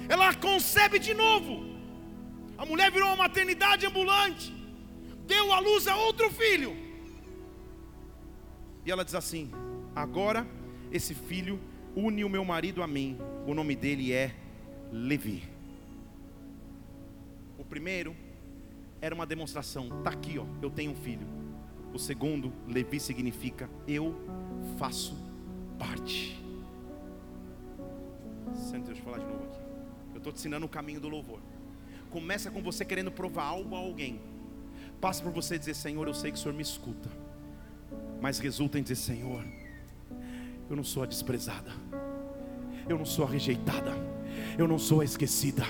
Ela 0.07 0.34
concebe 0.34 0.97
de 0.99 1.13
novo. 1.13 1.65
A 2.57 2.65
mulher 2.65 2.91
virou 2.91 3.09
uma 3.09 3.17
maternidade 3.17 3.86
ambulante, 3.86 4.53
deu 5.26 5.51
à 5.51 5.59
luz 5.59 5.88
a 5.88 5.95
outro 5.95 6.30
filho. 6.32 6.76
E 8.86 8.91
ela 8.91 9.03
diz 9.03 9.15
assim: 9.15 9.51
Agora 9.95 10.47
esse 10.91 11.13
filho 11.13 11.59
une 11.95 12.24
o 12.24 12.30
meu 12.30 12.45
marido 12.45 12.82
a 12.82 12.88
mim. 12.88 13.17
O 13.45 13.53
nome 13.53 13.76
dele 13.76 14.13
é 14.13 14.34
Levi. 14.91 15.43
O 17.57 17.65
primeiro 17.65 18.15
era 19.01 19.13
uma 19.13 19.26
demonstração. 19.26 20.01
Tá 20.03 20.11
aqui, 20.11 20.38
ó, 20.39 20.45
eu 20.61 20.69
tenho 20.69 20.91
um 20.91 20.95
filho. 20.95 21.41
O 21.94 22.00
segundo, 22.00 22.54
Levi 22.68 23.00
significa 23.00 23.70
eu 23.88 24.16
faço 24.78 25.16
parte. 25.78 26.42
Deixa 28.72 28.92
eu 28.92 28.96
falar 29.04 29.20
de 29.20 29.26
novo 29.26 29.44
aqui. 29.46 29.60
Eu 30.14 30.18
estou 30.18 30.34
te 30.34 30.38
ensinando 30.38 30.66
o 30.66 30.70
caminho 30.70 31.00
do 31.00 31.10
louvor. 31.10 31.39
Começa 32.10 32.52
com 32.52 32.62
você 32.62 32.84
querendo 32.86 33.12
provar 33.12 33.44
algo 33.44 33.76
a 33.76 33.80
alguém. 33.80 34.22
Passa 35.00 35.24
por 35.24 35.32
você 35.32 35.58
dizer, 35.58 35.74
Senhor, 35.74 36.08
eu 36.08 36.14
sei 36.14 36.32
que 36.32 36.38
o 36.38 36.42
Senhor 36.42 36.54
me 36.54 36.62
escuta. 36.62 37.10
Mas 38.22 38.39
resulta 38.39 38.78
em 38.78 38.84
dizer, 38.84 38.96
Senhor, 38.96 39.44
eu 40.70 40.76
não 40.76 40.84
sou 40.84 41.04
a 41.04 41.06
desprezada. 41.06 41.72
Eu 42.88 42.98
não 42.98 43.06
sou 43.06 43.26
a 43.26 43.30
rejeitada. 43.30 43.94
Eu 44.58 44.68
não 44.68 44.78
sou 44.78 45.02
a 45.02 45.06
esquecida. 45.06 45.64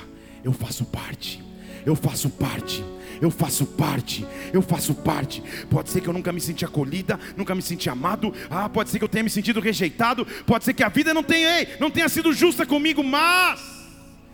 Eu 0.44 0.52
faço 0.52 0.86
parte 0.86 1.51
eu 1.86 1.96
faço 1.96 2.30
parte, 2.30 2.84
eu 3.22 3.30
faço 3.30 3.66
parte, 3.66 4.26
eu 4.54 4.62
faço 4.62 4.94
parte. 4.96 5.44
Pode 5.70 5.90
ser 5.90 6.02
que 6.02 6.08
eu 6.08 6.14
nunca 6.14 6.32
me 6.32 6.42
senti 6.42 6.66
acolhida, 6.66 7.20
nunca 7.38 7.54
me 7.54 7.62
senti 7.62 7.90
amado. 7.90 8.34
Ah, 8.50 8.68
pode 8.68 8.90
ser 8.90 8.98
que 8.98 9.04
eu 9.04 9.10
tenha 9.10 9.24
me 9.24 9.30
sentido 9.30 9.60
rejeitado. 9.60 10.26
Pode 10.46 10.66
ser 10.66 10.74
que 10.74 10.84
a 10.84 10.90
vida 10.90 11.14
não 11.14 11.24
tenha, 11.24 11.60
ei, 11.60 11.78
não 11.80 11.92
tenha 11.92 12.10
sido 12.10 12.34
justa 12.34 12.66
comigo, 12.66 13.04
mas 13.04 13.62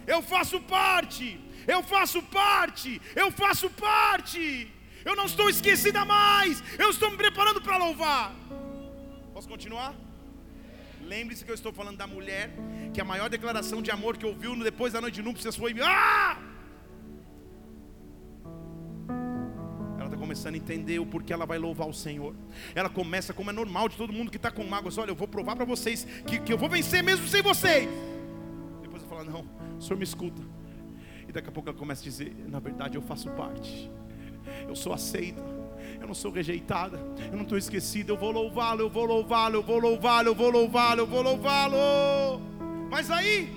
eu 0.05 0.21
faço 0.21 0.59
parte. 0.61 1.39
Eu 1.67 1.83
faço 1.83 2.21
parte. 2.23 3.01
Eu 3.15 3.29
faço 3.29 3.69
parte. 3.69 4.71
Eu 5.03 5.15
não 5.15 5.25
estou 5.25 5.49
esquecida 5.49 6.05
mais. 6.05 6.63
Eu 6.77 6.89
estou 6.89 7.11
me 7.11 7.17
preparando 7.17 7.61
para 7.61 7.77
louvar. 7.77 8.33
Posso 9.33 9.47
continuar? 9.47 9.93
Lembre-se 11.01 11.45
que 11.45 11.51
eu 11.51 11.55
estou 11.55 11.71
falando 11.71 11.97
da 11.97 12.07
mulher 12.07 12.49
que 12.93 12.99
a 12.99 13.05
maior 13.05 13.29
declaração 13.29 13.81
de 13.81 13.91
amor 13.91 14.17
que 14.17 14.25
ouviu 14.25 14.55
depois 14.63 14.93
da 14.93 15.01
noite 15.01 15.15
de 15.15 15.21
núpcias 15.21 15.55
foi: 15.55 15.75
Ah! 15.81 16.37
Começando 20.37 20.53
a 20.53 20.57
entender 20.57 20.99
o 20.99 21.05
porquê 21.05 21.33
ela 21.33 21.45
vai 21.45 21.57
louvar 21.57 21.87
o 21.87 21.93
Senhor. 21.93 22.35
Ela 22.75 22.89
começa, 22.89 23.33
como 23.33 23.49
é 23.49 23.53
normal 23.53 23.89
de 23.89 23.97
todo 23.97 24.13
mundo 24.13 24.29
que 24.29 24.37
está 24.37 24.51
com 24.51 24.63
mágoas: 24.63 24.97
olha, 24.97 25.09
eu 25.09 25.15
vou 25.15 25.27
provar 25.27 25.55
para 25.55 25.65
vocês 25.65 26.05
que, 26.27 26.39
que 26.39 26.53
eu 26.53 26.57
vou 26.57 26.69
vencer 26.69 27.03
mesmo 27.03 27.27
sem 27.27 27.41
vocês. 27.41 27.89
Depois 28.81 29.01
ela 29.01 29.09
fala: 29.09 29.23
não, 29.23 29.45
o 29.77 29.81
Senhor 29.81 29.97
me 29.97 30.03
escuta. 30.03 30.41
E 31.27 31.31
daqui 31.31 31.49
a 31.49 31.51
pouco 31.51 31.69
ela 31.69 31.77
começa 31.77 32.01
a 32.01 32.03
dizer: 32.03 32.35
na 32.47 32.59
verdade 32.59 32.95
eu 32.95 33.01
faço 33.01 33.29
parte, 33.31 33.89
eu 34.67 34.75
sou 34.75 34.93
aceita. 34.93 35.57
Eu 35.99 36.05
não 36.05 36.13
sou 36.13 36.31
rejeitada, 36.31 36.99
eu 37.31 37.35
não 37.35 37.41
estou 37.41 37.57
esquecida. 37.57 38.11
Eu 38.11 38.17
vou 38.17 38.31
louvá-lo, 38.31 38.81
eu 38.81 38.89
vou 38.89 39.05
louvá-lo, 39.05 39.55
eu 39.55 39.63
vou 39.63 39.79
louvá-lo, 39.79 40.29
eu 40.29 40.35
vou 40.35 40.51
louvá-lo, 40.51 41.01
eu 41.01 41.07
vou 41.07 41.21
louvá-lo. 41.23 42.41
Mas 42.91 43.09
aí, 43.09 43.49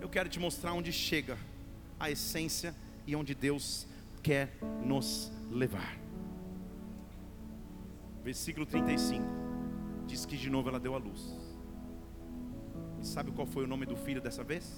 eu 0.00 0.08
quero 0.08 0.28
te 0.28 0.38
mostrar 0.38 0.72
onde 0.72 0.92
chega 0.92 1.36
a 1.98 2.10
essência 2.10 2.74
e 3.06 3.14
onde 3.14 3.34
Deus 3.34 3.86
quer 4.22 4.56
nos 4.84 5.30
levar. 5.50 5.98
Versículo 8.22 8.64
35 8.64 9.22
diz 10.06 10.24
que 10.24 10.36
de 10.36 10.48
novo 10.48 10.68
ela 10.68 10.80
deu 10.80 10.94
a 10.94 10.98
luz. 10.98 11.36
E 13.00 13.06
sabe 13.06 13.30
qual 13.32 13.46
foi 13.46 13.64
o 13.64 13.66
nome 13.66 13.84
do 13.86 13.96
filho 13.96 14.20
dessa 14.20 14.42
vez? 14.42 14.72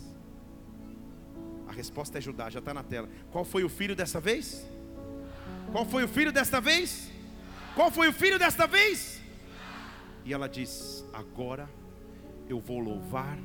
A 1.69 1.73
resposta 1.73 2.19
é 2.19 2.21
Judá, 2.21 2.49
já 2.49 2.59
está 2.59 2.73
na 2.73 2.83
tela. 2.83 3.09
Qual 3.31 3.45
foi 3.45 3.65
o 3.65 3.69
filho 3.69 3.95
dessa 3.95 4.21
vez? 4.21 4.67
Qual 5.73 5.85
foi 5.85 6.05
o 6.05 6.09
filho 6.09 6.33
desta 6.33 6.61
vez? 6.61 7.11
Qual 7.75 7.91
foi 7.91 8.09
o 8.09 8.13
filho 8.13 8.39
desta 8.39 8.67
vez? 8.67 9.21
E 10.25 10.33
ela 10.33 10.49
diz: 10.49 11.05
Agora 11.13 11.69
eu 12.49 12.59
vou 12.61 12.79
louvar 12.79 13.37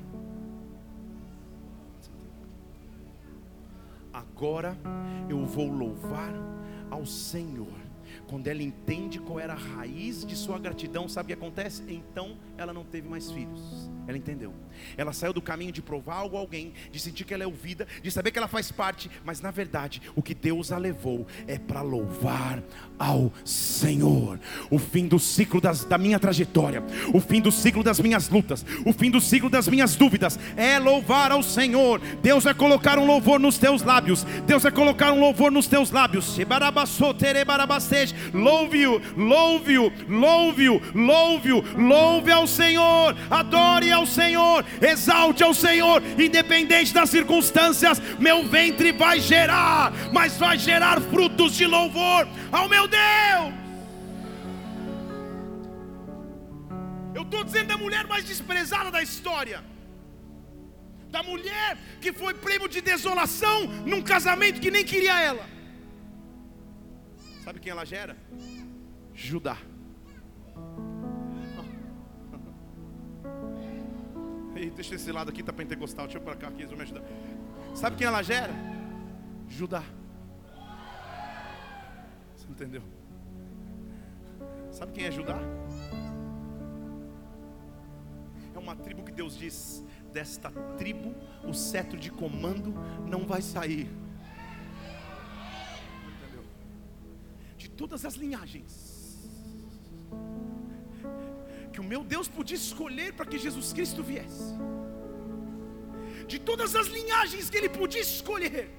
Agora 4.14 4.78
eu 5.30 5.46
vou 5.46 5.72
louvar 5.72 6.34
ao 6.90 7.06
Senhor. 7.06 7.80
Quando 8.28 8.48
ela 8.48 8.62
entende 8.62 9.20
qual 9.20 9.40
era 9.40 9.54
a 9.54 9.58
raiz 9.58 10.26
de 10.26 10.36
sua 10.36 10.60
gratidão, 10.60 11.08
sabe 11.08 11.26
o 11.26 11.28
que 11.28 11.42
acontece? 11.42 11.84
Então 11.88 12.38
ela 12.58 12.74
não 12.74 12.84
teve 12.84 13.08
mais 13.08 13.32
filhos. 13.32 13.90
Ela 14.08 14.18
entendeu. 14.18 14.54
Ela 14.98 15.14
saiu 15.14 15.34
do 15.34 15.42
caminho 15.42 15.72
de 15.72 15.82
provar 15.82 16.16
algo 16.16 16.38
a 16.38 16.40
alguém, 16.40 16.74
de 16.92 17.00
sentir 17.00 17.24
que 17.24 17.34
ela 17.34 17.44
é 17.44 17.48
ouvida, 17.48 17.88
de 18.02 18.12
saber 18.12 18.32
que 18.32 18.38
ela 18.38 18.48
faz 18.48 18.72
parte, 18.72 19.10
mas 19.24 19.42
na 19.42 19.52
verdade, 19.52 20.02
o 20.16 20.22
que 20.22 20.34
Deus 20.34 20.72
a 20.72 20.78
levou 20.78 21.26
é 21.48 21.58
para 21.58 21.82
louvar 21.82 22.62
ao 22.98 23.32
Senhor. 23.44 24.40
O 24.70 24.78
fim 24.78 25.08
do 25.08 25.20
ciclo 25.20 25.60
das, 25.60 25.84
da 25.84 25.98
minha 25.98 26.20
trajetória, 26.20 26.84
o 27.14 27.20
fim 27.20 27.42
do 27.42 27.52
ciclo 27.52 27.84
das 27.84 28.00
minhas 28.00 28.30
lutas, 28.30 28.66
o 28.86 28.94
fim 28.94 29.10
do 29.10 29.22
ciclo 29.22 29.50
das 29.50 29.68
minhas 29.68 29.96
dúvidas 29.96 30.40
é 30.56 30.80
louvar 30.80 31.32
ao 31.32 31.44
Senhor. 31.44 32.00
Deus 32.22 32.44
vai 32.44 32.54
colocar 32.54 33.00
um 33.00 33.06
louvor 33.06 33.40
nos 33.40 33.58
teus 33.58 33.82
lábios. 33.82 34.24
Deus 34.46 34.64
vai 34.64 34.72
colocar 34.72 35.12
um 35.12 35.20
louvor 35.20 35.52
nos 35.52 35.68
teus 35.68 35.92
lábios. 35.92 36.38
Louve-o, 38.34 39.02
louve-o, 39.18 39.92
louve-o, 40.08 40.82
louve-o, 40.94 41.64
louve 41.78 42.32
ao 42.32 42.48
Senhor. 42.48 43.16
Adore 43.30 43.92
ao 43.92 44.06
Senhor, 44.06 44.66
exalte 44.82 45.44
ao 45.44 45.54
Senhor, 45.54 46.02
independente 46.20 46.94
das 46.94 47.10
circunstâncias, 47.10 48.00
meu 48.20 48.48
ventre 48.48 48.92
vai 48.92 49.20
gerar, 49.20 49.92
mas 50.14 50.38
vai 50.38 50.58
gerar 50.58 51.02
frutos 51.02 51.56
de 51.56 51.66
louvor 51.66 52.28
ao 52.52 52.70
meu 52.70 52.88
Deus. 52.88 53.62
Eu 57.14 57.24
estou 57.24 57.44
dizendo 57.44 57.68
da 57.68 57.78
mulher 57.78 58.08
mais 58.08 58.24
desprezada 58.26 58.90
da 58.90 59.02
história, 59.02 59.64
da 61.10 61.22
mulher 61.22 61.78
que 62.00 62.14
foi 62.14 62.34
prêmio 62.34 62.70
de 62.70 62.82
desolação 62.82 63.68
num 63.86 64.02
casamento 64.02 64.62
que 64.62 64.72
nem 64.72 64.84
queria 64.84 65.20
ela. 65.20 65.46
Sabe 67.44 67.60
quem 67.60 67.72
ela 67.72 67.86
gera? 67.86 68.16
Judá. 69.14 69.58
Ei, 74.56 74.70
deixa 74.70 74.96
esse 74.96 75.12
lado 75.12 75.30
aqui, 75.30 75.42
tá 75.42 75.54
pentecostal. 75.54 76.06
Deixa 76.06 76.20
eu 76.20 76.24
para 76.24 76.36
cá 76.36 76.48
aqui, 76.48 76.62
eles 76.62 76.70
vão 76.70 76.78
me 76.78 76.84
ajudar. 76.84 77.04
Sabe 77.74 77.96
quem 77.96 78.08
ela 78.08 78.22
gera? 78.22 78.54
Judá. 79.48 79.84
Você 82.36 82.48
entendeu? 82.50 82.82
Sabe 84.72 84.92
quem 84.92 85.06
é 85.06 85.12
Judá? 85.12 85.40
É 88.54 88.60
uma 88.60 88.76
tribo 88.76 89.04
que 89.04 89.12
Deus 89.12 89.38
diz: 89.38 89.84
desta 90.12 90.52
tribo 90.78 91.16
o 91.44 91.54
cetro 91.54 91.98
de 91.98 92.12
comando 92.12 92.74
não 93.08 93.26
vai 93.26 93.42
sair. 93.42 93.90
Entendeu? 96.20 96.44
De 97.58 97.70
todas 97.70 98.06
as 98.06 98.16
linhagens 98.16 98.92
que 101.72 101.80
o 101.80 101.84
meu 101.84 102.04
Deus 102.04 102.28
podia 102.28 102.58
escolher 102.58 103.14
para 103.14 103.26
que 103.26 103.38
Jesus 103.38 103.72
Cristo 103.74 104.04
viesse. 104.04 104.54
De 106.28 106.40
todas 106.40 106.76
as 106.76 106.88
linhagens 106.88 107.50
que 107.50 107.58
ele 107.58 107.70
podia 107.70 108.02
escolher, 108.02 108.70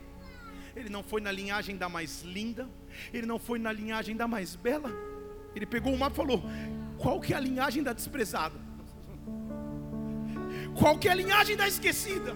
ele 0.74 0.88
não 0.88 1.02
foi 1.02 1.20
na 1.20 1.30
linhagem 1.30 1.76
da 1.76 1.88
mais 1.88 2.22
linda, 2.22 2.68
ele 3.12 3.26
não 3.26 3.38
foi 3.38 3.58
na 3.58 3.72
linhagem 3.72 4.16
da 4.16 4.26
mais 4.26 4.54
bela. 4.56 4.90
Ele 5.54 5.66
pegou 5.66 5.92
o 5.92 5.98
mapa 5.98 6.14
e 6.14 6.16
falou: 6.16 6.42
qual 6.98 7.20
que 7.20 7.34
é 7.34 7.36
a 7.36 7.40
linhagem 7.40 7.82
da 7.82 7.92
desprezada? 7.92 8.58
Qual 10.78 10.98
que 10.98 11.08
é 11.08 11.12
a 11.12 11.14
linhagem 11.14 11.56
da 11.56 11.68
esquecida? 11.68 12.34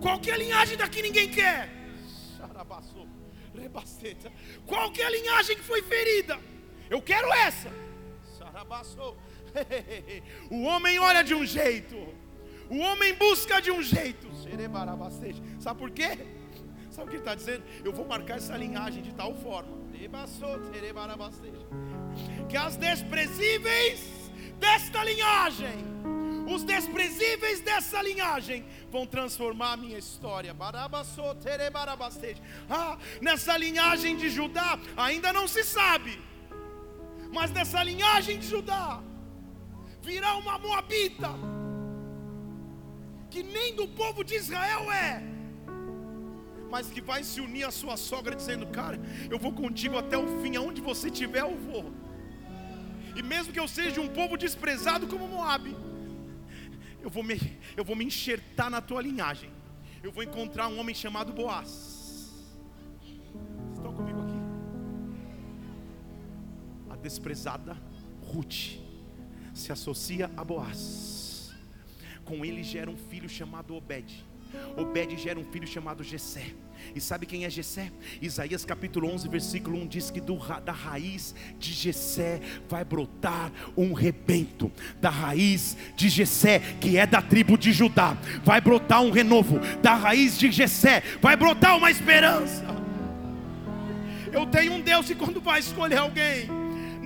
Qual 0.00 0.18
que 0.20 0.30
é 0.30 0.34
a 0.34 0.36
linhagem 0.36 0.76
da 0.76 0.88
que 0.88 1.00
ninguém 1.00 1.30
quer? 1.30 1.70
Qual 4.66 4.90
que 4.92 5.00
é 5.00 5.06
a 5.06 5.10
linhagem 5.10 5.56
que 5.56 5.62
foi 5.62 5.82
ferida? 5.82 6.38
Eu 6.90 7.00
quero 7.00 7.32
essa. 7.32 7.70
O 10.50 10.62
homem 10.62 10.98
olha 10.98 11.22
de 11.22 11.34
um 11.34 11.44
jeito, 11.44 11.96
o 12.68 12.78
homem 12.78 13.14
busca 13.14 13.60
de 13.60 13.70
um 13.70 13.82
jeito. 13.82 14.28
Sabe 15.60 15.78
por 15.78 15.90
quê? 15.90 16.18
Sabe 16.90 17.06
o 17.06 17.10
que 17.10 17.16
ele 17.16 17.22
está 17.22 17.34
dizendo? 17.34 17.62
Eu 17.84 17.92
vou 17.92 18.06
marcar 18.06 18.36
essa 18.38 18.56
linhagem 18.56 19.02
de 19.02 19.12
tal 19.14 19.34
forma 19.34 19.78
que 22.48 22.56
as 22.56 22.76
desprezíveis 22.76 24.00
desta 24.58 25.04
linhagem, 25.04 25.84
os 26.52 26.64
desprezíveis 26.64 27.60
dessa 27.60 28.00
linhagem, 28.02 28.64
vão 28.90 29.06
transformar 29.06 29.72
a 29.72 29.76
minha 29.76 29.98
história. 29.98 30.54
Ah, 32.70 32.98
nessa 33.20 33.56
linhagem 33.56 34.16
de 34.16 34.30
Judá, 34.30 34.78
ainda 34.96 35.32
não 35.32 35.46
se 35.46 35.62
sabe, 35.62 36.18
mas 37.32 37.50
nessa 37.50 37.82
linhagem 37.82 38.38
de 38.38 38.46
Judá, 38.46 39.02
virá 40.08 40.36
uma 40.42 40.56
Moabita, 40.58 41.30
que 43.32 43.42
nem 43.42 43.74
do 43.80 43.86
povo 44.00 44.24
de 44.28 44.34
Israel 44.42 44.90
é, 44.90 45.22
mas 46.70 46.90
que 46.94 47.02
vai 47.10 47.22
se 47.30 47.38
unir 47.46 47.64
à 47.64 47.72
sua 47.80 47.96
sogra, 47.96 48.34
dizendo: 48.40 48.66
Cara, 48.78 48.98
eu 49.32 49.38
vou 49.44 49.52
contigo 49.52 49.98
até 50.02 50.16
o 50.16 50.26
fim, 50.40 50.56
aonde 50.56 50.80
você 50.80 51.08
estiver, 51.08 51.42
eu 51.42 51.56
vou. 51.68 51.84
E 53.18 53.22
mesmo 53.22 53.52
que 53.52 53.60
eu 53.60 53.68
seja 53.68 54.00
um 54.00 54.08
povo 54.08 54.38
desprezado 54.46 55.06
como 55.12 55.28
Moab, 55.28 55.76
eu 57.04 57.10
vou 57.10 57.22
me, 57.22 57.36
eu 57.76 57.84
vou 57.84 57.96
me 58.00 58.04
enxertar 58.10 58.70
na 58.70 58.80
tua 58.80 59.02
linhagem. 59.02 59.50
Eu 60.02 60.12
vou 60.16 60.22
encontrar 60.22 60.68
um 60.68 60.78
homem 60.80 60.94
chamado 60.94 61.32
Boaz. 61.38 61.70
Estão 63.74 63.92
comigo 63.92 64.20
aqui? 64.24 64.40
A 66.92 66.96
desprezada 66.96 67.76
Ruth 68.22 68.87
se 69.58 69.72
associa 69.72 70.30
a 70.36 70.44
Boaz. 70.44 71.54
Com 72.24 72.44
ele 72.44 72.62
gera 72.62 72.90
um 72.90 72.96
filho 72.96 73.28
chamado 73.28 73.74
Obed. 73.74 74.24
Obed 74.76 75.16
gera 75.18 75.38
um 75.38 75.44
filho 75.44 75.66
chamado 75.66 76.02
Jessé. 76.02 76.54
E 76.94 77.00
sabe 77.00 77.26
quem 77.26 77.44
é 77.44 77.50
Jessé? 77.50 77.90
Isaías 78.22 78.64
capítulo 78.64 79.08
11, 79.12 79.28
versículo 79.28 79.76
1 79.78 79.86
diz 79.88 80.10
que 80.10 80.20
do, 80.20 80.36
da 80.60 80.72
raiz 80.72 81.34
de 81.58 81.72
Jessé 81.72 82.40
vai 82.68 82.84
brotar 82.84 83.52
um 83.76 83.92
rebento. 83.92 84.70
Da 85.00 85.10
raiz 85.10 85.76
de 85.96 86.08
Jessé, 86.08 86.60
que 86.80 86.96
é 86.96 87.06
da 87.06 87.20
tribo 87.20 87.58
de 87.58 87.72
Judá, 87.72 88.16
vai 88.44 88.60
brotar 88.60 89.02
um 89.02 89.10
renovo. 89.10 89.58
Da 89.82 89.94
raiz 89.94 90.38
de 90.38 90.50
Jessé 90.50 91.02
vai 91.20 91.36
brotar 91.36 91.76
uma 91.76 91.90
esperança. 91.90 92.64
Eu 94.32 94.46
tenho 94.46 94.74
um 94.74 94.80
Deus 94.80 95.06
que 95.06 95.14
quando 95.14 95.40
vai 95.40 95.60
escolher 95.60 95.98
alguém, 95.98 96.48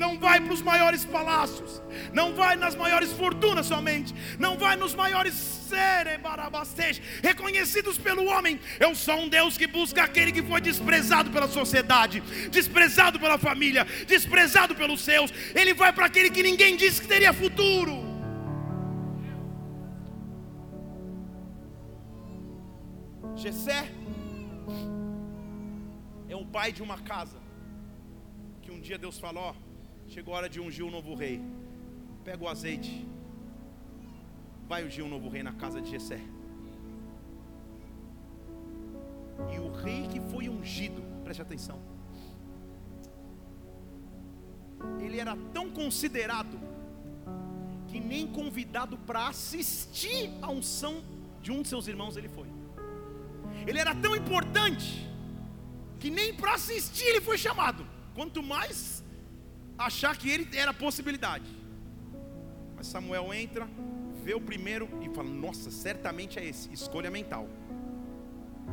não 0.03 0.19
vai 0.19 0.39
para 0.41 0.55
os 0.57 0.63
maiores 0.71 1.03
palácios, 1.17 1.81
não 2.13 2.29
vai 2.35 2.55
nas 2.57 2.75
maiores 2.75 3.13
fortunas 3.13 3.67
somente, 3.67 4.13
não 4.45 4.55
vai 4.65 4.75
nos 4.83 4.95
maiores 5.03 5.37
reconhecidos 7.23 7.97
pelo 8.07 8.25
homem. 8.27 8.61
Eu 8.79 8.95
sou 8.95 9.17
um 9.23 9.29
Deus 9.37 9.57
que 9.57 9.67
busca 9.67 10.03
aquele 10.05 10.31
que 10.37 10.43
foi 10.43 10.61
desprezado 10.61 11.31
pela 11.31 11.49
sociedade, 11.49 12.21
desprezado 12.51 13.19
pela 13.19 13.39
família, 13.39 13.87
desprezado 14.07 14.75
pelos 14.75 15.01
seus. 15.01 15.33
Ele 15.55 15.73
vai 15.73 15.91
para 15.93 16.07
aquele 16.07 16.31
que 16.31 16.43
ninguém 16.43 16.77
disse 16.77 17.01
que 17.01 17.09
teria 17.09 17.33
futuro. 17.33 17.95
Jessé 23.35 23.81
é 26.29 26.37
o 26.37 26.45
pai 26.45 26.71
de 26.71 26.83
uma 26.83 26.99
casa 26.99 27.39
que 28.61 28.71
um 28.71 28.81
dia 28.81 28.99
Deus 28.99 29.19
falou, 29.19 29.57
Chegou 30.13 30.35
a 30.35 30.37
hora 30.37 30.49
de 30.55 30.61
ungir 30.61 30.85
um 30.85 30.91
novo 30.91 31.15
rei. 31.15 31.41
Pega 32.23 32.45
o 32.45 32.49
azeite. 32.49 33.09
Vai 34.69 34.85
ungir 34.85 35.03
um 35.03 35.09
novo 35.09 35.31
rei 35.31 35.43
na 35.43 35.55
casa 35.55 35.81
de 35.81 35.91
Jessé. 35.91 36.21
E 39.55 39.59
o 39.59 39.73
rei 39.73 40.07
que 40.09 40.21
foi 40.31 40.51
ungido, 40.51 41.03
preste 41.25 41.41
atenção. 41.41 41.79
Ele 45.01 45.19
era 45.19 45.35
tão 45.55 45.71
considerado 45.71 46.61
que 47.89 47.99
nem 47.99 48.27
convidado 48.27 48.99
para 48.99 49.29
assistir 49.29 50.31
a 50.43 50.51
unção 50.51 51.03
de 51.41 51.51
um 51.51 51.63
de 51.63 51.69
seus 51.69 51.89
irmãos 51.89 52.19
ele 52.19 52.29
foi. 52.29 52.49
Ele 53.67 53.79
era 53.79 53.95
tão 53.95 54.15
importante 54.15 55.09
que 55.99 56.11
nem 56.11 56.35
para 56.35 56.53
assistir 56.53 57.05
ele 57.07 57.23
foi 57.23 57.39
chamado. 57.39 57.87
Quanto 58.15 58.43
mais 58.43 59.02
achar 59.79 60.17
que 60.17 60.31
ele 60.31 60.49
era 60.57 60.73
possibilidade. 60.73 61.47
Mas 62.77 62.87
Samuel 62.87 63.33
entra, 63.33 63.69
vê 64.23 64.35
o 64.35 64.41
primeiro 64.41 64.89
e 65.01 65.15
fala: 65.15 65.29
Nossa, 65.29 65.71
certamente 65.71 66.39
é 66.39 66.45
esse. 66.45 66.73
Escolha 66.73 67.11
mental. 67.11 67.49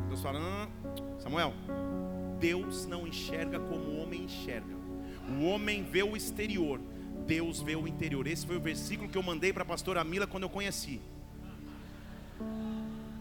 Deus 0.08 0.22
fala: 0.22 0.40
não, 0.40 1.20
Samuel, 1.20 1.54
Deus 2.38 2.86
não 2.86 3.06
enxerga 3.06 3.60
como 3.60 3.84
o 3.84 4.02
homem 4.02 4.24
enxerga. 4.24 4.74
O 5.28 5.44
homem 5.44 5.84
vê 5.84 6.02
o 6.02 6.16
exterior, 6.16 6.80
Deus 7.26 7.60
vê 7.60 7.76
o 7.76 7.86
interior. 7.86 8.26
Esse 8.26 8.46
foi 8.46 8.56
o 8.56 8.60
versículo 8.60 9.08
que 9.08 9.16
eu 9.16 9.22
mandei 9.22 9.52
para 9.52 9.62
a 9.62 9.66
pastora 9.66 10.02
Mila 10.02 10.26
quando 10.26 10.44
eu 10.44 10.50
conheci. 10.50 11.00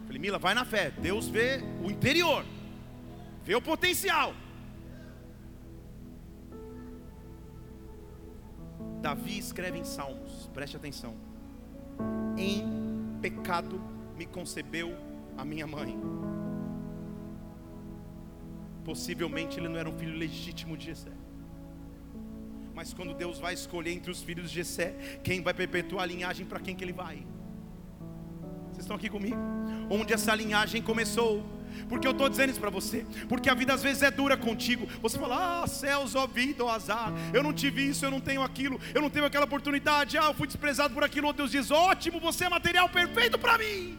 Falei, 0.06 0.20
Mila, 0.20 0.40
vai 0.40 0.56
na 0.56 0.66
fé. 0.66 0.90
Deus 0.90 1.28
vê 1.28 1.62
o 1.84 1.92
interior, 1.92 2.44
vê 3.44 3.56
o 3.56 3.62
potencial. 3.62 4.34
Davi 9.02 9.38
escreve 9.38 9.78
em 9.78 9.84
Salmos, 9.84 10.50
preste 10.54 10.76
atenção. 10.76 11.16
Em 12.38 12.64
pecado 13.22 13.82
me 14.18 14.26
concebeu 14.26 14.96
a 15.38 15.46
minha 15.46 15.66
mãe. 15.66 15.98
Possivelmente 18.84 19.60
ele 19.60 19.70
não 19.70 19.78
era 19.78 19.90
um 19.90 19.98
filho 19.98 20.18
legítimo 20.18 20.76
de 20.76 20.86
Jessé. 20.88 21.12
Mas 22.74 22.94
quando 22.94 23.14
Deus 23.14 23.40
vai 23.40 23.54
escolher 23.54 23.92
entre 23.92 24.10
os 24.10 24.24
filhos 24.24 24.50
de 24.50 24.56
Jessé, 24.56 25.20
quem 25.24 25.42
vai 25.42 25.54
perpetuar 25.54 26.04
a 26.04 26.06
linhagem 26.06 26.46
para 26.46 26.60
quem 26.60 26.76
que 26.76 26.84
ele 26.84 26.94
vai? 26.94 27.26
Vocês 28.72 28.80
estão 28.80 28.96
aqui 28.96 29.10
comigo? 29.10 29.38
Onde 29.90 30.14
essa 30.14 30.34
linhagem 30.34 30.82
começou? 30.82 31.44
Porque 31.88 32.08
eu 32.08 32.12
estou 32.12 32.30
dizendo 32.30 32.52
isso 32.52 32.60
para 32.60 32.70
você. 32.70 33.06
Porque 33.28 33.50
a 33.50 33.54
vida 33.54 33.74
às 33.74 33.82
vezes 33.82 34.04
é 34.04 34.12
dura 34.12 34.38
contigo. 34.38 34.88
Você 35.02 35.18
fala, 35.18 35.64
ah, 35.64 35.68
céus, 35.68 36.16
ó 36.16 36.28
vida, 36.28 36.64
ó 36.64 36.70
azar. 36.70 37.12
Eu 37.34 37.44
não 37.44 37.54
tive 37.54 37.88
isso, 37.88 38.06
eu 38.06 38.12
não 38.12 38.20
tenho 38.20 38.42
aquilo, 38.42 38.80
eu 38.94 39.02
não 39.02 39.10
tenho 39.10 39.26
aquela 39.26 39.46
oportunidade. 39.46 40.18
Ah, 40.18 40.26
eu 40.26 40.34
fui 40.34 40.48
desprezado 40.48 40.94
por 40.94 41.04
aquilo. 41.04 41.32
Deus 41.34 41.52
diz, 41.52 41.72
ótimo, 41.72 42.20
você 42.20 42.46
é 42.46 42.50
material 42.50 42.90
perfeito 42.90 43.38
para 43.38 43.58
mim. 43.58 43.98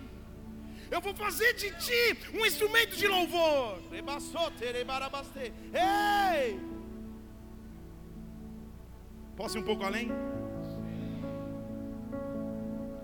Eu 0.90 1.00
vou 1.00 1.14
fazer 1.14 1.54
de 1.54 1.70
ti 1.76 2.18
um 2.34 2.44
instrumento 2.44 2.96
de 2.96 3.06
louvor. 3.06 3.78
Ei! 5.72 6.60
Posso 9.36 9.56
ir 9.56 9.60
um 9.60 9.64
pouco 9.64 9.84
além? 9.84 10.10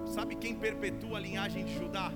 Sabe 0.05 0.35
quem 0.35 0.55
perpetua 0.55 1.19
a 1.19 1.21
linhagem 1.21 1.65
de 1.65 1.75
Judá? 1.79 2.13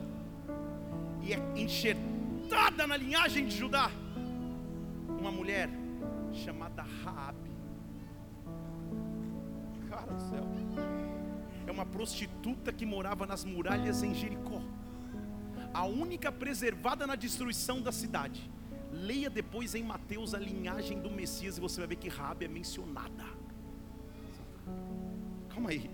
E 1.23 1.33
é 1.33 1.39
enxertado 1.55 2.10
entrada 2.51 2.85
na 2.85 2.97
linhagem 2.97 3.47
de 3.47 3.57
Judá, 3.57 3.89
uma 5.07 5.31
mulher 5.31 5.71
chamada 6.33 6.83
Raabe. 6.83 7.53
Cara 9.89 10.13
do 10.13 10.21
céu. 10.29 10.45
É 11.65 11.71
uma 11.71 11.87
prostituta 11.87 12.73
que 12.73 12.85
morava 12.85 13.25
nas 13.25 13.45
muralhas 13.45 14.03
em 14.03 14.13
Jericó. 14.13 14.61
A 15.73 15.85
única 15.85 16.33
preservada 16.33 17.07
na 17.07 17.15
destruição 17.15 17.81
da 17.81 17.93
cidade. 17.93 18.51
Leia 18.91 19.31
depois 19.31 19.77
em 19.77 19.85
Mateus 19.85 20.35
a 20.35 20.39
linhagem 20.41 21.01
do 21.01 21.09
Messias 21.09 21.57
e 21.57 21.61
você 21.61 21.79
vai 21.79 21.87
ver 21.87 21.97
que 21.97 22.09
Raabe 22.09 22.47
é 22.47 22.49
mencionada. 22.49 23.27
calma 25.51 25.71
aí. 25.71 25.89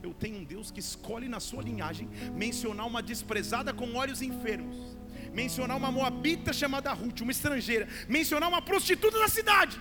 Eu 0.00 0.14
tenho 0.14 0.38
um 0.38 0.44
Deus 0.44 0.70
que 0.70 0.78
escolhe 0.78 1.28
na 1.28 1.40
sua 1.40 1.60
linhagem 1.60 2.08
mencionar 2.34 2.86
uma 2.86 3.02
desprezada 3.02 3.74
com 3.74 3.96
olhos 3.96 4.22
enfermos, 4.22 4.96
mencionar 5.32 5.76
uma 5.76 5.90
moabita 5.90 6.52
chamada 6.52 6.92
Ruth, 6.92 7.20
uma 7.20 7.32
estrangeira, 7.32 7.88
mencionar 8.08 8.48
uma 8.48 8.62
prostituta 8.62 9.18
da 9.18 9.28
cidade. 9.28 9.78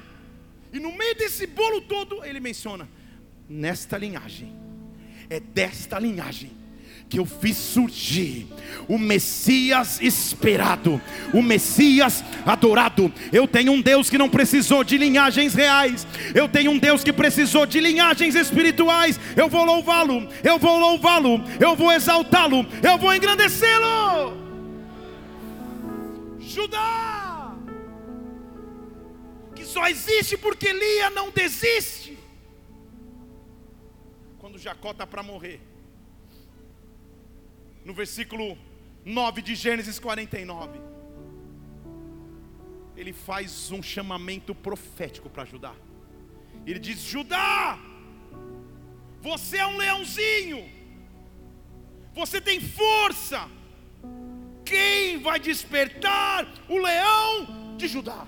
E 0.72 0.80
no 0.80 0.96
meio 0.96 1.16
desse 1.16 1.48
bolo 1.48 1.82
todo, 1.82 2.24
ele 2.24 2.40
menciona: 2.40 2.88
nesta 3.50 3.98
linhagem, 3.98 4.56
é 5.30 5.40
desta 5.40 5.98
linhagem 6.00 6.52
que 7.10 7.20
eu 7.20 7.26
fiz 7.26 7.58
surgir 7.58 8.48
o 8.88 8.98
Messias 8.98 10.02
esperado, 10.02 11.02
o 11.34 11.42
Messias 11.42 12.24
adorado. 12.46 13.12
Eu 13.32 13.48
tenho 13.48 13.72
um 13.72 13.82
Deus 13.82 14.10
que 14.10 14.18
não 14.18 14.30
precisou 14.30 14.84
de 14.84 14.98
linhagens 14.98 15.54
reais, 15.54 16.06
eu 16.36 16.50
tenho 16.50 16.72
um 16.72 16.78
Deus 16.78 17.04
que 17.04 17.14
precisou 17.14 17.66
de 17.66 17.80
linhagens 17.80 18.36
espirituais. 18.36 19.20
Eu 19.36 19.50
vou 19.50 19.66
louvá-lo, 19.66 20.28
eu 20.44 20.60
vou 20.60 20.80
louvá-lo, 20.80 21.42
eu 21.60 21.76
vou 21.76 21.92
exaltá-lo, 21.92 22.66
eu 22.84 22.98
vou 22.98 23.14
engrandecê-lo. 23.14 24.47
Judá, 26.58 27.56
que 29.56 29.64
só 29.64 29.88
existe 29.88 30.36
porque 30.46 30.74
Lia 30.82 31.10
não 31.12 31.30
desiste. 31.30 32.18
Quando 34.40 34.58
Jacó 34.58 34.92
está 34.92 35.06
para 35.06 35.22
morrer 35.22 35.60
no 37.88 37.94
versículo 37.94 38.58
9 39.06 39.42
de 39.42 39.54
Gênesis 39.56 39.98
49. 39.98 40.80
Ele 42.98 43.14
faz 43.14 43.72
um 43.72 43.82
chamamento 43.82 44.54
profético 44.54 45.30
para 45.30 45.46
Judá. 45.46 45.76
Ele 46.66 46.80
diz: 46.80 47.00
Judá, 47.00 47.80
você 49.22 49.58
é 49.58 49.68
um 49.68 49.78
leãozinho, 49.78 50.62
você 52.14 52.42
tem 52.42 52.60
força. 52.60 53.48
Quem 54.68 55.22
vai 55.22 55.40
despertar 55.40 56.48
o 56.68 56.78
leão 56.78 57.76
de 57.78 57.88
Judá? 57.88 58.28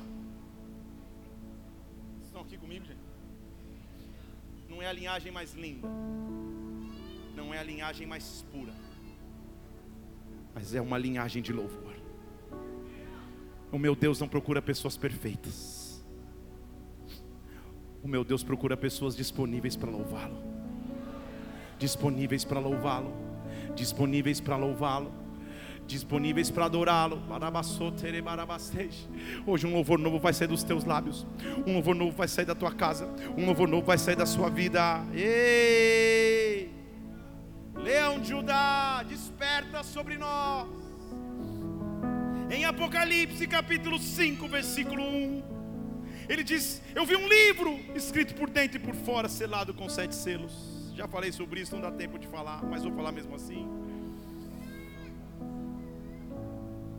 Estão 2.24 2.42
aqui 2.42 2.58
comigo, 2.58 2.86
gente? 2.86 3.00
Não 4.68 4.82
é 4.82 4.88
a 4.88 4.94
linhagem 4.94 5.32
mais 5.32 5.54
linda, 5.54 5.88
não 7.36 7.54
é 7.54 7.60
a 7.60 7.64
linhagem 7.64 8.08
mais 8.08 8.46
pura 8.52 8.74
mas 10.60 10.74
é 10.74 10.82
uma 10.82 10.98
linhagem 10.98 11.42
de 11.42 11.54
louvor. 11.54 11.96
O 13.72 13.78
meu 13.78 13.96
Deus 13.96 14.20
não 14.20 14.28
procura 14.28 14.62
pessoas 14.62 14.98
perfeitas. 14.98 16.04
O 18.04 18.08
meu 18.08 18.24
Deus 18.26 18.44
procura 18.44 18.76
pessoas 18.76 19.16
disponíveis 19.16 19.78
para 19.78 19.90
louvá-lo. 19.90 20.42
Disponíveis 21.78 22.44
para 22.44 22.60
louvá-lo. 22.60 23.14
Disponíveis 23.74 24.42
para 24.42 24.58
louvá-lo. 24.58 25.14
Disponíveis 25.90 26.52
para 26.52 26.66
adorá-lo. 26.66 27.20
Hoje 29.48 29.66
um 29.66 29.74
louvor 29.74 29.98
novo 29.98 30.20
vai 30.20 30.32
sair 30.32 30.48
dos 30.48 30.62
teus 30.62 30.84
lábios. 30.84 31.26
Um 31.66 31.74
louvor 31.74 31.96
novo 31.96 32.16
vai 32.16 32.28
sair 32.28 32.46
da 32.46 32.54
tua 32.54 32.72
casa. 32.72 33.10
Um 33.36 33.48
louvor 33.48 33.68
novo 33.68 33.88
vai 33.88 33.98
sair 33.98 34.16
da 34.16 34.28
sua 34.28 34.52
vida. 34.52 35.04
Ei! 35.12 36.70
Leão 37.76 38.20
de 38.20 38.30
Judá, 38.30 39.02
desperta 39.02 39.82
sobre 39.82 40.16
nós. 40.16 40.70
Em 42.52 42.66
Apocalipse 42.66 43.48
capítulo 43.48 43.98
5, 43.98 44.48
versículo 44.48 45.02
1, 45.02 45.44
ele 46.30 46.44
diz: 46.44 46.84
Eu 46.94 47.04
vi 47.04 47.16
um 47.16 47.28
livro 47.28 47.80
escrito 47.96 48.36
por 48.36 48.48
dentro 48.48 48.78
e 48.78 48.80
por 48.80 48.94
fora, 48.94 49.28
selado 49.28 49.74
com 49.74 49.90
sete 49.90 50.14
selos. 50.14 50.94
Já 50.96 51.08
falei 51.08 51.32
sobre 51.32 51.62
isso, 51.62 51.74
não 51.74 51.82
dá 51.82 51.92
tempo 51.92 52.20
de 52.20 52.28
falar, 52.28 52.64
mas 52.64 52.84
vou 52.84 52.94
falar 52.94 53.12
mesmo 53.12 53.34
assim. 53.34 53.68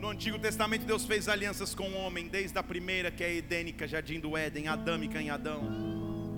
No 0.00 0.08
Antigo 0.08 0.38
Testamento, 0.38 0.86
Deus 0.86 1.04
fez 1.04 1.28
alianças 1.28 1.74
com 1.74 1.88
o 1.90 1.94
homem, 1.94 2.26
desde 2.26 2.58
a 2.58 2.62
primeira, 2.62 3.10
que 3.10 3.22
é 3.22 3.26
a 3.26 3.32
edênica, 3.34 3.86
jardim 3.86 4.18
do 4.18 4.36
Éden, 4.36 4.66
adâmica 4.66 5.20
em 5.20 5.30
Adão 5.30 5.90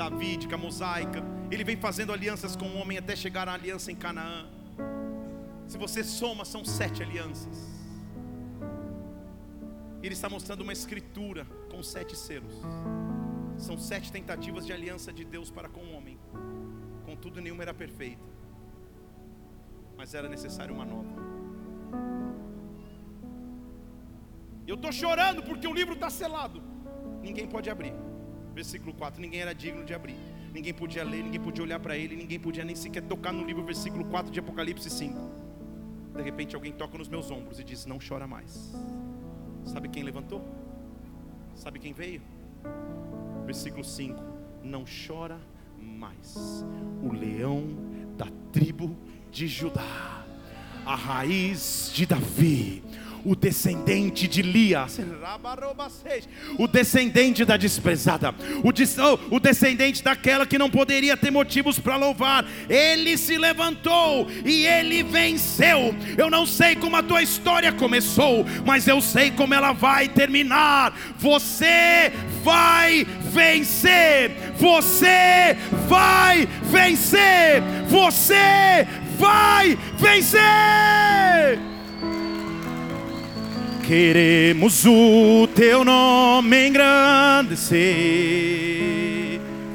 davídica, 0.02 0.56
mosaica. 0.56 1.22
Ele 1.50 1.64
vem 1.64 1.76
fazendo 1.76 2.12
alianças 2.12 2.56
com 2.56 2.66
o 2.66 2.76
homem 2.76 2.98
até 2.98 3.14
chegar 3.14 3.48
à 3.48 3.54
aliança 3.54 3.92
em 3.92 3.96
Canaã. 3.96 4.48
Se 5.68 5.78
você 5.78 6.02
soma, 6.02 6.44
são 6.44 6.64
sete 6.64 7.02
alianças. 7.02 7.70
Ele 10.02 10.14
está 10.14 10.28
mostrando 10.28 10.62
uma 10.62 10.72
escritura 10.72 11.46
com 11.70 11.82
sete 11.82 12.16
selos. 12.16 12.54
São 13.56 13.78
sete 13.78 14.10
tentativas 14.10 14.66
de 14.66 14.72
aliança 14.72 15.12
de 15.12 15.24
Deus 15.24 15.50
para 15.50 15.68
com 15.68 15.80
o 15.80 15.92
homem. 15.92 16.18
Contudo, 17.04 17.40
nenhuma 17.40 17.62
era 17.62 17.72
perfeita. 17.72 18.22
Mas 19.96 20.14
era 20.14 20.28
necessário 20.28 20.74
uma 20.74 20.84
nova. 20.84 21.22
Eu 24.66 24.76
estou 24.76 24.92
chorando 24.92 25.42
porque 25.42 25.66
o 25.66 25.72
livro 25.72 25.94
está 25.94 26.08
selado. 26.08 26.62
Ninguém 27.22 27.46
pode 27.46 27.68
abrir. 27.68 27.94
Versículo 28.54 28.92
4: 28.94 29.20
Ninguém 29.20 29.40
era 29.40 29.54
digno 29.54 29.84
de 29.84 29.94
abrir, 29.94 30.16
ninguém 30.52 30.74
podia 30.74 31.02
ler, 31.04 31.22
ninguém 31.22 31.40
podia 31.40 31.64
olhar 31.64 31.80
para 31.80 31.96
ele, 31.96 32.14
ninguém 32.14 32.38
podia 32.38 32.64
nem 32.64 32.76
sequer 32.76 33.02
tocar 33.02 33.32
no 33.32 33.44
livro, 33.44 33.64
versículo 33.64 34.04
4 34.04 34.30
de 34.30 34.40
Apocalipse 34.40 34.90
5. 34.90 35.18
De 36.14 36.22
repente 36.22 36.54
alguém 36.54 36.72
toca 36.72 36.98
nos 36.98 37.08
meus 37.08 37.30
ombros 37.30 37.58
e 37.58 37.64
diz: 37.64 37.86
Não 37.86 37.98
chora 37.98 38.26
mais. 38.26 38.74
Sabe 39.64 39.88
quem 39.88 40.02
levantou? 40.02 40.44
Sabe 41.54 41.78
quem 41.78 41.92
veio? 41.92 42.20
Versículo 43.46 43.84
5: 43.84 44.22
Não 44.62 44.84
chora 44.84 45.40
mais. 45.78 46.64
O 47.02 47.12
leão 47.12 47.66
da 48.16 48.26
tribo 48.52 48.96
de 49.30 49.46
Judá, 49.48 50.26
a 50.84 50.94
raiz 50.94 51.90
de 51.94 52.04
Davi, 52.04 52.82
o 53.24 53.36
descendente 53.36 54.26
de 54.26 54.42
Lia, 54.42 54.86
o 56.58 56.66
descendente 56.66 57.44
da 57.44 57.56
desprezada, 57.56 58.34
o, 58.62 58.68
oh, 58.68 59.36
o 59.36 59.40
descendente 59.40 60.02
daquela 60.02 60.46
que 60.46 60.58
não 60.58 60.70
poderia 60.70 61.16
ter 61.16 61.30
motivos 61.30 61.78
para 61.78 61.96
louvar, 61.96 62.44
ele 62.68 63.16
se 63.16 63.36
levantou 63.36 64.28
e 64.44 64.66
ele 64.66 65.02
venceu. 65.02 65.94
Eu 66.16 66.30
não 66.30 66.46
sei 66.46 66.74
como 66.76 66.96
a 66.96 67.02
tua 67.02 67.22
história 67.22 67.72
começou, 67.72 68.44
mas 68.64 68.86
eu 68.88 69.00
sei 69.00 69.30
como 69.30 69.54
ela 69.54 69.72
vai 69.72 70.08
terminar. 70.08 70.96
Você 71.18 72.12
vai 72.42 73.06
vencer, 73.32 74.32
você 74.56 75.56
vai 75.88 76.46
vencer, 76.70 77.62
você 77.88 78.86
vai 79.18 79.78
vencer. 79.96 81.71
Queremos 83.82 84.86
o 84.86 85.46
teu 85.54 85.84
nome 85.84 86.68
engrandecer. 86.68 87.80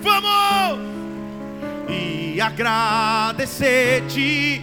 Vamos! 0.01 0.79
E 1.89 2.39
agradecer-te 2.39 4.61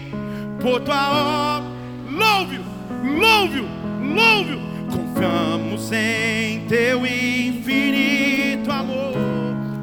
por 0.60 0.80
tua 0.80 1.58
obra. 1.58 1.68
Louve-o, 2.10 2.64
louve-o, 3.02 3.68
louve-o. 4.02 4.64
Confiamos 4.90 5.92
em 5.92 6.64
teu 6.66 7.06
infinito 7.06 8.72
amor. 8.72 9.14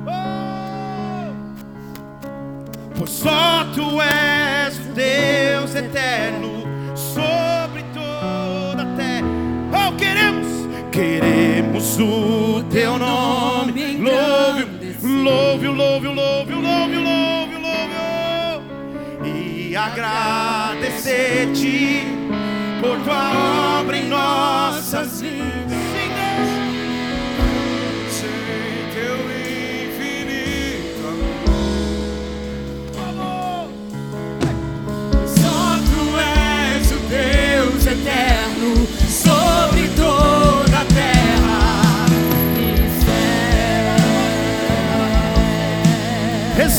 Oh! 0.07 1.33
Pois 2.97 3.11
só 3.11 3.63
tu 3.75 4.01
és 4.01 4.79
o 4.79 4.93
Deus 4.93 5.10
queremos 10.91 11.97
o 11.99 12.63
teu 12.69 12.99
nome. 12.99 13.97
Louve, 13.97 14.65
louve, 15.01 15.67
louve, 15.67 16.07
louve, 16.07 16.53
louve, 16.53 16.95
louve, 16.97 17.55
louve. 17.55 18.61
E 19.25 19.75
agradecer-te 19.75 22.03
por 22.81 22.99
tua 22.99 23.79
obra 23.79 23.97
em 23.97 24.07
nossas 24.09 25.21
vidas. 25.21 25.70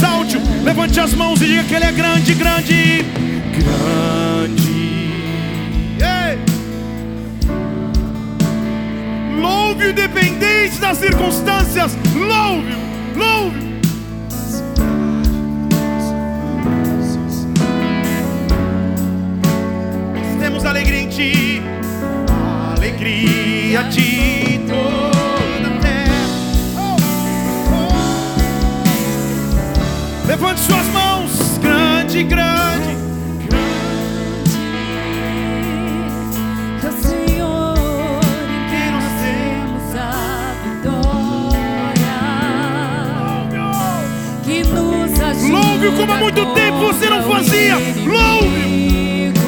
exalte-o. 0.02 0.64
Levante 0.64 0.98
as 0.98 1.14
mãos 1.14 1.40
e 1.40 1.46
diga 1.46 1.64
que 1.64 1.74
Ele 1.74 1.84
é 1.84 1.92
grande, 1.92 2.34
grande. 2.34 3.04
Grande. 3.52 4.72
Ei. 6.00 6.38
Louve-o 9.40 9.90
independente 9.90 10.78
das 10.80 10.98
circunstâncias. 10.98 11.96
Louve-o, 12.14 12.78
louve-o. 13.16 13.62
Temos 20.40 20.64
alegria 20.64 21.02
em 21.02 21.08
Ti, 21.08 21.62
alegria 22.76 23.84
de 23.84 24.60
trouxe. 24.66 25.31
Levante 30.32 30.60
suas 30.62 30.86
mãos, 30.86 31.58
grande, 31.58 32.22
grande. 32.22 32.96
Louve-o 45.50 45.92
como 45.98 46.12
há 46.12 46.16
muito 46.16 46.46
tempo 46.54 46.78
você 46.78 47.10
não 47.10 47.22
fazia. 47.24 47.74
Louve-o. 47.74 48.58
inimigo. 48.58 49.38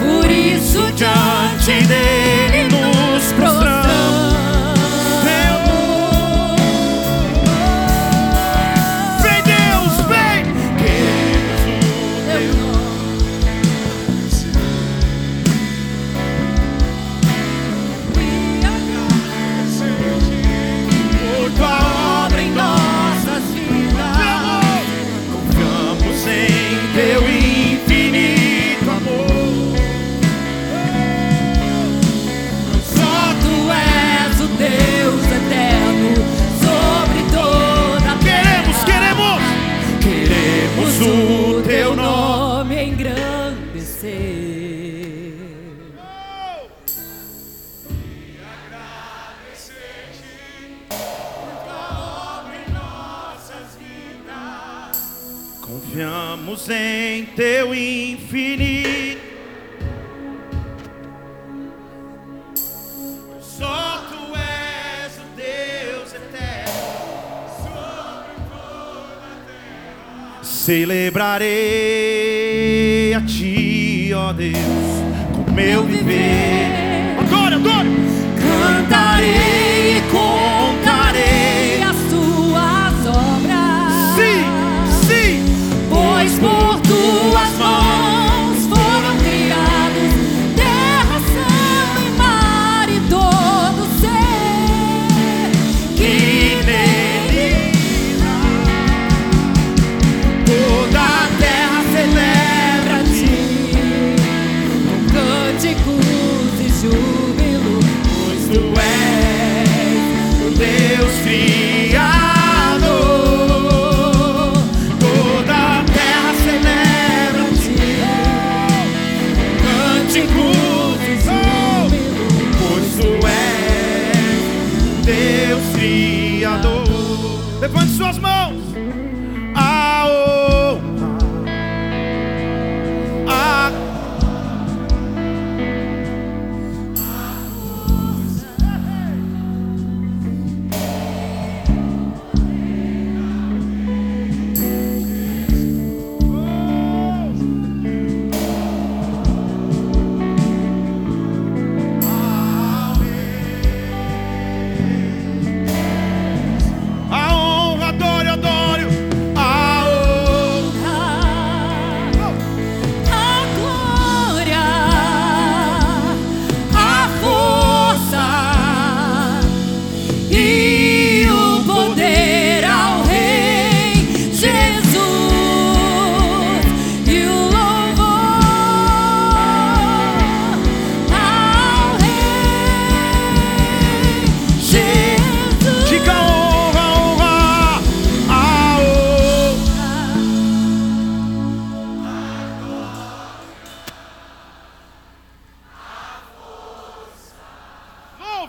Por 0.00 0.30
isso 0.30 0.90
diante 0.92 1.86
dele 1.86 2.64
nos 2.70 3.30
prostramos. 3.32 3.57
Confiamos 55.98 56.70
em 56.70 57.24
teu 57.34 57.74
infinito. 57.74 59.20
Só 63.40 64.04
tu 64.08 64.32
és 64.36 65.18
o 65.18 65.24
Deus 65.34 66.14
eterno. 66.14 66.72
Celebrarei 70.40 71.48
a 73.14 73.20
ti, 73.22 74.12
ó 74.14 74.32
Deus, 74.32 74.54
com 75.34 75.50
meu 75.50 75.82
viver. 75.82 76.77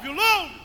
Louve, 0.04 0.08
louve. 0.08 0.60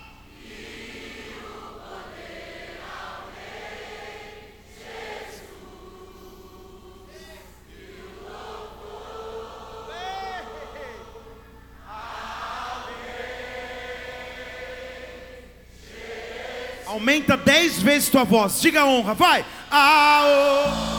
Aumenta 16.87 17.37
dez 17.37 17.83
vezes 17.83 18.09
tua 18.09 18.25
voz. 18.25 18.61
Diga 18.61 18.83
a 18.83 18.87
honra, 18.87 19.15
vai. 19.15 19.45
A. 19.69 20.94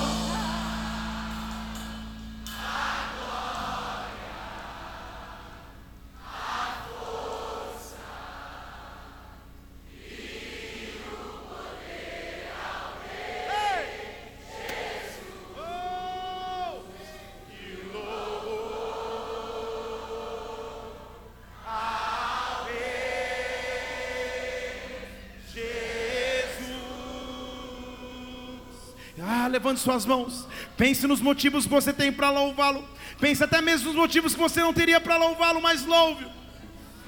levante 29.66 29.80
suas 29.80 30.06
mãos. 30.06 30.48
Pense 30.78 31.08
nos 31.08 31.20
motivos 31.20 31.66
que 31.66 31.72
você 31.72 31.92
tem 31.92 32.12
para 32.12 32.30
louvá-lo. 32.30 32.84
Pense 33.20 33.44
até 33.44 33.62
mesmo 33.62 33.88
nos 33.88 33.96
motivos 33.96 34.34
que 34.34 34.40
você 34.40 34.62
não 34.62 34.74
teria 34.74 35.02
para 35.02 35.18
louvá-lo, 35.18 35.62
mas 35.62 35.86
louve. 35.86 36.26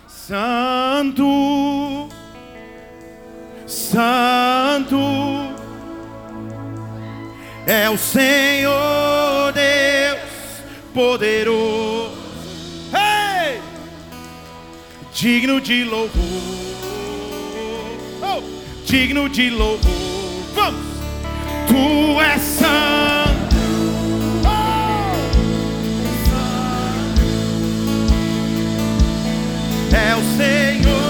Santo, 0.07 1.23
Santo 3.67 4.97
é 7.65 7.89
o 7.89 7.97
Senhor 7.97 9.53
Deus 9.53 10.19
poderoso. 10.93 12.17
Ei! 12.93 13.61
digno 15.13 15.59
de 15.59 15.83
louvor, 15.83 16.11
oh, 18.21 18.43
digno 18.85 19.27
de 19.27 19.49
louvor. 19.49 20.06
Vamos, 21.77 22.15
tu 22.15 22.21
és 22.21 22.41
santo. 22.41 23.55
Oh, 24.43 25.15
é 29.95 30.15
o 30.15 30.23
Senhor 30.37 31.06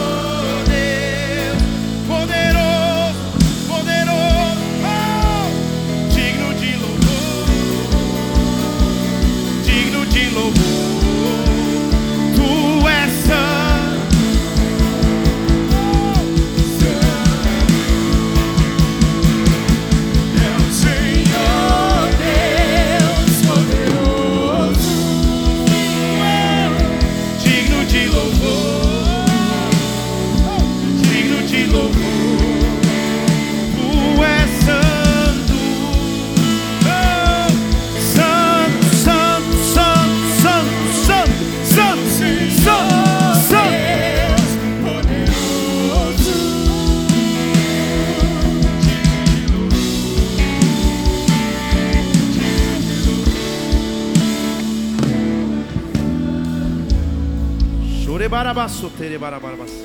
Terebarabasso, 58.28 58.90
terebarabarabasso. 58.90 59.84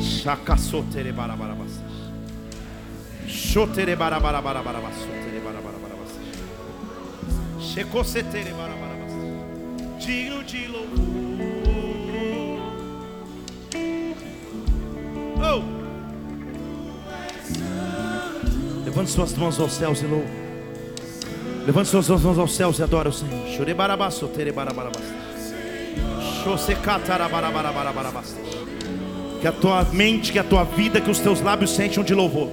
Chacasso, 0.00 0.82
terebarabarabasso. 0.90 1.82
Xoterebarabarabarabasso, 3.28 5.06
terebarabarabasso. 5.22 6.18
Checose, 7.60 8.22
terebarabarabasso. 8.22 9.18
Digno 9.98 10.42
de 10.44 10.66
louvor. 10.66 10.96
Oh! 15.44 15.62
Levante 18.86 19.10
suas 19.10 19.34
mãos 19.34 19.60
aos 19.60 19.72
céus 19.74 20.00
e 20.00 20.06
louve. 20.06 20.26
Levante 21.66 21.90
suas 21.90 22.08
mãos 22.08 22.38
aos 22.38 22.56
céus 22.56 22.78
e 22.78 22.82
adora 22.82 23.10
o 23.10 23.12
Senhor. 23.12 23.46
Chorebarabasso, 23.54 24.26
terebarabasso. 24.28 25.21
Que 29.40 29.46
a 29.46 29.52
tua 29.52 29.84
mente, 29.92 30.32
que 30.32 30.38
a 30.38 30.44
tua 30.44 30.64
vida, 30.64 31.00
que 31.00 31.10
os 31.10 31.18
teus 31.18 31.40
lábios 31.40 31.70
sentem 31.70 32.02
de 32.02 32.14
louvor. 32.14 32.48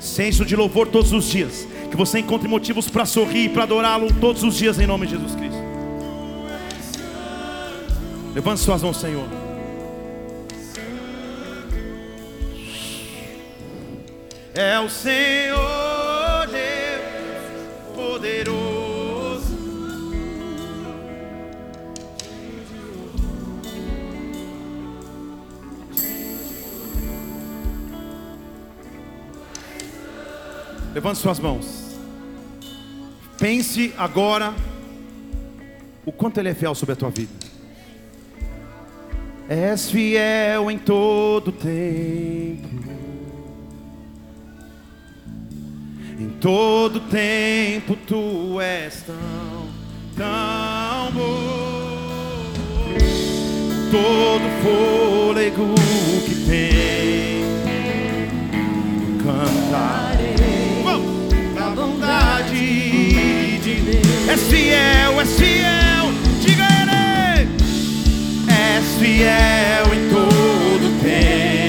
Senso 0.00 0.44
de 0.44 0.56
louvor 0.56 0.88
todos 0.88 1.12
os 1.12 1.28
dias. 1.28 1.66
Que 1.90 1.96
você 1.96 2.18
encontre 2.18 2.48
motivos 2.48 2.88
para 2.88 3.04
sorrir 3.04 3.50
para 3.50 3.64
adorá-lo 3.64 4.12
todos 4.14 4.42
os 4.42 4.56
dias 4.56 4.78
em 4.78 4.86
nome 4.86 5.06
de 5.06 5.12
Jesus 5.12 5.34
Cristo. 5.34 5.62
Levante 8.34 8.60
suas 8.60 8.82
mãos, 8.82 8.96
Senhor. 8.96 9.26
É 14.54 14.78
o 14.78 14.88
Senhor 14.88 15.81
Levante 30.94 31.18
suas 31.18 31.40
mãos. 31.40 31.96
Pense 33.38 33.94
agora 33.96 34.54
o 36.04 36.12
quanto 36.12 36.38
Ele 36.38 36.50
é 36.50 36.54
fiel 36.54 36.74
sobre 36.74 36.92
a 36.92 36.96
tua 36.96 37.10
vida. 37.10 37.32
És 39.48 39.90
fiel 39.90 40.70
em 40.70 40.78
todo 40.78 41.50
tempo. 41.50 42.68
Em 46.18 46.28
todo 46.40 47.00
tempo 47.00 47.96
tu 48.06 48.60
és 48.60 49.02
tão, 49.02 49.16
tão 50.16 51.10
bom. 51.12 52.52
Todo 53.90 54.44
fôlego 54.62 55.74
que 56.24 56.34
tem, 56.46 57.42
cantarei 59.22 60.31
de 62.52 63.74
Deus. 63.80 64.28
És 64.28 64.42
fiel, 64.50 65.20
és 65.20 65.34
fiel, 65.38 66.12
diga 66.44 66.68
ele. 66.82 67.48
És 68.48 68.94
fiel 69.00 69.92
em 69.96 70.08
todo 70.12 70.94
tempo. 71.02 71.61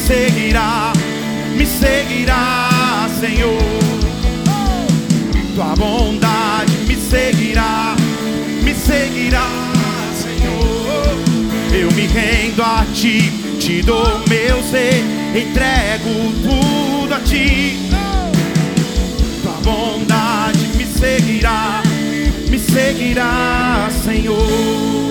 Seguirá, 0.00 0.92
me 1.56 1.66
seguirá, 1.66 3.08
Senhor. 3.20 3.58
Tua 5.54 5.74
bondade 5.76 6.72
me 6.88 6.96
seguirá, 6.96 7.94
me 8.62 8.74
seguirá, 8.74 9.46
Senhor. 10.14 11.18
Eu 11.72 11.90
me 11.92 12.06
rendo 12.06 12.62
a 12.62 12.84
ti, 12.94 13.30
te 13.60 13.82
dou 13.82 14.22
meu 14.28 14.62
ser, 14.62 15.04
entrego 15.34 16.32
tudo 16.42 17.14
a 17.14 17.20
ti. 17.20 17.78
Tua 19.42 19.52
bondade 19.62 20.66
me 20.76 20.86
seguirá, 20.86 21.82
me 22.48 22.58
seguirá, 22.58 23.88
Senhor. 24.04 25.09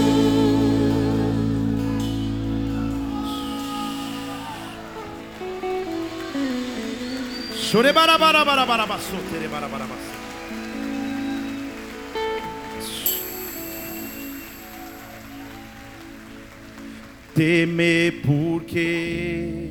Temer 17.36 18.22
porque 18.24 19.70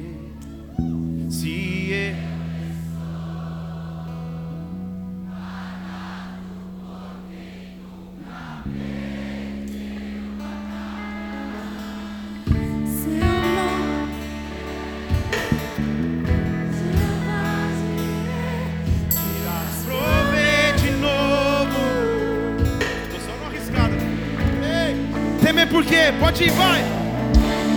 Temer? 25.98 26.12
Pode 26.20 26.44
ir, 26.44 26.50
vai. 26.52 26.84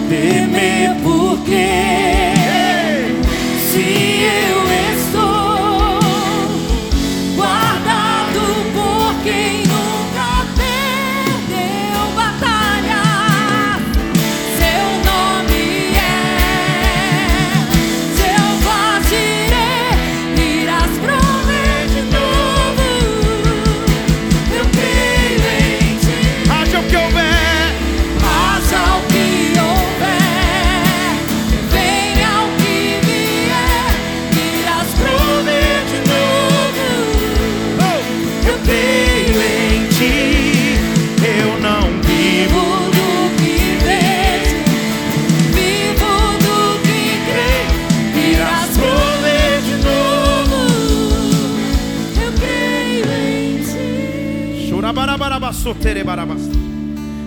temer 0.10 0.96
porque 1.04 1.54
Ei. 1.54 3.16
se 3.60 4.24
eu 4.24 4.61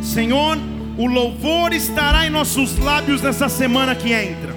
Senhor, 0.03 0.59
o 0.99 1.07
louvor 1.07 1.73
estará 1.73 2.27
em 2.27 2.31
nossos 2.31 2.77
lábios 2.79 3.23
nessa 3.23 3.49
semana 3.49 3.95
que 3.95 4.13
entra. 4.13 4.55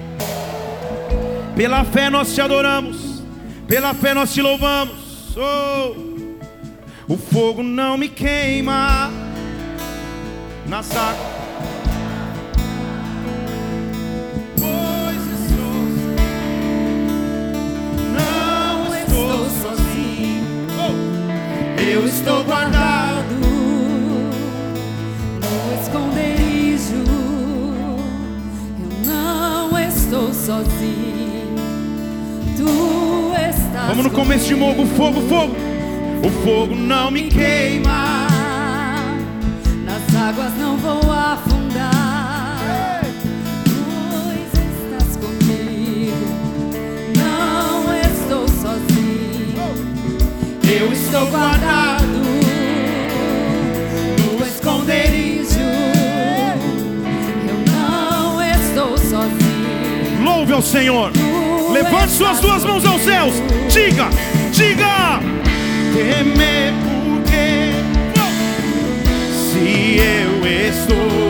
Pela 1.54 1.84
fé 1.84 2.10
nós 2.10 2.34
te 2.34 2.40
adoramos, 2.40 3.22
pela 3.66 3.94
fé 3.94 4.14
nós 4.14 4.32
te 4.32 4.42
louvamos. 4.42 5.36
Oh, 5.36 6.08
o 7.12 7.16
fogo 7.16 7.62
não 7.62 7.96
me 7.96 8.08
queima 8.08 9.10
nas 10.66 10.94
águas. 10.96 11.37
Sozinho. 30.48 31.56
Tu 32.56 33.34
estás 33.34 33.88
Vamos 33.88 34.04
no 34.04 34.10
começo 34.10 34.46
de 34.46 34.54
novo, 34.54 34.86
fogo, 34.96 35.20
fogo. 35.28 35.54
O 36.24 36.30
fogo 36.42 36.74
não 36.74 37.10
me 37.10 37.28
queima. 37.28 38.26
Nas 39.84 40.14
águas 40.16 40.54
não 40.58 40.78
vou 40.78 41.12
afundar. 41.12 43.02
Pois 43.66 44.52
estás 44.64 45.16
comigo. 45.16 46.16
Não 47.14 47.94
estou 47.94 48.48
sozinho. 48.48 49.68
Eu 50.64 50.90
estou 50.94 51.26
guardado 51.26 51.97
ao 60.58 60.62
Senhor. 60.62 61.12
Levante 61.72 62.10
suas 62.10 62.40
duas 62.40 62.64
mãos 62.64 62.84
aos 62.84 63.02
céus. 63.02 63.34
Diga, 63.70 64.10
diga. 64.50 65.20
Temer 65.94 66.74
porque 66.82 67.72
se 69.32 70.00
eu 70.00 70.44
estou 70.68 71.27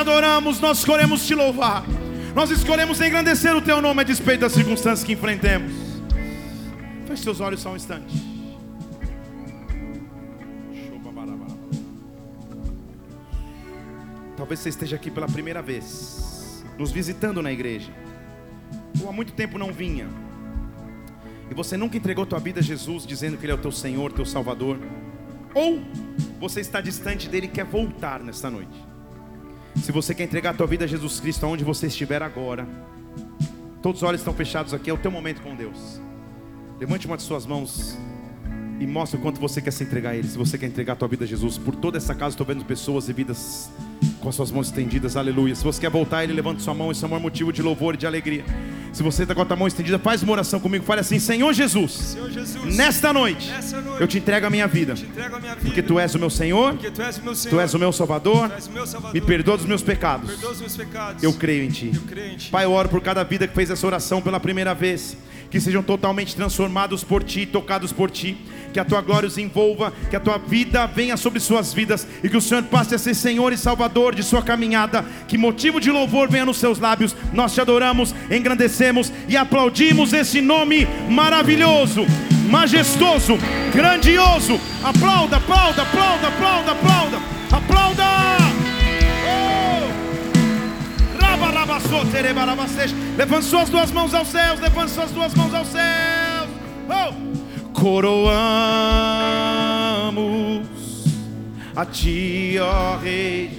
adoramos, 0.00 0.60
nós 0.60 0.78
escolhemos 0.78 1.26
te 1.26 1.34
louvar, 1.34 1.84
nós 2.34 2.50
escolhemos 2.50 3.00
engrandecer 3.00 3.54
o 3.54 3.60
teu 3.60 3.80
nome 3.80 4.00
a 4.00 4.04
despeito 4.04 4.40
das 4.40 4.52
circunstâncias 4.52 5.04
que 5.04 5.12
enfrentemos. 5.12 5.72
Feche 7.06 7.22
seus 7.22 7.40
olhos 7.40 7.60
só 7.60 7.72
um 7.72 7.76
instante. 7.76 8.30
Talvez 14.36 14.60
você 14.60 14.70
esteja 14.70 14.96
aqui 14.96 15.10
pela 15.10 15.26
primeira 15.26 15.60
vez, 15.60 16.64
nos 16.78 16.90
visitando 16.90 17.42
na 17.42 17.52
igreja, 17.52 17.92
ou 19.02 19.08
há 19.08 19.12
muito 19.12 19.34
tempo 19.34 19.58
não 19.58 19.70
vinha, 19.70 20.08
e 21.50 21.54
você 21.54 21.76
nunca 21.76 21.98
entregou 21.98 22.24
tua 22.24 22.38
vida 22.38 22.60
a 22.60 22.62
Jesus, 22.62 23.06
dizendo 23.06 23.36
que 23.36 23.44
Ele 23.44 23.52
é 23.52 23.54
o 23.54 23.58
teu 23.58 23.70
Senhor, 23.70 24.10
teu 24.12 24.24
Salvador, 24.24 24.78
ou 25.54 25.82
você 26.40 26.60
está 26.60 26.80
distante 26.80 27.28
dele 27.28 27.46
e 27.46 27.50
quer 27.50 27.66
voltar 27.66 28.20
nesta 28.20 28.48
noite. 28.48 28.89
Se 29.82 29.92
você 29.92 30.14
quer 30.14 30.24
entregar 30.24 30.50
a 30.50 30.54
tua 30.54 30.66
vida 30.66 30.84
a 30.84 30.88
Jesus 30.88 31.20
Cristo, 31.20 31.44
aonde 31.46 31.64
você 31.64 31.86
estiver 31.86 32.22
agora, 32.22 32.68
todos 33.82 34.02
os 34.02 34.08
olhos 34.08 34.20
estão 34.20 34.34
fechados 34.34 34.74
aqui, 34.74 34.90
é 34.90 34.92
o 34.92 34.98
teu 34.98 35.10
momento 35.10 35.40
com 35.40 35.54
Deus. 35.54 36.00
Levante 36.78 37.06
uma 37.06 37.16
de 37.16 37.22
suas 37.22 37.46
mãos 37.46 37.98
e 38.78 38.86
mostre 38.86 39.18
o 39.18 39.22
quanto 39.22 39.40
você 39.40 39.60
quer 39.60 39.70
se 39.70 39.82
entregar 39.82 40.10
a 40.10 40.16
Ele. 40.16 40.28
Se 40.28 40.36
você 40.36 40.58
quer 40.58 40.66
entregar 40.66 40.92
a 40.92 40.96
tua 40.96 41.08
vida 41.08 41.24
a 41.24 41.26
Jesus, 41.26 41.56
por 41.56 41.74
toda 41.74 41.96
essa 41.96 42.14
casa 42.14 42.34
estou 42.34 42.46
vendo 42.46 42.64
pessoas 42.64 43.08
e 43.08 43.12
vidas 43.12 43.70
com 44.20 44.28
as 44.28 44.34
suas 44.34 44.50
mãos 44.50 44.66
estendidas, 44.66 45.16
aleluia. 45.16 45.54
Se 45.54 45.64
você 45.64 45.80
quer 45.80 45.90
voltar 45.90 46.18
a 46.18 46.24
Ele, 46.24 46.34
levante 46.34 46.62
sua 46.62 46.74
mão, 46.74 46.92
isso 46.92 47.04
é 47.04 47.08
um 47.08 47.18
motivo 47.18 47.52
de 47.52 47.62
louvor 47.62 47.94
e 47.94 47.96
de 47.96 48.06
alegria. 48.06 48.44
Se 48.92 49.02
você 49.02 49.22
está 49.22 49.34
com 49.34 49.42
a 49.42 49.56
mão 49.56 49.68
estendida, 49.68 49.98
faz 49.98 50.22
uma 50.22 50.32
oração 50.32 50.58
comigo, 50.58 50.84
fale 50.84 51.00
assim: 51.00 51.18
Senhor 51.18 51.52
Jesus, 51.52 51.92
Senhor 51.92 52.30
Jesus, 52.30 52.76
nesta 52.76 53.12
noite 53.12 53.48
noite 53.50 54.00
eu 54.00 54.08
te 54.08 54.18
entrego 54.18 54.46
a 54.46 54.50
minha 54.50 54.66
vida, 54.66 54.92
a 54.94 54.96
minha 55.38 55.54
vida, 55.54 55.56
porque 55.62 55.82
tu 55.82 55.98
és 55.98 56.14
o 56.14 56.18
meu 56.18 56.30
Senhor, 56.30 56.72
porque 56.72 56.90
tu 56.90 57.02
és 57.02 57.18
o 57.18 57.22
meu 57.22 57.34
Senhor, 57.34 57.50
tu 57.50 57.60
és 57.60 57.74
o 57.74 57.78
meu 57.78 57.92
Salvador, 57.92 58.50
o 58.50 58.72
meu 58.72 58.86
Salvador, 58.86 59.14
me 59.14 59.20
perdoa 59.20 59.56
dos 59.56 59.66
meus 59.66 59.82
pecados. 59.82 60.30
perdoa 60.30 60.52
os 60.52 60.60
meus 60.60 60.76
pecados, 60.76 61.22
Eu 61.22 61.32
creio 61.32 61.64
em 61.64 61.68
Ti. 61.68 61.92
eu 61.94 62.02
creio 62.02 62.32
em 62.32 62.36
ti. 62.36 62.50
Pai, 62.50 62.64
eu 62.64 62.72
oro 62.72 62.88
por 62.88 63.00
cada 63.00 63.22
vida 63.22 63.46
que 63.46 63.54
fez 63.54 63.70
essa 63.70 63.86
oração 63.86 64.20
pela 64.20 64.40
primeira 64.40 64.74
vez. 64.74 65.16
Que 65.50 65.60
sejam 65.60 65.82
totalmente 65.82 66.36
transformados 66.36 67.02
por 67.02 67.22
Ti, 67.24 67.44
tocados 67.44 67.92
por 67.92 68.10
Ti. 68.10 68.36
Que 68.72 68.78
a 68.78 68.84
Tua 68.84 69.00
glória 69.00 69.26
os 69.26 69.36
envolva, 69.36 69.92
que 70.08 70.14
a 70.14 70.20
Tua 70.20 70.38
vida 70.38 70.86
venha 70.86 71.16
sobre 71.16 71.40
suas 71.40 71.74
vidas 71.74 72.06
e 72.22 72.28
que 72.28 72.36
o 72.36 72.40
Senhor 72.40 72.62
passe 72.64 72.94
a 72.94 72.98
ser 72.98 73.14
Senhor 73.14 73.52
e 73.52 73.56
Salvador 73.56 74.14
de 74.14 74.22
sua 74.22 74.42
caminhada. 74.42 75.04
Que 75.26 75.36
motivo 75.36 75.80
de 75.80 75.90
louvor 75.90 76.28
venha 76.28 76.44
nos 76.44 76.58
seus 76.58 76.78
lábios. 76.78 77.16
Nós 77.32 77.52
te 77.52 77.60
adoramos, 77.60 78.14
engrandecemos 78.30 79.12
e 79.28 79.36
aplaudimos 79.36 80.12
esse 80.12 80.40
nome 80.40 80.86
maravilhoso, 81.08 82.06
majestoso, 82.48 83.36
grandioso. 83.74 84.60
Aplauda, 84.84 85.36
aplauda, 85.38 85.82
aplauda, 85.82 86.28
aplauda, 86.28 86.72
aplauda, 86.72 87.18
aplauda. 87.50 88.49
Levante 93.20 93.44
suas 93.44 93.68
duas 93.68 93.92
mãos 93.92 94.14
aos 94.14 94.28
céus, 94.28 94.58
levante 94.60 94.90
suas 94.92 95.10
duas 95.10 95.34
mãos 95.34 95.52
aos 95.52 95.68
céus. 95.68 96.48
Oh! 96.88 97.12
Coroamos 97.72 98.24
a 101.76 101.84
ti, 101.84 102.56
ó 102.58 102.96
Rei. 102.96 103.50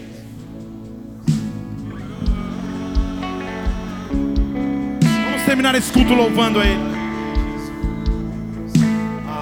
Vamos 5.25 5.43
terminar 5.45 5.75
esse 5.75 5.93
culto 5.93 6.15
louvando 6.15 6.59
a 6.59 6.65
Ele. 6.65 6.81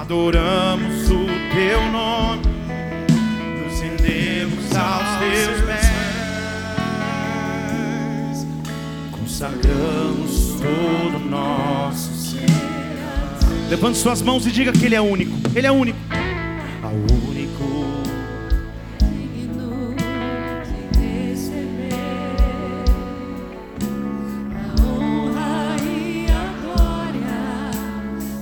Adoramos 0.00 1.10
o 1.10 1.26
teu 1.54 1.82
nome, 1.90 2.42
nos 3.64 3.80
rendemos 3.80 4.76
aos 4.76 5.18
teus 5.18 5.62
pés. 5.62 5.89
Consagramos 9.40 10.56
todo 10.60 11.16
o 11.16 11.30
nosso 11.30 12.14
ser. 12.14 12.44
Levante 13.70 13.96
suas 13.96 14.20
mãos 14.20 14.46
e 14.46 14.52
diga 14.52 14.70
que 14.70 14.84
Ele 14.84 14.94
é 14.94 15.00
único. 15.00 15.32
Ele 15.54 15.66
é 15.66 15.72
único. 15.72 15.98
Ao 16.82 16.92
único. 16.92 18.02
digno 18.98 19.94
de 20.92 21.00
receber 21.00 21.94
a 24.52 24.82
honra 24.82 25.76
e 25.84 26.26
a 26.30 26.44
glória, 26.60 27.40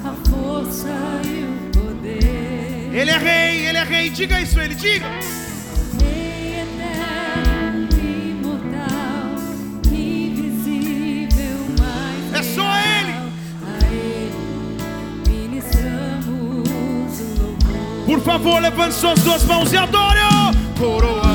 a 0.05 0.29
força 0.29 0.91
e 1.25 1.45
o 1.45 1.81
poder. 1.81 2.93
Ele 2.93 3.11
é 3.12 3.19
rei, 3.19 3.66
ele 3.69 3.79
é 3.79 3.85
rei. 3.85 4.11
Diga 4.11 4.41
isso, 4.41 4.59
ele 4.59 4.75
diga. 4.75 5.07
Por 18.19 18.24
favor, 18.24 18.61
levante 18.61 18.97
suas 18.97 19.20
duas 19.20 19.45
mãos 19.45 19.73
e 19.73 19.77
adore. 19.77 20.19
Coroa 20.77 21.28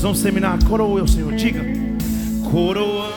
Nós 0.00 0.04
vamos 0.04 0.22
terminar. 0.22 0.58
Coroa 0.64 1.02
o 1.02 1.06
Senhor. 1.06 1.34
Diga. 1.34 1.62
Coroa. 2.50 3.09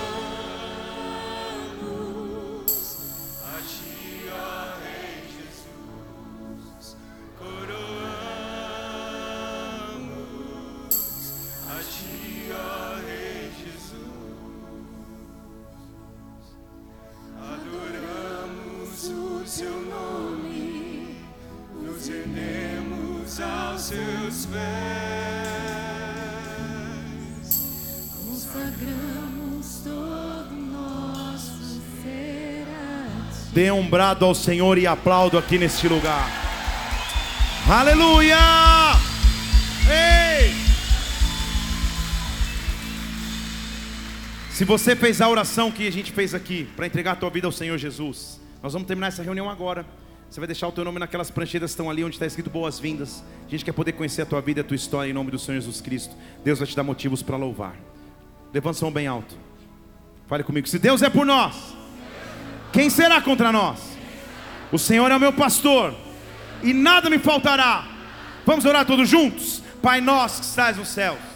Ti. 33.83 33.87
Dê 33.87 33.87
um 33.87 33.89
brado 33.89 34.25
ao 34.25 34.33
Senhor 34.35 34.77
e 34.77 34.87
aplaudo 34.87 35.37
aqui 35.37 35.57
neste 35.57 35.87
lugar. 35.87 36.29
Aleluia! 37.69 38.37
Ei! 39.89 40.53
Se 44.51 44.65
você 44.65 44.95
fez 44.95 45.19
a 45.21 45.29
oração 45.29 45.71
que 45.71 45.87
a 45.87 45.91
gente 45.91 46.11
fez 46.11 46.33
aqui 46.33 46.65
para 46.75 46.85
entregar 46.85 47.13
a 47.13 47.15
tua 47.15 47.29
vida 47.29 47.47
ao 47.47 47.51
Senhor 47.51 47.77
Jesus, 47.77 48.39
nós 48.61 48.73
vamos 48.73 48.87
terminar 48.87 49.07
essa 49.07 49.23
reunião 49.23 49.49
agora. 49.49 49.85
Você 50.29 50.39
vai 50.39 50.47
deixar 50.47 50.67
o 50.67 50.71
teu 50.71 50.83
nome 50.83 50.99
naquelas 50.99 51.29
pranchetas 51.29 51.71
que 51.71 51.73
estão 51.73 51.89
ali 51.89 52.03
onde 52.03 52.15
está 52.15 52.25
escrito 52.25 52.49
boas-vindas. 52.49 53.23
A 53.47 53.49
gente 53.49 53.63
quer 53.63 53.71
poder 53.71 53.93
conhecer 53.93 54.23
a 54.23 54.25
tua 54.25 54.41
vida 54.41 54.61
a 54.61 54.63
tua 54.63 54.75
história 54.75 55.09
em 55.09 55.13
nome 55.13 55.31
do 55.31 55.39
Senhor 55.39 55.59
Jesus 55.59 55.79
Cristo. 55.81 56.15
Deus 56.43 56.59
vai 56.59 56.67
te 56.67 56.75
dar 56.75 56.83
motivos 56.83 57.21
para 57.21 57.37
louvar. 57.37 57.75
Levanta 58.53 58.77
sua 58.77 58.87
mão 58.87 58.93
bem 58.93 59.07
alto. 59.07 59.35
Fale 60.27 60.43
comigo. 60.43 60.67
Se 60.67 60.79
Deus 60.79 61.01
é 61.01 61.09
por 61.09 61.25
nós, 61.25 61.75
quem 62.73 62.89
será 62.89 63.21
contra 63.21 63.51
nós? 63.51 63.79
O 64.71 64.79
Senhor 64.79 65.09
é 65.11 65.15
o 65.15 65.19
meu 65.19 65.31
pastor 65.31 65.95
e 66.63 66.73
nada 66.73 67.09
me 67.09 67.19
faltará. 67.19 67.85
Vamos 68.45 68.65
orar 68.65 68.85
todos 68.85 69.07
juntos? 69.07 69.61
Pai 69.81 70.01
nosso 70.01 70.41
que 70.41 70.47
estás 70.47 70.75
nos 70.75 70.87
céus. 70.89 71.32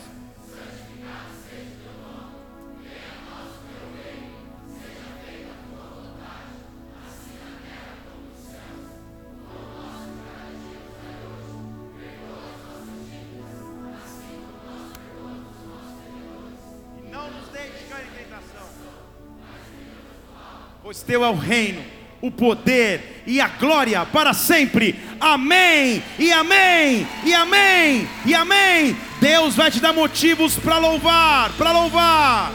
Pois 20.88 21.04
teu 21.04 21.22
é 21.22 21.30
o 21.30 21.36
reino, 21.36 21.82
o 22.22 22.32
poder 22.32 23.22
e 23.28 23.42
a 23.42 23.50
glória 23.50 24.06
para 24.06 24.34
sempre. 24.34 24.96
Amém. 25.20 26.02
E 26.18 26.32
amém. 26.32 27.06
E 27.26 27.34
amém. 27.34 28.08
E 28.26 28.34
amém. 28.34 28.96
Deus 29.20 29.54
vai 29.54 29.70
te 29.70 29.82
dar 29.82 29.92
motivos 29.92 30.56
para 30.56 30.78
louvar, 30.78 31.52
para 31.58 31.74
louvar. 31.74 32.54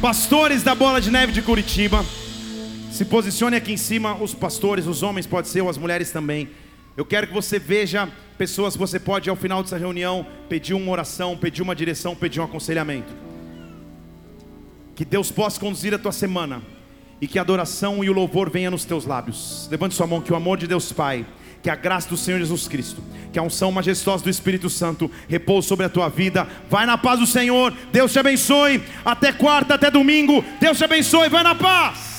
Pastores 0.00 0.62
da 0.62 0.76
Bola 0.76 1.00
de 1.00 1.10
Neve 1.10 1.32
de 1.32 1.42
Curitiba, 1.42 2.06
se 2.92 3.04
posicione 3.04 3.56
aqui 3.56 3.72
em 3.72 3.76
cima, 3.76 4.14
os 4.14 4.32
pastores, 4.32 4.86
os 4.86 5.02
homens 5.02 5.26
pode 5.26 5.48
ser, 5.48 5.60
ou 5.60 5.68
as 5.68 5.76
mulheres 5.76 6.12
também. 6.12 6.48
Eu 6.96 7.04
quero 7.04 7.26
que 7.26 7.34
você 7.34 7.58
veja 7.58 8.08
pessoas 8.38 8.74
que 8.74 8.78
você 8.78 9.00
pode 9.00 9.28
ao 9.28 9.34
final 9.34 9.60
dessa 9.60 9.76
reunião 9.76 10.24
pedir 10.48 10.74
uma 10.74 10.92
oração, 10.92 11.36
pedir 11.36 11.62
uma 11.62 11.74
direção, 11.74 12.14
pedir 12.14 12.38
um 12.38 12.44
aconselhamento. 12.44 13.12
Que 14.94 15.04
Deus 15.04 15.32
possa 15.32 15.58
conduzir 15.58 15.92
a 15.92 15.98
tua 15.98 16.12
semana 16.12 16.62
e 17.20 17.26
que 17.26 17.38
a 17.38 17.42
adoração 17.42 18.02
e 18.04 18.10
o 18.10 18.12
louvor 18.12 18.50
venha 18.50 18.70
nos 18.70 18.84
teus 18.84 19.06
lábios. 19.06 19.68
Levante 19.70 19.94
sua 19.94 20.06
mão, 20.06 20.20
que 20.20 20.32
o 20.32 20.36
amor 20.36 20.58
de 20.58 20.66
Deus 20.66 20.92
Pai, 20.92 21.26
que 21.62 21.70
a 21.70 21.74
graça 21.74 22.08
do 22.08 22.16
Senhor 22.16 22.38
Jesus 22.38 22.68
Cristo, 22.68 23.02
que 23.32 23.38
a 23.38 23.42
unção 23.42 23.72
majestosa 23.72 24.22
do 24.22 24.30
Espírito 24.30 24.68
Santo 24.68 25.10
repouse 25.28 25.66
sobre 25.66 25.86
a 25.86 25.88
tua 25.88 26.08
vida. 26.08 26.46
Vai 26.68 26.84
na 26.86 26.98
paz 26.98 27.18
do 27.18 27.26
Senhor. 27.26 27.72
Deus 27.90 28.12
te 28.12 28.18
abençoe. 28.18 28.82
Até 29.04 29.32
quarta, 29.32 29.74
até 29.74 29.90
domingo. 29.90 30.44
Deus 30.60 30.76
te 30.76 30.84
abençoe. 30.84 31.28
Vai 31.28 31.42
na 31.42 31.54
paz. 31.54 32.13